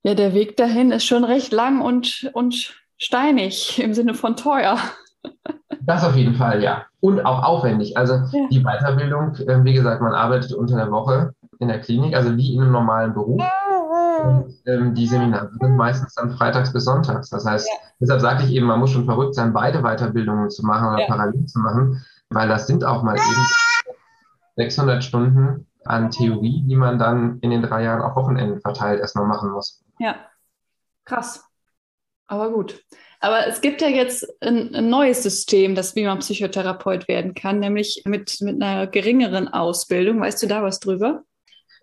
Ja, 0.02 0.14
der 0.14 0.34
Weg 0.34 0.58
dahin 0.58 0.92
ist 0.92 1.06
schon 1.06 1.24
recht 1.24 1.52
lang 1.52 1.80
und, 1.80 2.30
und 2.34 2.74
steinig 2.98 3.80
im 3.82 3.94
Sinne 3.94 4.12
von 4.12 4.36
teuer. 4.36 4.78
Das 5.80 6.04
auf 6.04 6.14
jeden 6.16 6.34
Fall, 6.34 6.62
ja. 6.62 6.84
Und 7.00 7.24
auch 7.24 7.42
aufwendig. 7.42 7.96
Also 7.96 8.14
ja. 8.14 8.48
die 8.50 8.62
Weiterbildung, 8.62 9.34
äh, 9.36 9.64
wie 9.64 9.72
gesagt, 9.72 10.02
man 10.02 10.12
arbeitet 10.12 10.52
unter 10.52 10.76
der 10.76 10.90
Woche 10.90 11.32
in 11.60 11.68
der 11.68 11.80
Klinik, 11.80 12.14
also 12.14 12.36
wie 12.36 12.54
in 12.54 12.60
einem 12.60 12.72
normalen 12.72 13.14
Beruf. 13.14 13.42
Und 14.22 14.54
ähm, 14.66 14.94
die 14.94 15.06
Seminare 15.06 15.50
sind 15.60 15.76
meistens 15.76 16.14
dann 16.14 16.30
freitags 16.30 16.72
bis 16.72 16.84
sonntags. 16.84 17.30
Das 17.30 17.46
heißt, 17.46 17.66
ja. 17.66 17.74
deshalb 18.00 18.20
sagte 18.20 18.44
ich 18.44 18.52
eben, 18.52 18.66
man 18.66 18.80
muss 18.80 18.90
schon 18.90 19.04
verrückt 19.04 19.34
sein, 19.34 19.52
beide 19.52 19.82
Weiterbildungen 19.82 20.50
zu 20.50 20.66
machen 20.66 20.88
oder 20.88 21.00
ja. 21.00 21.06
parallel 21.06 21.46
zu 21.46 21.58
machen, 21.60 22.04
weil 22.30 22.48
das 22.48 22.66
sind 22.66 22.84
auch 22.84 23.02
mal 23.02 23.16
eben 23.16 23.46
600 24.56 25.02
Stunden 25.02 25.66
an 25.84 26.10
Theorie, 26.10 26.64
die 26.66 26.76
man 26.76 26.98
dann 26.98 27.38
in 27.40 27.50
den 27.50 27.62
drei 27.62 27.84
Jahren 27.84 28.02
auf 28.02 28.16
Wochenenden 28.16 28.60
verteilt 28.60 29.00
erstmal 29.00 29.26
machen 29.26 29.50
muss. 29.50 29.82
Ja, 29.98 30.16
krass. 31.04 31.44
Aber 32.26 32.50
gut. 32.50 32.84
Aber 33.20 33.46
es 33.48 33.60
gibt 33.60 33.80
ja 33.80 33.88
jetzt 33.88 34.26
ein, 34.40 34.74
ein, 34.74 34.88
neues 34.88 35.22
System, 35.22 35.74
das 35.74 35.96
wie 35.96 36.04
man 36.04 36.20
Psychotherapeut 36.20 37.08
werden 37.08 37.34
kann, 37.34 37.58
nämlich 37.58 38.02
mit, 38.06 38.40
mit 38.40 38.62
einer 38.62 38.86
geringeren 38.86 39.48
Ausbildung. 39.48 40.20
Weißt 40.20 40.42
du 40.42 40.46
da 40.46 40.62
was 40.62 40.78
drüber? 40.78 41.22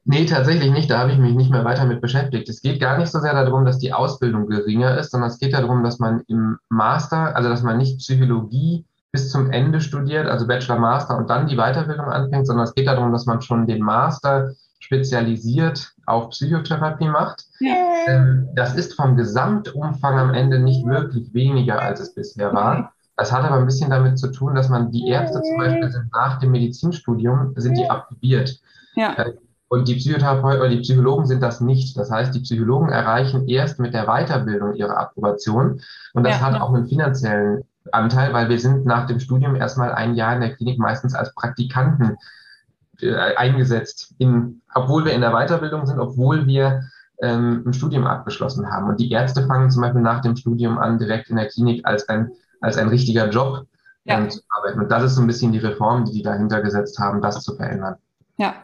Nee, 0.06 0.26
tatsächlich 0.26 0.72
nicht. 0.72 0.90
Da 0.90 1.00
habe 1.00 1.12
ich 1.12 1.18
mich 1.18 1.34
nicht 1.34 1.52
mehr 1.52 1.66
weiter 1.66 1.86
mit 1.86 2.00
beschäftigt. 2.00 2.48
Es 2.48 2.62
geht 2.62 2.80
gar 2.80 2.98
nicht 2.98 3.12
so 3.12 3.20
sehr 3.20 3.34
darum, 3.34 3.66
dass 3.66 3.80
die 3.80 3.92
Ausbildung 3.92 4.48
geringer 4.48 4.98
ist, 4.98 5.12
sondern 5.12 5.30
es 5.30 5.40
geht 5.40 5.54
darum, 5.54 5.84
dass 5.84 6.00
man 6.00 6.22
im 6.28 6.58
Master, 6.70 7.36
also 7.36 7.50
dass 7.50 7.64
man 7.64 7.80
nicht 7.80 7.98
Psychologie 7.98 8.86
bis 9.12 9.32
zum 9.32 9.52
Ende 9.52 9.82
studiert, 9.82 10.28
also 10.28 10.46
Bachelor, 10.46 10.78
Master 10.78 11.18
und 11.18 11.30
dann 11.30 11.48
die 11.48 11.56
Weiterbildung 11.56 12.06
anfängt, 12.06 12.46
sondern 12.48 12.66
es 12.66 12.76
geht 12.76 12.88
darum, 12.88 13.12
dass 13.12 13.26
man 13.26 13.42
schon 13.42 13.66
den 13.66 13.82
Master 13.82 14.54
spezialisiert 14.86 15.94
auf 16.06 16.30
Psychotherapie 16.30 17.10
macht. 17.10 17.46
Ja. 17.60 17.74
Ähm, 18.08 18.50
das 18.54 18.76
ist 18.76 18.94
vom 18.94 19.18
Gesamtumfang 19.18 20.20
am 20.20 20.34
Ende 20.34 20.60
nicht 20.60 20.86
wirklich 20.86 21.34
weniger, 21.34 21.82
als 21.82 22.00
es 22.00 22.14
bisher 22.14 22.54
war. 22.54 22.94
Das 23.18 23.32
hat 23.32 23.44
aber 23.44 23.56
ein 23.58 23.66
bisschen 23.66 23.90
damit 23.90 24.20
zu 24.20 24.32
tun, 24.32 24.54
dass 24.54 24.70
man 24.70 24.92
die 24.92 25.08
Ärzte 25.08 25.42
zum 25.42 25.58
Beispiel 25.58 25.92
sind 25.92 26.12
nach 26.14 26.40
dem 26.40 26.52
Medizinstudium, 26.52 27.54
sind 27.56 27.78
die 27.78 27.90
approbiert. 27.90 28.60
Ja. 28.96 29.14
Äh, 29.14 29.34
und 29.70 29.88
die 29.88 29.96
Psychotherapeuten 29.96 30.60
oder 30.60 30.70
die 30.70 30.82
Psychologen 30.82 31.26
sind 31.26 31.42
das 31.42 31.62
nicht. 31.62 31.98
Das 31.98 32.12
heißt, 32.12 32.36
die 32.36 32.42
Psychologen 32.42 32.90
erreichen 32.90 33.48
erst 33.48 33.80
mit 33.80 33.96
der 33.96 34.06
Weiterbildung 34.06 34.76
ihre 34.76 34.96
Approbation. 34.96 35.82
Und 36.14 36.24
das 36.24 36.40
ja, 36.40 36.42
hat 36.42 36.54
ja. 36.54 36.62
auch 36.62 36.72
einen 36.72 36.86
finanziellen 36.86 37.64
Anteil, 37.92 38.34
weil 38.34 38.50
wir 38.50 38.60
sind 38.60 38.86
nach 38.86 39.08
dem 39.08 39.20
Studium 39.20 39.56
erstmal 39.56 39.92
ein 39.94 40.14
Jahr 40.14 40.36
in 40.36 40.42
der 40.42 40.56
Klinik 40.56 40.78
meistens 40.78 41.16
als 41.16 41.34
Praktikanten 41.34 42.18
eingesetzt, 43.36 44.14
in, 44.18 44.62
obwohl 44.74 45.06
wir 45.06 45.14
in 45.14 45.22
der 45.22 45.32
Weiterbildung 45.32 45.86
sind, 45.86 46.00
obwohl 46.00 46.46
wir 46.48 46.84
ähm, 47.22 47.64
ein 47.66 47.74
Studium 47.74 48.06
abgeschlossen 48.08 48.70
haben. 48.70 48.88
Und 48.88 49.00
die 49.00 49.12
Ärzte 49.12 49.46
fangen 49.46 49.70
zum 49.70 49.82
Beispiel 49.82 50.02
nach 50.02 50.22
dem 50.22 50.36
Studium 50.36 50.78
an, 50.78 51.00
direkt 51.00 51.30
in 51.30 51.38
der 51.38 51.48
Klinik 51.48 51.86
als 51.86 52.08
ein, 52.10 52.32
als 52.62 52.78
ein 52.78 52.90
richtiger 52.90 53.30
Job 53.30 53.66
ja. 54.04 54.18
ähm, 54.18 54.30
zu 54.30 54.42
arbeiten. 54.50 54.80
Und 54.80 54.92
das 54.92 55.04
ist 55.04 55.16
so 55.16 55.22
ein 55.22 55.28
bisschen 55.28 55.52
die 55.52 55.60
Reform, 55.60 56.06
die 56.06 56.12
die 56.12 56.24
dahinter 56.24 56.62
gesetzt 56.62 57.00
haben, 57.00 57.22
das 57.22 57.42
zu 57.42 57.56
verändern. 57.56 57.96
Ja. 58.38 58.56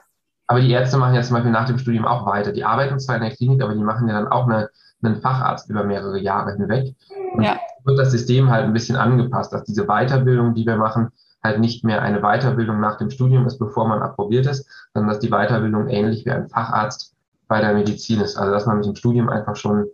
Aber 0.48 0.60
die 0.60 0.72
Ärzte 0.72 0.98
machen 0.98 1.15
ja 1.15 1.22
zum 1.22 1.36
Beispiel 1.36 1.52
nach 1.52 1.67
dem 1.67 1.78
Studium 1.78 2.06
auch 2.06 2.26
weiter. 2.26 2.52
Die 2.52 2.65
arbeiten 2.65 3.00
zwar 3.00 3.15
in 3.15 3.22
der 3.22 3.32
Klinik, 3.32 3.63
aber 3.63 3.74
die 3.74 3.84
machen 3.84 4.08
ja 4.08 4.15
dann 4.15 4.28
auch 4.28 4.46
eine, 4.46 4.70
einen 5.02 5.22
Facharzt 5.22 5.70
über 5.70 5.84
mehrere 5.84 6.20
Jahre 6.20 6.54
hinweg. 6.54 6.94
Und 7.34 7.44
ja. 7.44 7.58
wird 7.86 8.00
das 8.00 8.12
System 8.12 8.50
halt 8.50 8.65
ein 8.65 8.74
bisschen 8.74 8.98
angepasst, 8.98 9.54
dass 9.54 9.63
diese 9.63 9.86
Weiterbildung, 9.86 10.54
die 10.54 10.65
wir 10.65 10.76
machen, 10.76 11.12
halt 11.43 11.60
nicht 11.60 11.84
mehr 11.84 12.01
eine 12.01 12.21
Weiterbildung 12.21 12.80
nach 12.80 12.97
dem 12.97 13.10
Studium 13.10 13.45
ist, 13.47 13.58
bevor 13.58 13.88
man 13.88 14.01
approbiert 14.01 14.45
ist, 14.45 14.67
sondern 14.93 15.10
dass 15.10 15.19
die 15.19 15.30
Weiterbildung 15.30 15.88
ähnlich 15.88 16.25
wie 16.25 16.32
ein 16.32 16.49
Facharzt 16.49 17.15
bei 17.47 17.62
der 17.62 17.73
Medizin 17.73 18.21
ist. 18.21 18.38
Also 18.38 18.54
dass 18.54 18.65
man 18.65 18.77
mit 18.77 18.86
dem 18.86 18.95
Studium 18.95 19.30
einfach 19.30 19.56
schon 19.56 19.88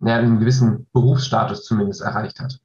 ja, 0.00 0.16
einen 0.16 0.40
gewissen 0.40 0.86
Berufsstatus 0.92 1.64
zumindest 1.64 2.00
erreicht 2.00 2.40
hat. 2.40 2.58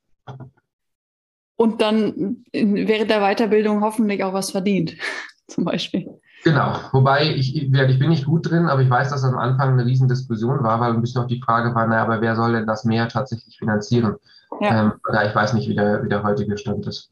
Und 1.58 1.82
dann 1.82 2.46
während 2.52 3.10
der 3.10 3.22
Weiterbildung 3.22 3.82
hoffentlich 3.82 4.24
auch 4.24 4.34
was 4.34 4.52
verdient, 4.52 4.96
zum 5.48 5.66
Beispiel. 5.66 6.20
Genau, 6.44 6.76
wobei 6.92 7.34
ich, 7.34 7.56
ich 7.56 7.72
bin 7.72 8.10
nicht 8.10 8.26
gut 8.26 8.50
drin, 8.50 8.68
aber 8.68 8.82
ich 8.82 8.90
weiß, 8.90 9.10
dass 9.10 9.24
am 9.24 9.38
Anfang 9.38 9.74
eine 9.74 9.86
Riesendiskussion 9.86 10.64
war, 10.64 10.80
weil 10.80 10.94
ein 10.94 11.02
bisschen 11.02 11.24
auch 11.24 11.28
die 11.28 11.42
Frage 11.42 11.74
war, 11.74 11.88
naja, 11.88 12.04
aber 12.04 12.22
wer 12.22 12.36
soll 12.36 12.54
denn 12.54 12.68
das 12.68 12.86
mehr 12.86 13.08
tatsächlich 13.08 13.58
finanzieren? 13.58 14.18
Ja. 14.62 14.82
Ähm, 14.82 14.94
ich 15.28 15.36
weiß 15.36 15.54
nicht, 15.54 15.68
wie 15.68 15.76
der, 15.76 16.04
wie 16.04 16.10
der 16.10 16.22
heutige 16.22 16.56
Stand 16.58 16.86
ist. 16.86 17.10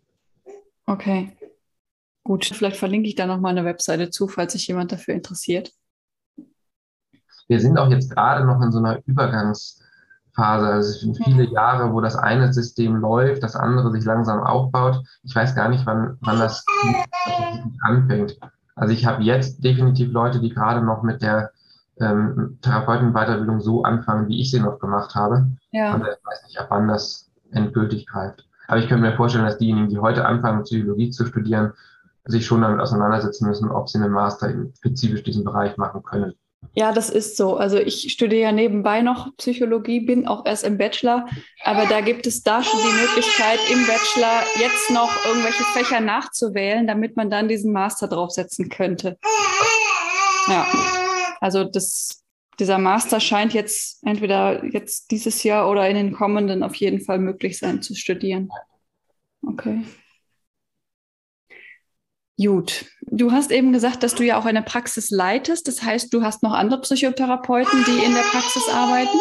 Okay. 0.85 1.35
Gut, 2.23 2.45
vielleicht 2.45 2.77
verlinke 2.77 3.09
ich 3.09 3.15
da 3.15 3.25
nochmal 3.25 3.51
eine 3.51 3.65
Webseite 3.65 4.09
zu, 4.09 4.27
falls 4.27 4.53
sich 4.53 4.67
jemand 4.67 4.91
dafür 4.91 5.13
interessiert. 5.13 5.71
Wir 7.47 7.59
sind 7.59 7.77
auch 7.77 7.89
jetzt 7.89 8.11
gerade 8.11 8.45
noch 8.45 8.61
in 8.61 8.71
so 8.71 8.79
einer 8.79 9.01
Übergangsphase. 9.05 10.65
Also 10.65 10.89
es 10.89 11.01
sind 11.01 11.17
viele 11.23 11.43
Jahre, 11.43 11.93
wo 11.93 11.99
das 11.99 12.15
eine 12.15 12.53
System 12.53 12.95
läuft, 12.95 13.43
das 13.43 13.55
andere 13.55 13.91
sich 13.91 14.05
langsam 14.05 14.41
aufbaut. 14.41 15.03
Ich 15.23 15.35
weiß 15.35 15.53
gar 15.53 15.67
nicht, 15.67 15.85
wann, 15.85 16.17
wann 16.21 16.39
das 16.39 16.65
anfängt. 17.81 18.39
Also 18.75 18.93
ich 18.93 19.05
habe 19.05 19.21
jetzt 19.23 19.63
definitiv 19.63 20.11
Leute, 20.11 20.39
die 20.39 20.49
gerade 20.49 20.83
noch 20.83 21.03
mit 21.03 21.21
der 21.21 21.51
ähm, 21.99 22.57
Therapeutenweiterbildung 22.61 23.59
so 23.59 23.83
anfangen, 23.83 24.27
wie 24.29 24.41
ich 24.41 24.49
sie 24.49 24.59
noch 24.59 24.79
gemacht 24.79 25.13
habe. 25.13 25.51
Ja. 25.71 25.93
Und 25.93 26.01
ich 26.01 26.07
weiß 26.07 26.43
nicht, 26.47 26.59
ab 26.59 26.67
wann 26.69 26.87
das 26.87 27.29
endgültig 27.51 28.07
greift. 28.07 28.47
Aber 28.67 28.79
ich 28.79 28.87
könnte 28.87 29.03
mir 29.03 29.15
vorstellen, 29.15 29.45
dass 29.45 29.57
diejenigen, 29.57 29.89
die 29.89 29.99
heute 29.99 30.25
anfangen, 30.25 30.63
Psychologie 30.63 31.09
zu 31.09 31.25
studieren, 31.25 31.73
sich 32.25 32.45
schon 32.45 32.61
damit 32.61 32.79
auseinandersetzen 32.79 33.47
müssen, 33.47 33.69
ob 33.69 33.89
sie 33.89 33.97
einen 33.97 34.11
Master 34.11 34.49
in 34.49 34.73
spezifisch 34.77 35.23
diesem 35.23 35.43
Bereich 35.43 35.77
machen 35.77 36.03
können. 36.03 36.33
Ja, 36.75 36.93
das 36.93 37.09
ist 37.09 37.35
so. 37.35 37.57
Also 37.57 37.77
ich 37.77 38.11
studiere 38.11 38.41
ja 38.41 38.51
nebenbei 38.51 39.01
noch 39.01 39.35
Psychologie, 39.35 39.99
bin 39.99 40.27
auch 40.27 40.45
erst 40.45 40.63
im 40.63 40.77
Bachelor, 40.77 41.27
aber 41.63 41.85
da 41.85 41.99
gibt 41.99 42.25
es 42.25 42.41
da 42.41 42.63
schon 42.63 42.79
die 42.79 43.01
Möglichkeit, 43.01 43.59
im 43.71 43.85
Bachelor 43.85 44.41
jetzt 44.59 44.89
noch 44.89 45.11
irgendwelche 45.25 45.63
Fächer 45.65 45.99
nachzuwählen, 45.99 46.87
damit 46.87 47.17
man 47.17 47.29
dann 47.29 47.49
diesen 47.49 47.73
Master 47.73 48.07
draufsetzen 48.07 48.69
könnte. 48.69 49.17
Ja, 50.47 50.65
also 51.41 51.65
das 51.65 52.22
dieser 52.59 52.77
Master 52.77 53.19
scheint 53.19 53.53
jetzt 53.53 54.05
entweder 54.05 54.63
jetzt 54.65 55.11
dieses 55.11 55.43
Jahr 55.43 55.69
oder 55.69 55.87
in 55.89 55.95
den 55.95 56.13
kommenden 56.13 56.63
auf 56.63 56.75
jeden 56.75 57.01
Fall 57.01 57.19
möglich 57.19 57.57
sein 57.57 57.81
zu 57.81 57.95
studieren. 57.95 58.49
Okay. 59.41 59.83
Gut. 62.37 62.85
Du 63.01 63.31
hast 63.31 63.51
eben 63.51 63.73
gesagt, 63.73 64.01
dass 64.01 64.15
du 64.15 64.23
ja 64.23 64.39
auch 64.39 64.45
eine 64.45 64.63
Praxis 64.63 65.11
leitest. 65.11 65.67
Das 65.67 65.83
heißt, 65.83 66.13
du 66.13 66.23
hast 66.23 66.41
noch 66.41 66.53
andere 66.53 66.81
Psychotherapeuten, 66.81 67.83
die 67.85 68.05
in 68.05 68.13
der 68.13 68.21
Praxis 68.21 68.63
arbeiten? 68.73 69.17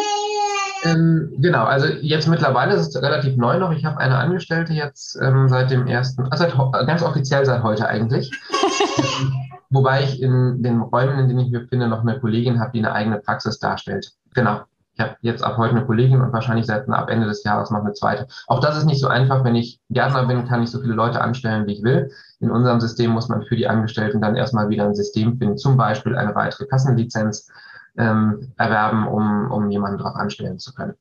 Ähm, 0.83 1.31
genau, 1.37 1.63
also 1.63 1.87
jetzt 1.87 2.27
mittlerweile 2.27 2.73
ist 2.73 2.87
es 2.87 3.01
relativ 3.01 3.37
neu 3.37 3.57
noch. 3.59 3.71
Ich 3.71 3.85
habe 3.85 3.97
eine 3.97 4.17
Angestellte 4.17 4.73
jetzt 4.73 5.17
ähm, 5.21 5.47
seit 5.47 5.71
dem 5.71 5.87
ersten, 5.87 6.23
also 6.23 6.43
seit, 6.43 6.87
ganz 6.87 7.03
offiziell 7.03 7.45
seit 7.45 7.63
heute 7.63 7.87
eigentlich. 7.87 8.31
Wobei 9.73 10.03
ich 10.03 10.21
in 10.21 10.61
den 10.61 10.81
Räumen, 10.81 11.17
in 11.17 11.27
denen 11.27 11.39
ich 11.39 11.51
mich 11.51 11.61
befinde, 11.63 11.87
noch 11.87 12.01
eine 12.01 12.19
Kollegin 12.19 12.59
habe, 12.59 12.71
die 12.73 12.79
eine 12.79 12.93
eigene 12.93 13.19
Praxis 13.19 13.57
darstellt. 13.57 14.11
Genau. 14.35 14.61
Ich 14.93 14.99
habe 14.99 15.15
jetzt 15.21 15.43
ab 15.43 15.57
heute 15.57 15.75
eine 15.75 15.87
Kollegin 15.87 16.21
und 16.21 16.31
wahrscheinlich 16.31 16.67
seit 16.67 16.87
ab 16.87 17.09
Ende 17.09 17.25
des 17.25 17.43
Jahres 17.43 17.71
noch 17.71 17.79
eine 17.79 17.93
zweite. 17.93 18.27
Auch 18.45 18.59
das 18.59 18.77
ist 18.77 18.85
nicht 18.85 19.01
so 19.01 19.07
einfach. 19.07 19.43
Wenn 19.43 19.55
ich 19.55 19.79
Gärtner 19.89 20.27
bin, 20.27 20.47
kann 20.47 20.61
ich 20.61 20.69
so 20.69 20.79
viele 20.79 20.93
Leute 20.93 21.21
anstellen, 21.21 21.65
wie 21.65 21.73
ich 21.73 21.83
will. 21.83 22.11
In 22.39 22.51
unserem 22.51 22.79
System 22.79 23.09
muss 23.09 23.29
man 23.29 23.41
für 23.41 23.55
die 23.55 23.67
Angestellten 23.67 24.21
dann 24.21 24.35
erstmal 24.35 24.69
wieder 24.69 24.85
ein 24.85 24.93
System 24.93 25.39
finden, 25.39 25.57
zum 25.57 25.75
Beispiel 25.75 26.15
eine 26.15 26.35
weitere 26.35 26.67
Kassenlizenz 26.67 27.49
ähm, 27.97 28.51
erwerben, 28.57 29.07
um, 29.07 29.49
um 29.49 29.71
jemanden 29.71 29.97
darauf 29.97 30.15
anstellen 30.15 30.59
zu 30.59 30.71
können. 30.75 30.93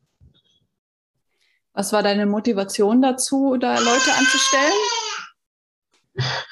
Was 1.74 1.92
war 1.92 2.02
deine 2.02 2.24
Motivation 2.24 3.02
dazu, 3.02 3.58
da 3.60 3.74
Leute 3.74 4.12
anzustellen? 4.18 4.72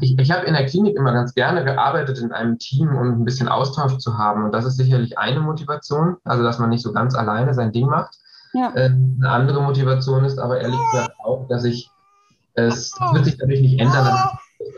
ich, 0.00 0.18
ich 0.18 0.30
habe 0.30 0.46
in 0.46 0.54
der 0.54 0.66
Klinik 0.66 0.96
immer 0.96 1.12
ganz 1.12 1.34
gerne 1.34 1.64
gearbeitet 1.64 2.18
in 2.18 2.32
einem 2.32 2.58
Team 2.58 2.96
und 2.96 3.20
ein 3.20 3.24
bisschen 3.24 3.48
Austausch 3.48 3.98
zu 3.98 4.16
haben. 4.16 4.44
Und 4.44 4.52
das 4.52 4.64
ist 4.64 4.76
sicherlich 4.76 5.18
eine 5.18 5.40
Motivation, 5.40 6.16
also 6.24 6.42
dass 6.42 6.58
man 6.58 6.70
nicht 6.70 6.82
so 6.82 6.92
ganz 6.92 7.14
alleine 7.14 7.54
sein 7.54 7.72
Ding 7.72 7.86
macht. 7.86 8.16
Ja. 8.54 8.72
Äh, 8.74 8.86
eine 8.86 9.28
andere 9.28 9.62
Motivation 9.62 10.24
ist 10.24 10.38
aber 10.38 10.60
ehrlich 10.60 10.80
gesagt 10.90 11.14
auch, 11.22 11.46
dass 11.48 11.64
ich, 11.64 11.90
es 12.54 12.92
wird 13.12 13.24
sich 13.24 13.36
dadurch 13.38 13.60
nicht 13.60 13.78
ändern, 13.78 14.06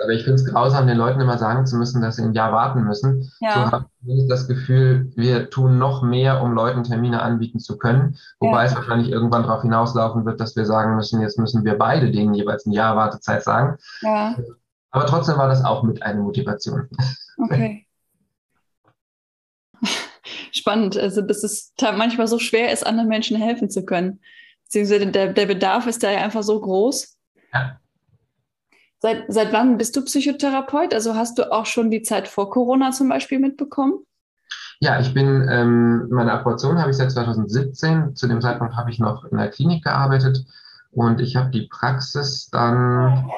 Aber 0.03 0.13
ich 0.13 0.25
finde 0.25 0.35
es 0.35 0.45
grausam, 0.45 0.87
den 0.87 0.99
Leuten 0.99 1.21
immer 1.21 1.39
sagen 1.39 1.67
zu 1.67 1.77
müssen, 1.77 2.03
dass 2.03 2.17
sie 2.17 2.23
ein 2.23 2.35
Jahr 2.35 2.53
warten 2.53 2.83
müssen. 2.85 3.31
Ja. 3.41 3.53
So 3.53 3.61
habe 3.73 3.87
ich 4.07 4.29
das 4.29 4.49
Gefühl, 4.49 5.13
wir 5.17 5.51
tun 5.51 5.79
noch 5.79 6.03
mehr, 6.03 6.43
um 6.43 6.53
Leuten 6.53 6.83
Termine 6.83 7.23
anbieten 7.23 7.59
zu 7.59 7.79
können. 7.79 8.17
Wobei 8.39 8.65
ja. 8.65 8.71
es 8.71 8.75
wahrscheinlich 8.75 9.11
irgendwann 9.11 9.45
darauf 9.45 9.63
hinauslaufen 9.63 10.27
wird, 10.27 10.41
dass 10.41 10.57
wir 10.57 10.67
sagen 10.67 10.97
müssen, 10.97 11.21
jetzt 11.21 11.39
müssen 11.39 11.65
wir 11.65 11.79
beide 11.79 12.11
denen 12.11 12.35
jeweils 12.35 12.67
ein 12.67 12.73
Jahr 12.73 12.97
Wartezeit 12.97 13.43
sagen. 13.43 13.79
Ja. 14.03 14.35
Aber 14.91 15.07
trotzdem 15.07 15.37
war 15.37 15.49
das 15.49 15.65
auch 15.65 15.83
mit 15.83 16.03
einer 16.03 16.21
Motivation. 16.21 16.89
Okay. 17.39 17.87
Spannend. 20.53 20.97
Also, 20.97 21.23
dass 21.23 21.45
es 21.45 21.73
manchmal 21.81 22.27
so 22.27 22.39
schwer 22.39 22.73
ist, 22.73 22.87
anderen 22.87 23.09
Menschen 23.09 23.37
helfen 23.37 23.71
zu 23.71 23.85
können. 23.85 24.21
Beziehungsweise 24.65 25.07
der, 25.07 25.33
der 25.33 25.47
Bedarf 25.47 25.87
ist 25.87 26.03
da 26.03 26.11
ja 26.11 26.21
einfach 26.21 26.43
so 26.43 26.61
groß. 26.61 27.17
Ja. 27.53 27.81
Seit, 28.99 29.25
seit 29.29 29.53
wann 29.53 29.79
bist 29.79 29.97
du 29.97 30.05
Psychotherapeut? 30.05 30.93
Also 30.93 31.15
hast 31.15 31.39
du 31.39 31.51
auch 31.51 31.67
schon 31.67 31.91
die 31.91 32.03
Zeit 32.03 32.29
vor 32.29 32.51
Corona 32.51 32.91
zum 32.91 33.09
Beispiel 33.09 33.39
mitbekommen? 33.39 34.05
Ja, 34.79 35.01
ich 35.01 35.13
bin, 35.13 35.49
ähm, 35.51 36.09
meine 36.11 36.33
Approbation 36.33 36.79
habe 36.79 36.91
ich 36.91 36.97
seit 36.97 37.11
2017. 37.11 38.15
Zu 38.15 38.29
dem 38.29 38.41
Zeitpunkt 38.41 38.77
habe 38.77 38.91
ich 38.91 38.99
noch 38.99 39.25
in 39.25 39.39
der 39.39 39.49
Klinik 39.49 39.85
gearbeitet 39.85 40.45
und 40.91 41.21
ich 41.21 41.37
habe 41.37 41.51
die 41.51 41.67
Praxis 41.67 42.49
dann 42.51 43.31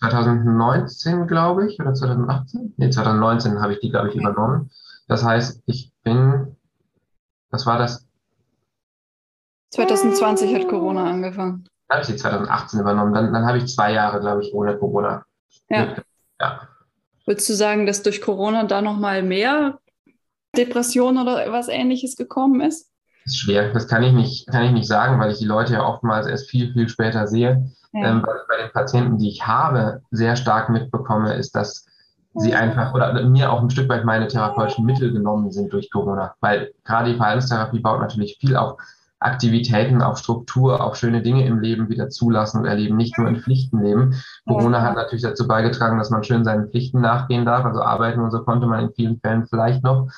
2019, 0.00 1.26
glaube 1.26 1.68
ich, 1.68 1.80
oder 1.80 1.94
2018? 1.94 2.74
Nee, 2.76 2.90
2019 2.90 3.60
habe 3.60 3.74
ich 3.74 3.80
die, 3.80 3.90
glaube 3.90 4.08
ich, 4.08 4.14
übernommen. 4.14 4.70
Das 5.08 5.24
heißt, 5.24 5.62
ich 5.66 5.92
bin, 6.02 6.56
was 7.50 7.66
war 7.66 7.78
das? 7.78 8.06
2020 9.70 10.54
hat 10.54 10.68
Corona 10.68 11.08
angefangen 11.08 11.68
habe 11.90 12.02
ich 12.02 12.08
die 12.08 12.16
2018 12.16 12.80
übernommen. 12.80 13.14
Dann, 13.14 13.32
dann 13.32 13.46
habe 13.46 13.58
ich 13.58 13.66
zwei 13.66 13.92
Jahre, 13.92 14.20
glaube 14.20 14.42
ich, 14.42 14.52
ohne 14.52 14.76
Corona. 14.76 15.24
Ja. 15.68 15.96
ja. 16.40 16.68
Würdest 17.24 17.48
du 17.48 17.54
sagen, 17.54 17.86
dass 17.86 18.02
durch 18.02 18.20
Corona 18.20 18.64
da 18.64 18.82
nochmal 18.82 19.22
mehr 19.22 19.78
Depression 20.56 21.18
oder 21.18 21.50
was 21.52 21.68
ähnliches 21.68 22.16
gekommen 22.16 22.60
ist? 22.60 22.90
Das 23.24 23.34
ist 23.34 23.40
schwer. 23.40 23.72
Das 23.72 23.88
kann 23.88 24.02
ich 24.02 24.12
nicht, 24.12 24.46
kann 24.48 24.64
ich 24.64 24.72
nicht 24.72 24.86
sagen, 24.86 25.18
weil 25.18 25.32
ich 25.32 25.38
die 25.38 25.44
Leute 25.44 25.74
ja 25.74 25.86
oftmals 25.86 26.26
erst 26.26 26.48
viel, 26.48 26.72
viel 26.72 26.88
später 26.88 27.26
sehe. 27.26 27.70
Ja. 27.96 28.08
Ähm, 28.08 28.22
weil 28.24 28.36
ich 28.36 28.48
bei 28.48 28.62
den 28.62 28.72
Patienten, 28.72 29.18
die 29.18 29.30
ich 29.30 29.46
habe, 29.46 30.02
sehr 30.10 30.36
stark 30.36 30.68
mitbekomme, 30.68 31.34
ist, 31.34 31.56
dass 31.56 31.86
sie 32.34 32.54
einfach 32.54 32.92
oder 32.92 33.22
mir 33.24 33.50
auch 33.50 33.62
ein 33.62 33.70
Stück 33.70 33.88
weit 33.88 34.04
meine 34.04 34.28
therapeutischen 34.28 34.84
Mittel 34.84 35.12
genommen 35.12 35.50
sind 35.50 35.72
durch 35.72 35.90
Corona. 35.90 36.34
Weil 36.40 36.72
gerade 36.84 37.10
die 37.10 37.16
Verhaltenstherapie 37.16 37.80
baut 37.80 38.00
natürlich 38.00 38.36
viel 38.38 38.56
auf 38.56 38.78
Aktivitäten, 39.18 40.02
auf 40.02 40.18
Struktur, 40.18 40.84
auf 40.84 40.96
schöne 40.96 41.22
Dinge 41.22 41.46
im 41.46 41.60
Leben 41.60 41.88
wieder 41.88 42.10
zulassen 42.10 42.60
und 42.60 42.66
erleben, 42.66 42.98
nicht 42.98 43.16
nur 43.16 43.28
in 43.28 43.40
Pflichten 43.40 43.82
leben. 43.82 44.22
Corona 44.46 44.82
hat 44.82 44.94
natürlich 44.94 45.22
dazu 45.22 45.48
beigetragen, 45.48 45.96
dass 45.96 46.10
man 46.10 46.22
schön 46.22 46.44
seinen 46.44 46.68
Pflichten 46.68 47.00
nachgehen 47.00 47.46
darf. 47.46 47.64
Also 47.64 47.80
arbeiten 47.80 48.20
und 48.20 48.30
so 48.30 48.44
konnte 48.44 48.66
man 48.66 48.80
in 48.80 48.92
vielen 48.92 49.18
Fällen 49.18 49.46
vielleicht 49.46 49.82
noch, 49.82 50.08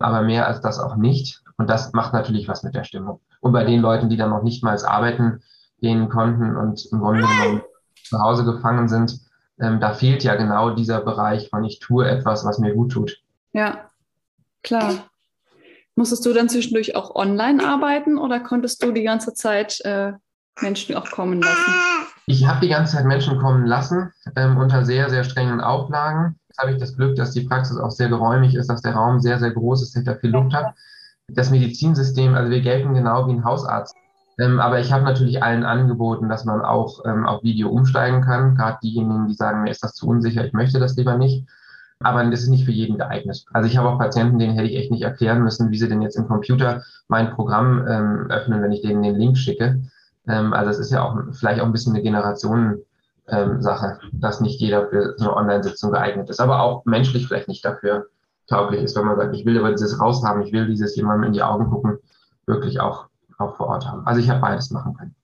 aber 0.00 0.22
mehr 0.22 0.48
als 0.48 0.60
das 0.60 0.80
auch 0.80 0.96
nicht. 0.96 1.42
Und 1.56 1.70
das 1.70 1.92
macht 1.92 2.12
natürlich 2.12 2.48
was 2.48 2.64
mit 2.64 2.74
der 2.74 2.82
Stimmung. 2.82 3.20
Und 3.40 3.52
bei 3.52 3.62
den 3.62 3.80
Leuten, 3.80 4.08
die 4.08 4.16
dann 4.16 4.30
noch 4.30 4.42
nicht 4.42 4.64
mal 4.64 4.76
arbeiten 4.84 5.40
gehen 5.80 6.08
konnten 6.08 6.56
und 6.56 6.86
im 6.92 7.00
Grunde 7.00 7.22
genommen 7.22 7.62
zu 8.04 8.18
Hause 8.20 8.44
gefangen 8.44 8.88
sind, 8.88 9.20
ähm, 9.60 9.80
da 9.80 9.92
fehlt 9.92 10.22
ja 10.24 10.34
genau 10.36 10.70
dieser 10.70 11.00
Bereich 11.00 11.50
von 11.50 11.64
ich 11.64 11.80
tue 11.80 12.08
etwas, 12.08 12.44
was 12.44 12.58
mir 12.58 12.74
gut 12.74 12.92
tut. 12.92 13.20
Ja, 13.52 13.90
klar. 14.62 15.08
Musstest 15.96 16.24
du 16.24 16.32
dann 16.32 16.48
zwischendurch 16.48 16.94
auch 16.94 17.16
online 17.16 17.66
arbeiten 17.66 18.18
oder 18.18 18.38
konntest 18.38 18.82
du 18.84 18.92
die 18.92 19.02
ganze 19.02 19.34
Zeit 19.34 19.80
äh, 19.84 20.12
Menschen 20.60 20.94
auch 20.94 21.10
kommen 21.10 21.42
lassen? 21.42 21.74
Ich 22.26 22.46
habe 22.46 22.60
die 22.60 22.68
ganze 22.68 22.96
Zeit 22.96 23.06
Menschen 23.06 23.38
kommen 23.38 23.66
lassen, 23.66 24.12
ähm, 24.36 24.58
unter 24.58 24.84
sehr, 24.84 25.10
sehr 25.10 25.24
strengen 25.24 25.60
Auflagen. 25.60 26.38
Jetzt 26.48 26.58
habe 26.58 26.72
ich 26.72 26.78
das 26.78 26.94
Glück, 26.94 27.16
dass 27.16 27.32
die 27.32 27.40
Praxis 27.40 27.78
auch 27.78 27.90
sehr 27.90 28.08
geräumig 28.08 28.54
ist, 28.54 28.68
dass 28.68 28.82
der 28.82 28.94
Raum 28.94 29.20
sehr, 29.20 29.38
sehr 29.38 29.50
groß 29.50 29.82
ist, 29.82 29.94
dass 29.94 30.02
ich 30.02 30.06
da 30.06 30.14
viel 30.14 30.30
Luft 30.30 30.54
habe. 30.54 30.74
Das 31.28 31.50
Medizinsystem, 31.50 32.34
also 32.34 32.50
wir 32.50 32.60
gelten 32.60 32.94
genau 32.94 33.26
wie 33.26 33.32
ein 33.32 33.44
Hausarzt. 33.44 33.96
Ähm, 34.38 34.60
aber 34.60 34.78
ich 34.80 34.92
habe 34.92 35.04
natürlich 35.04 35.42
allen 35.42 35.64
angeboten, 35.64 36.28
dass 36.28 36.44
man 36.44 36.62
auch 36.62 37.04
ähm, 37.04 37.26
auf 37.26 37.42
Video 37.42 37.68
umsteigen 37.70 38.22
kann. 38.22 38.54
Gerade 38.54 38.78
diejenigen, 38.82 39.26
die 39.26 39.34
sagen, 39.34 39.62
mir 39.62 39.70
ist 39.70 39.82
das 39.82 39.94
zu 39.94 40.06
unsicher, 40.06 40.44
ich 40.44 40.52
möchte 40.52 40.78
das 40.78 40.96
lieber 40.96 41.16
nicht. 41.16 41.46
Aber 42.00 42.24
das 42.24 42.42
ist 42.42 42.48
nicht 42.48 42.64
für 42.64 42.70
jeden 42.70 42.96
geeignet. 42.96 43.44
Also 43.52 43.68
ich 43.68 43.76
habe 43.76 43.88
auch 43.88 43.98
Patienten, 43.98 44.38
denen 44.38 44.54
hätte 44.54 44.68
ich 44.68 44.76
echt 44.76 44.92
nicht 44.92 45.02
erklären 45.02 45.42
müssen, 45.42 45.72
wie 45.72 45.78
sie 45.78 45.88
denn 45.88 46.00
jetzt 46.00 46.16
im 46.16 46.28
Computer 46.28 46.82
mein 47.08 47.32
Programm 47.32 47.84
ähm, 47.88 48.26
öffnen, 48.30 48.62
wenn 48.62 48.70
ich 48.70 48.82
denen 48.82 49.02
den 49.02 49.16
Link 49.16 49.36
schicke. 49.36 49.82
Ähm, 50.28 50.52
also 50.52 50.70
es 50.70 50.78
ist 50.78 50.92
ja 50.92 51.02
auch 51.02 51.16
vielleicht 51.32 51.60
auch 51.60 51.66
ein 51.66 51.72
bisschen 51.72 51.94
eine 51.94 52.02
Generationensache, 52.02 52.84
ähm, 53.26 54.10
dass 54.12 54.40
nicht 54.40 54.60
jeder 54.60 54.86
für 54.86 55.14
so 55.16 55.24
eine 55.24 55.36
Online-Sitzung 55.36 55.90
geeignet 55.90 56.30
ist, 56.30 56.38
aber 56.40 56.62
auch 56.62 56.84
menschlich 56.84 57.26
vielleicht 57.26 57.48
nicht 57.48 57.64
dafür 57.64 58.06
tauglich 58.46 58.82
ist, 58.82 58.96
wenn 58.96 59.04
man 59.04 59.16
sagt, 59.16 59.34
ich 59.34 59.44
will 59.44 59.58
aber 59.58 59.70
dieses 59.70 60.00
raushaben, 60.00 60.42
ich 60.42 60.52
will 60.52 60.66
dieses 60.66 60.94
jemandem 60.94 61.28
in 61.28 61.32
die 61.32 61.42
Augen 61.42 61.68
gucken, 61.68 61.98
wirklich 62.46 62.80
auch, 62.80 63.06
auch 63.38 63.56
vor 63.56 63.68
Ort 63.68 63.86
haben. 63.86 64.06
Also 64.06 64.20
ich 64.20 64.28
habe 64.28 64.40
beides 64.40 64.70
machen 64.70 64.94
können. 64.94 65.14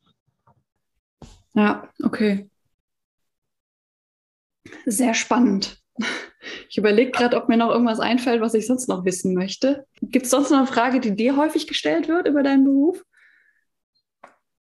Ja, 1.54 1.88
okay. 2.02 2.50
Sehr 4.86 5.14
spannend. 5.14 5.78
Ich 6.68 6.78
überlege 6.78 7.10
gerade, 7.10 7.36
ob 7.36 7.48
mir 7.48 7.56
noch 7.56 7.70
irgendwas 7.70 8.00
einfällt, 8.00 8.40
was 8.40 8.54
ich 8.54 8.66
sonst 8.66 8.88
noch 8.88 9.04
wissen 9.04 9.34
möchte. 9.34 9.86
Gibt 10.02 10.26
es 10.26 10.30
sonst 10.30 10.50
noch 10.50 10.58
eine 10.58 10.66
Frage, 10.66 11.00
die 11.00 11.14
dir 11.14 11.36
häufig 11.36 11.66
gestellt 11.66 12.08
wird 12.08 12.26
über 12.26 12.42
deinen 12.42 12.64
Beruf? 12.64 13.02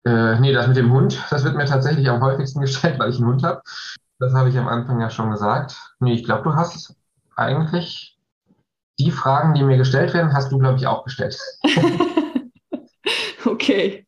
Äh, 0.06 0.39
nee, 0.39 0.54
das 0.54 0.68
mit 0.68 0.78
dem 0.78 0.91
Hund, 0.91 1.22
das 1.30 1.43
wird 1.43 1.56
mir 1.56 1.66
tatsächlich 1.66 2.10
am 2.10 2.22
häufigsten 2.22 2.62
gestellt, 2.62 3.00
weil 3.00 3.12
ich 3.12 3.18
einen 3.18 3.28
Hund 3.28 3.43
habe. 3.43 3.62
Das 4.18 4.34
habe 4.34 4.50
ich 4.50 4.58
am 4.58 4.68
Anfang 4.68 5.00
ja 5.00 5.10
schon 5.10 5.32
gesagt. 5.32 5.78
Nee, 6.00 6.14
ich 6.14 6.24
glaube, 6.24 6.43
du 6.43 6.56
hast 6.56 6.95
eigentlich 7.36 8.18
die 9.00 9.12
Fragen, 9.12 9.54
die 9.54 9.64
mir 9.64 9.78
gestellt 9.78 10.14
werden, 10.14 10.34
hast 10.34 10.52
du, 10.52 10.58
glaube 10.58 10.78
ich, 10.78 10.88
auch 10.88 11.06
gestellt. 11.06 11.39
okay. 13.45 14.05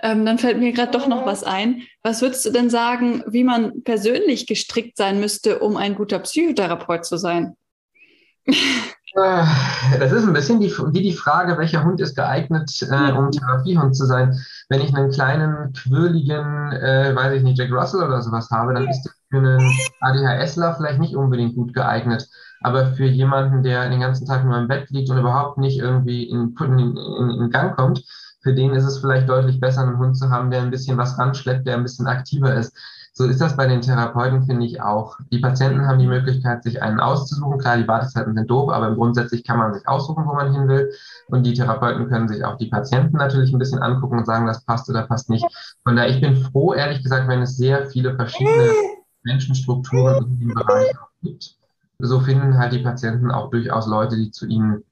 Ähm, 0.00 0.26
dann 0.26 0.38
fällt 0.38 0.58
mir 0.58 0.72
gerade 0.72 0.92
doch 0.92 1.06
noch 1.06 1.24
was 1.24 1.44
ein. 1.44 1.82
Was 2.02 2.20
würdest 2.20 2.44
du 2.44 2.50
denn 2.50 2.68
sagen, 2.68 3.22
wie 3.26 3.44
man 3.44 3.82
persönlich 3.84 4.46
gestrickt 4.46 4.96
sein 4.96 5.20
müsste, 5.20 5.60
um 5.60 5.76
ein 5.76 5.94
guter 5.94 6.18
Psychotherapeut 6.18 7.04
zu 7.04 7.16
sein? 7.16 7.56
Äh, 9.16 9.44
das 9.98 10.12
ist 10.12 10.26
ein 10.26 10.32
bisschen 10.32 10.60
die, 10.60 10.70
wie 10.70 11.02
die 11.02 11.12
Frage, 11.12 11.56
welcher 11.56 11.84
Hund 11.84 12.00
ist 12.00 12.16
geeignet, 12.16 12.70
äh, 12.82 13.12
um 13.12 13.30
Therapiehund 13.30 13.96
zu 13.96 14.06
sein. 14.06 14.36
Wenn 14.68 14.80
ich 14.80 14.94
einen 14.94 15.10
kleinen, 15.10 15.72
quirligen, 15.72 16.72
äh, 16.72 17.14
weiß 17.14 17.34
ich 17.34 17.42
nicht, 17.42 17.58
Jack 17.58 17.70
Russell 17.70 18.02
oder 18.02 18.20
sowas 18.22 18.50
habe, 18.50 18.74
dann 18.74 18.88
ist 18.88 19.02
der 19.02 19.12
für 19.30 19.38
einen 19.38 19.72
ADHSler 20.00 20.74
vielleicht 20.76 21.00
nicht 21.00 21.16
unbedingt 21.16 21.54
gut 21.54 21.74
geeignet. 21.74 22.28
Aber 22.64 22.86
für 22.94 23.04
jemanden, 23.04 23.62
der 23.62 23.90
den 23.90 24.00
ganzen 24.00 24.26
Tag 24.26 24.42
nur 24.46 24.56
im 24.56 24.68
Bett 24.68 24.88
liegt 24.88 25.10
und 25.10 25.18
überhaupt 25.18 25.58
nicht 25.58 25.78
irgendwie 25.78 26.24
in, 26.24 26.54
in, 26.58 26.96
in, 26.96 27.50
Gang 27.50 27.76
kommt, 27.76 28.02
für 28.42 28.54
den 28.54 28.72
ist 28.72 28.84
es 28.84 29.00
vielleicht 29.00 29.28
deutlich 29.28 29.60
besser, 29.60 29.82
einen 29.82 29.98
Hund 29.98 30.16
zu 30.16 30.30
haben, 30.30 30.50
der 30.50 30.62
ein 30.62 30.70
bisschen 30.70 30.96
was 30.96 31.18
ranschleppt, 31.18 31.66
der 31.66 31.76
ein 31.76 31.82
bisschen 31.82 32.06
aktiver 32.06 32.54
ist. 32.54 32.74
So 33.12 33.26
ist 33.26 33.42
das 33.42 33.54
bei 33.54 33.66
den 33.66 33.82
Therapeuten, 33.82 34.46
finde 34.46 34.64
ich 34.64 34.80
auch. 34.80 35.18
Die 35.30 35.40
Patienten 35.40 35.86
haben 35.86 35.98
die 35.98 36.06
Möglichkeit, 36.06 36.62
sich 36.62 36.80
einen 36.80 37.00
auszusuchen. 37.00 37.58
Klar, 37.58 37.76
die 37.76 37.86
Wartezeiten 37.86 38.34
sind 38.34 38.50
doof, 38.50 38.70
aber 38.70 38.94
grundsätzlich 38.94 39.44
kann 39.44 39.58
man 39.58 39.74
sich 39.74 39.86
aussuchen, 39.86 40.24
wo 40.26 40.32
man 40.32 40.54
hin 40.54 40.66
will. 40.66 40.90
Und 41.28 41.44
die 41.44 41.52
Therapeuten 41.52 42.08
können 42.08 42.28
sich 42.28 42.42
auch 42.46 42.56
die 42.56 42.68
Patienten 42.68 43.18
natürlich 43.18 43.52
ein 43.52 43.58
bisschen 43.58 43.82
angucken 43.82 44.16
und 44.16 44.24
sagen, 44.24 44.46
das 44.46 44.64
passt 44.64 44.88
oder 44.88 45.02
passt 45.02 45.28
nicht. 45.28 45.44
Von 45.84 45.96
daher, 45.96 46.10
ich 46.10 46.22
bin 46.22 46.34
froh, 46.34 46.72
ehrlich 46.72 47.02
gesagt, 47.02 47.28
wenn 47.28 47.42
es 47.42 47.58
sehr 47.58 47.84
viele 47.90 48.16
verschiedene 48.16 48.70
Menschenstrukturen 49.22 50.24
in 50.24 50.40
dem 50.40 50.54
Bereich 50.54 50.94
gibt. 51.20 51.58
So 51.98 52.20
finden 52.20 52.58
halt 52.58 52.72
die 52.72 52.82
Patienten 52.82 53.30
auch 53.30 53.50
durchaus 53.50 53.86
Leute, 53.86 54.16
die 54.16 54.30
zu 54.30 54.46
ihnen 54.46 54.82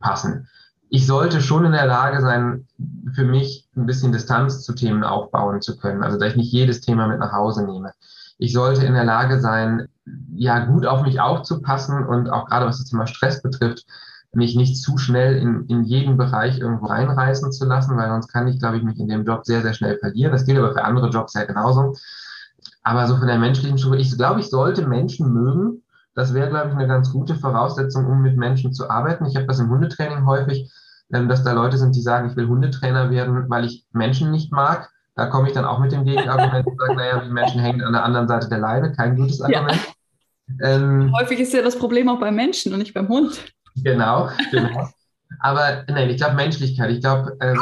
passen 0.00 0.48
ich 0.90 1.06
sollte 1.06 1.40
schon 1.40 1.64
in 1.64 1.72
der 1.72 1.86
Lage 1.86 2.20
sein, 2.20 2.66
für 3.12 3.24
mich 3.24 3.68
ein 3.76 3.86
bisschen 3.86 4.12
Distanz 4.12 4.62
zu 4.62 4.74
Themen 4.74 5.04
aufbauen 5.04 5.60
zu 5.60 5.76
können. 5.76 6.02
Also, 6.02 6.18
dass 6.18 6.30
ich 6.30 6.36
nicht 6.36 6.52
jedes 6.52 6.80
Thema 6.80 7.08
mit 7.08 7.18
nach 7.18 7.32
Hause 7.32 7.64
nehme. 7.66 7.92
Ich 8.38 8.52
sollte 8.52 8.86
in 8.86 8.94
der 8.94 9.04
Lage 9.04 9.40
sein, 9.40 9.88
ja, 10.34 10.64
gut 10.64 10.86
auf 10.86 11.02
mich 11.02 11.20
aufzupassen 11.20 12.06
und 12.06 12.30
auch 12.30 12.46
gerade 12.46 12.66
was 12.66 12.78
das 12.78 12.88
Thema 12.88 13.06
Stress 13.06 13.42
betrifft, 13.42 13.84
mich 14.32 14.56
nicht 14.56 14.76
zu 14.76 14.96
schnell 14.98 15.36
in, 15.36 15.66
in 15.66 15.84
jeden 15.84 16.16
Bereich 16.16 16.58
irgendwo 16.58 16.86
reinreißen 16.86 17.50
zu 17.50 17.64
lassen, 17.66 17.96
weil 17.96 18.08
sonst 18.08 18.28
kann 18.28 18.46
ich, 18.46 18.58
glaube 18.58 18.76
ich, 18.76 18.82
mich 18.82 18.98
in 18.98 19.08
dem 19.08 19.24
Job 19.24 19.44
sehr, 19.44 19.62
sehr 19.62 19.74
schnell 19.74 19.98
verlieren. 19.98 20.32
Das 20.32 20.44
gilt 20.44 20.58
aber 20.58 20.72
für 20.72 20.84
andere 20.84 21.08
Jobs 21.08 21.34
ja 21.34 21.44
genauso. 21.44 21.96
Aber 22.82 23.06
so 23.06 23.16
von 23.16 23.26
der 23.26 23.38
menschlichen 23.38 23.78
Struktur, 23.78 24.00
ich 24.00 24.16
glaube, 24.16 24.40
ich 24.40 24.48
sollte 24.48 24.86
Menschen 24.86 25.32
mögen, 25.32 25.82
das 26.18 26.34
wäre, 26.34 26.48
glaube 26.48 26.70
ich, 26.70 26.74
eine 26.74 26.88
ganz 26.88 27.12
gute 27.12 27.36
Voraussetzung, 27.36 28.06
um 28.06 28.22
mit 28.22 28.36
Menschen 28.36 28.72
zu 28.72 28.90
arbeiten. 28.90 29.24
Ich 29.26 29.36
habe 29.36 29.46
das 29.46 29.60
im 29.60 29.70
Hundetraining 29.70 30.26
häufig, 30.26 30.68
ähm, 31.14 31.28
dass 31.28 31.44
da 31.44 31.52
Leute 31.52 31.78
sind, 31.78 31.94
die 31.94 32.00
sagen, 32.00 32.28
ich 32.28 32.34
will 32.34 32.48
Hundetrainer 32.48 33.08
werden, 33.08 33.48
weil 33.48 33.64
ich 33.64 33.86
Menschen 33.92 34.32
nicht 34.32 34.50
mag. 34.50 34.90
Da 35.14 35.26
komme 35.26 35.46
ich 35.46 35.54
dann 35.54 35.64
auch 35.64 35.78
mit 35.78 35.92
dem 35.92 36.04
Gegenargument 36.04 36.66
und 36.66 36.76
sage, 36.76 36.96
naja, 36.96 37.22
die 37.24 37.30
Menschen 37.30 37.60
hängen 37.60 37.84
an 37.84 37.92
der 37.92 38.04
anderen 38.04 38.26
Seite 38.26 38.48
der 38.48 38.58
Leine. 38.58 38.90
Kein 38.92 39.14
gutes 39.16 39.40
Argument. 39.40 39.72
Ja. 39.72 39.78
Ähm, 40.62 41.12
häufig 41.14 41.40
ist 41.40 41.52
ja 41.52 41.60
das 41.60 41.78
Problem 41.78 42.08
auch 42.08 42.18
beim 42.18 42.34
Menschen 42.34 42.72
und 42.72 42.78
nicht 42.78 42.94
beim 42.94 43.06
Hund. 43.06 43.44
Genau, 43.84 44.30
genau. 44.50 44.88
Aber 45.40 45.84
nein, 45.88 46.08
ich 46.08 46.16
glaube 46.16 46.36
Menschlichkeit. 46.36 46.90
Ich 46.90 47.00
glaube, 47.00 47.36
ähm, 47.42 47.60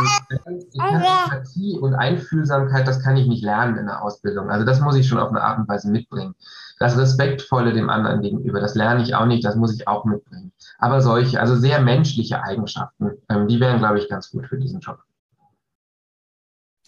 Empathie 0.73 1.81
und 1.81 1.95
Einfühlsamkeit, 1.95 2.87
das 2.87 3.03
kann 3.03 3.17
ich 3.17 3.27
nicht 3.27 3.43
lernen 3.43 3.77
in 3.77 3.87
der 3.87 4.05
Ausbildung. 4.05 4.51
Also 4.51 4.65
das 4.65 4.81
muss 4.81 4.95
ich 4.95 5.09
schon 5.09 5.19
auf 5.19 5.31
eine 5.31 5.43
Art 5.43 5.59
und 5.59 5.69
Weise 5.69 5.91
mitbringen. 5.91 6.37
Das 6.79 6.99
Respektvolle 6.99 7.73
dem 7.73 7.89
anderen 7.89 8.21
gegenüber, 8.21 8.61
das 8.61 8.75
lerne 8.75 9.03
ich 9.03 9.15
auch 9.15 9.27
nicht, 9.27 9.45
das 9.45 9.57
muss 9.57 9.75
ich 9.75 9.89
auch 9.89 10.05
mitbringen. 10.05 10.53
Aber 10.79 11.01
solche, 11.01 11.41
also 11.41 11.57
sehr 11.57 11.81
menschliche 11.81 12.43
Eigenschaften, 12.43 13.13
ähm, 13.31 13.49
die 13.49 13.61
wären, 13.61 13.79
glaube 13.79 13.99
ich, 13.99 14.09
ganz 14.09 14.31
gut 14.31 14.47
für 14.47 14.59
diesen 14.59 14.81
Job. 14.81 14.99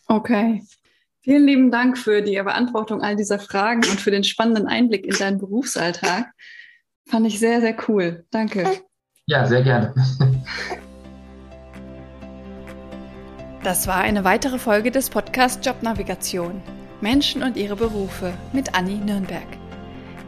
Okay. 0.07 0.63
Vielen 1.21 1.47
lieben 1.47 1.71
Dank 1.71 1.99
für 1.99 2.23
die 2.23 2.41
Beantwortung 2.43 3.03
all 3.03 3.17
dieser 3.17 3.39
Fragen 3.39 3.81
und 3.91 4.01
für 4.01 4.11
den 4.11 4.25
spannenden 4.25 4.67
Einblick 4.67 5.05
in 5.07 5.15
deinen 5.17 5.39
Berufsalltag. 5.39 6.33
Fand 7.07 7.27
ich 7.27 7.39
sehr, 7.39 7.61
sehr 7.61 7.77
cool. 7.89 8.25
Danke. 8.31 8.67
Ja, 9.27 9.47
sehr 9.47 9.63
gerne. 9.63 9.95
Das 13.63 13.87
war 13.87 13.97
eine 13.97 14.25
weitere 14.25 14.59
Folge 14.59 14.91
des 14.91 15.11
Podcasts 15.11 15.67
Jobnavigation. 15.67 16.63
Menschen 17.01 17.43
und 17.43 17.57
ihre 17.57 17.77
Berufe 17.77 18.33
mit 18.53 18.75
Anni 18.75 18.95
Nürnberg. 18.95 19.47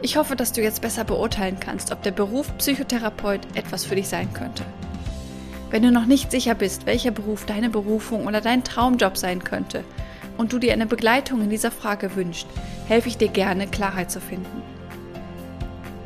Ich 0.03 0.17
hoffe, 0.17 0.35
dass 0.35 0.51
du 0.51 0.61
jetzt 0.61 0.81
besser 0.81 1.03
beurteilen 1.03 1.57
kannst, 1.59 1.91
ob 1.91 2.01
der 2.01 2.11
Beruf 2.11 2.57
Psychotherapeut 2.57 3.41
etwas 3.53 3.85
für 3.85 3.95
dich 3.95 4.07
sein 4.07 4.33
könnte. 4.33 4.63
Wenn 5.69 5.83
du 5.83 5.91
noch 5.91 6.05
nicht 6.05 6.31
sicher 6.31 6.55
bist, 6.55 6.87
welcher 6.87 7.11
Beruf 7.11 7.45
deine 7.45 7.69
Berufung 7.69 8.25
oder 8.25 8.41
dein 8.41 8.63
Traumjob 8.63 9.15
sein 9.15 9.43
könnte 9.43 9.83
und 10.37 10.53
du 10.53 10.59
dir 10.59 10.73
eine 10.73 10.87
Begleitung 10.87 11.41
in 11.41 11.51
dieser 11.51 11.69
Frage 11.69 12.15
wünschst, 12.15 12.47
helfe 12.87 13.09
ich 13.09 13.17
dir 13.17 13.27
gerne, 13.27 13.67
Klarheit 13.67 14.09
zu 14.09 14.19
finden. 14.19 14.63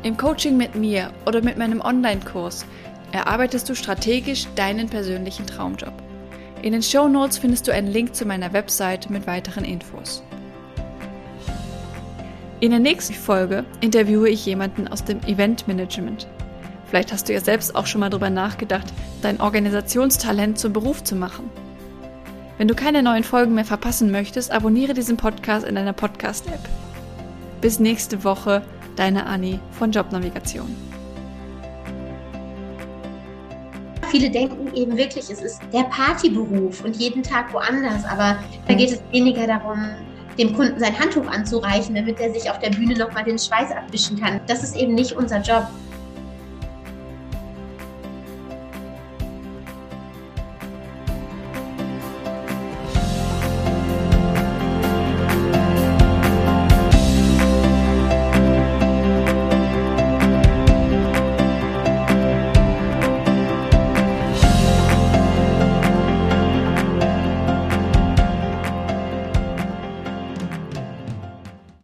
Im 0.02 0.18
Coaching 0.18 0.58
mit 0.58 0.74
mir 0.74 1.10
oder 1.24 1.42
mit 1.42 1.56
meinem 1.56 1.80
Online-Kurs 1.80 2.66
erarbeitest 3.12 3.68
du 3.68 3.74
strategisch 3.74 4.46
deinen 4.56 4.88
persönlichen 4.90 5.46
Traumjob. 5.46 5.94
In 6.60 6.72
den 6.72 6.82
Show 6.82 7.08
Notes 7.08 7.38
findest 7.38 7.66
du 7.66 7.72
einen 7.72 7.88
Link 7.88 8.14
zu 8.14 8.26
meiner 8.26 8.52
Website 8.52 9.08
mit 9.08 9.26
weiteren 9.26 9.64
Infos. 9.64 10.22
In 12.58 12.70
der 12.70 12.80
nächsten 12.80 13.12
Folge 13.12 13.66
interviewe 13.82 14.30
ich 14.30 14.46
jemanden 14.46 14.88
aus 14.88 15.04
dem 15.04 15.20
Eventmanagement. 15.24 16.26
Vielleicht 16.86 17.12
hast 17.12 17.28
du 17.28 17.34
ja 17.34 17.40
selbst 17.40 17.76
auch 17.76 17.84
schon 17.84 18.00
mal 18.00 18.08
darüber 18.08 18.30
nachgedacht, 18.30 18.86
dein 19.20 19.42
Organisationstalent 19.42 20.58
zum 20.58 20.72
Beruf 20.72 21.04
zu 21.04 21.16
machen. 21.16 21.50
Wenn 22.56 22.66
du 22.66 22.74
keine 22.74 23.02
neuen 23.02 23.24
Folgen 23.24 23.52
mehr 23.52 23.66
verpassen 23.66 24.10
möchtest, 24.10 24.50
abonniere 24.52 24.94
diesen 24.94 25.18
Podcast 25.18 25.66
in 25.66 25.74
deiner 25.74 25.92
Podcast-App. 25.92 26.66
Bis 27.60 27.78
nächste 27.78 28.24
Woche, 28.24 28.62
deine 28.96 29.26
Anni 29.26 29.60
von 29.72 29.92
Jobnavigation. 29.92 30.74
Viele 34.08 34.30
denken 34.30 34.74
eben 34.74 34.96
wirklich, 34.96 35.28
es 35.28 35.42
ist 35.42 35.60
der 35.74 35.84
Partyberuf 35.84 36.82
und 36.82 36.96
jeden 36.96 37.22
Tag 37.22 37.52
woanders, 37.52 38.02
aber 38.06 38.38
da 38.66 38.72
geht 38.72 38.92
es 38.92 39.02
weniger 39.12 39.46
darum, 39.46 39.90
dem 40.38 40.54
Kunden 40.54 40.78
sein 40.78 40.98
Handtuch 40.98 41.26
anzureichen, 41.26 41.94
damit 41.94 42.20
er 42.20 42.32
sich 42.32 42.50
auf 42.50 42.58
der 42.58 42.70
Bühne 42.70 42.96
nochmal 42.96 43.24
den 43.24 43.38
Schweiß 43.38 43.72
abwischen 43.72 44.20
kann. 44.20 44.40
Das 44.46 44.62
ist 44.62 44.76
eben 44.76 44.94
nicht 44.94 45.12
unser 45.12 45.40
Job. 45.40 45.66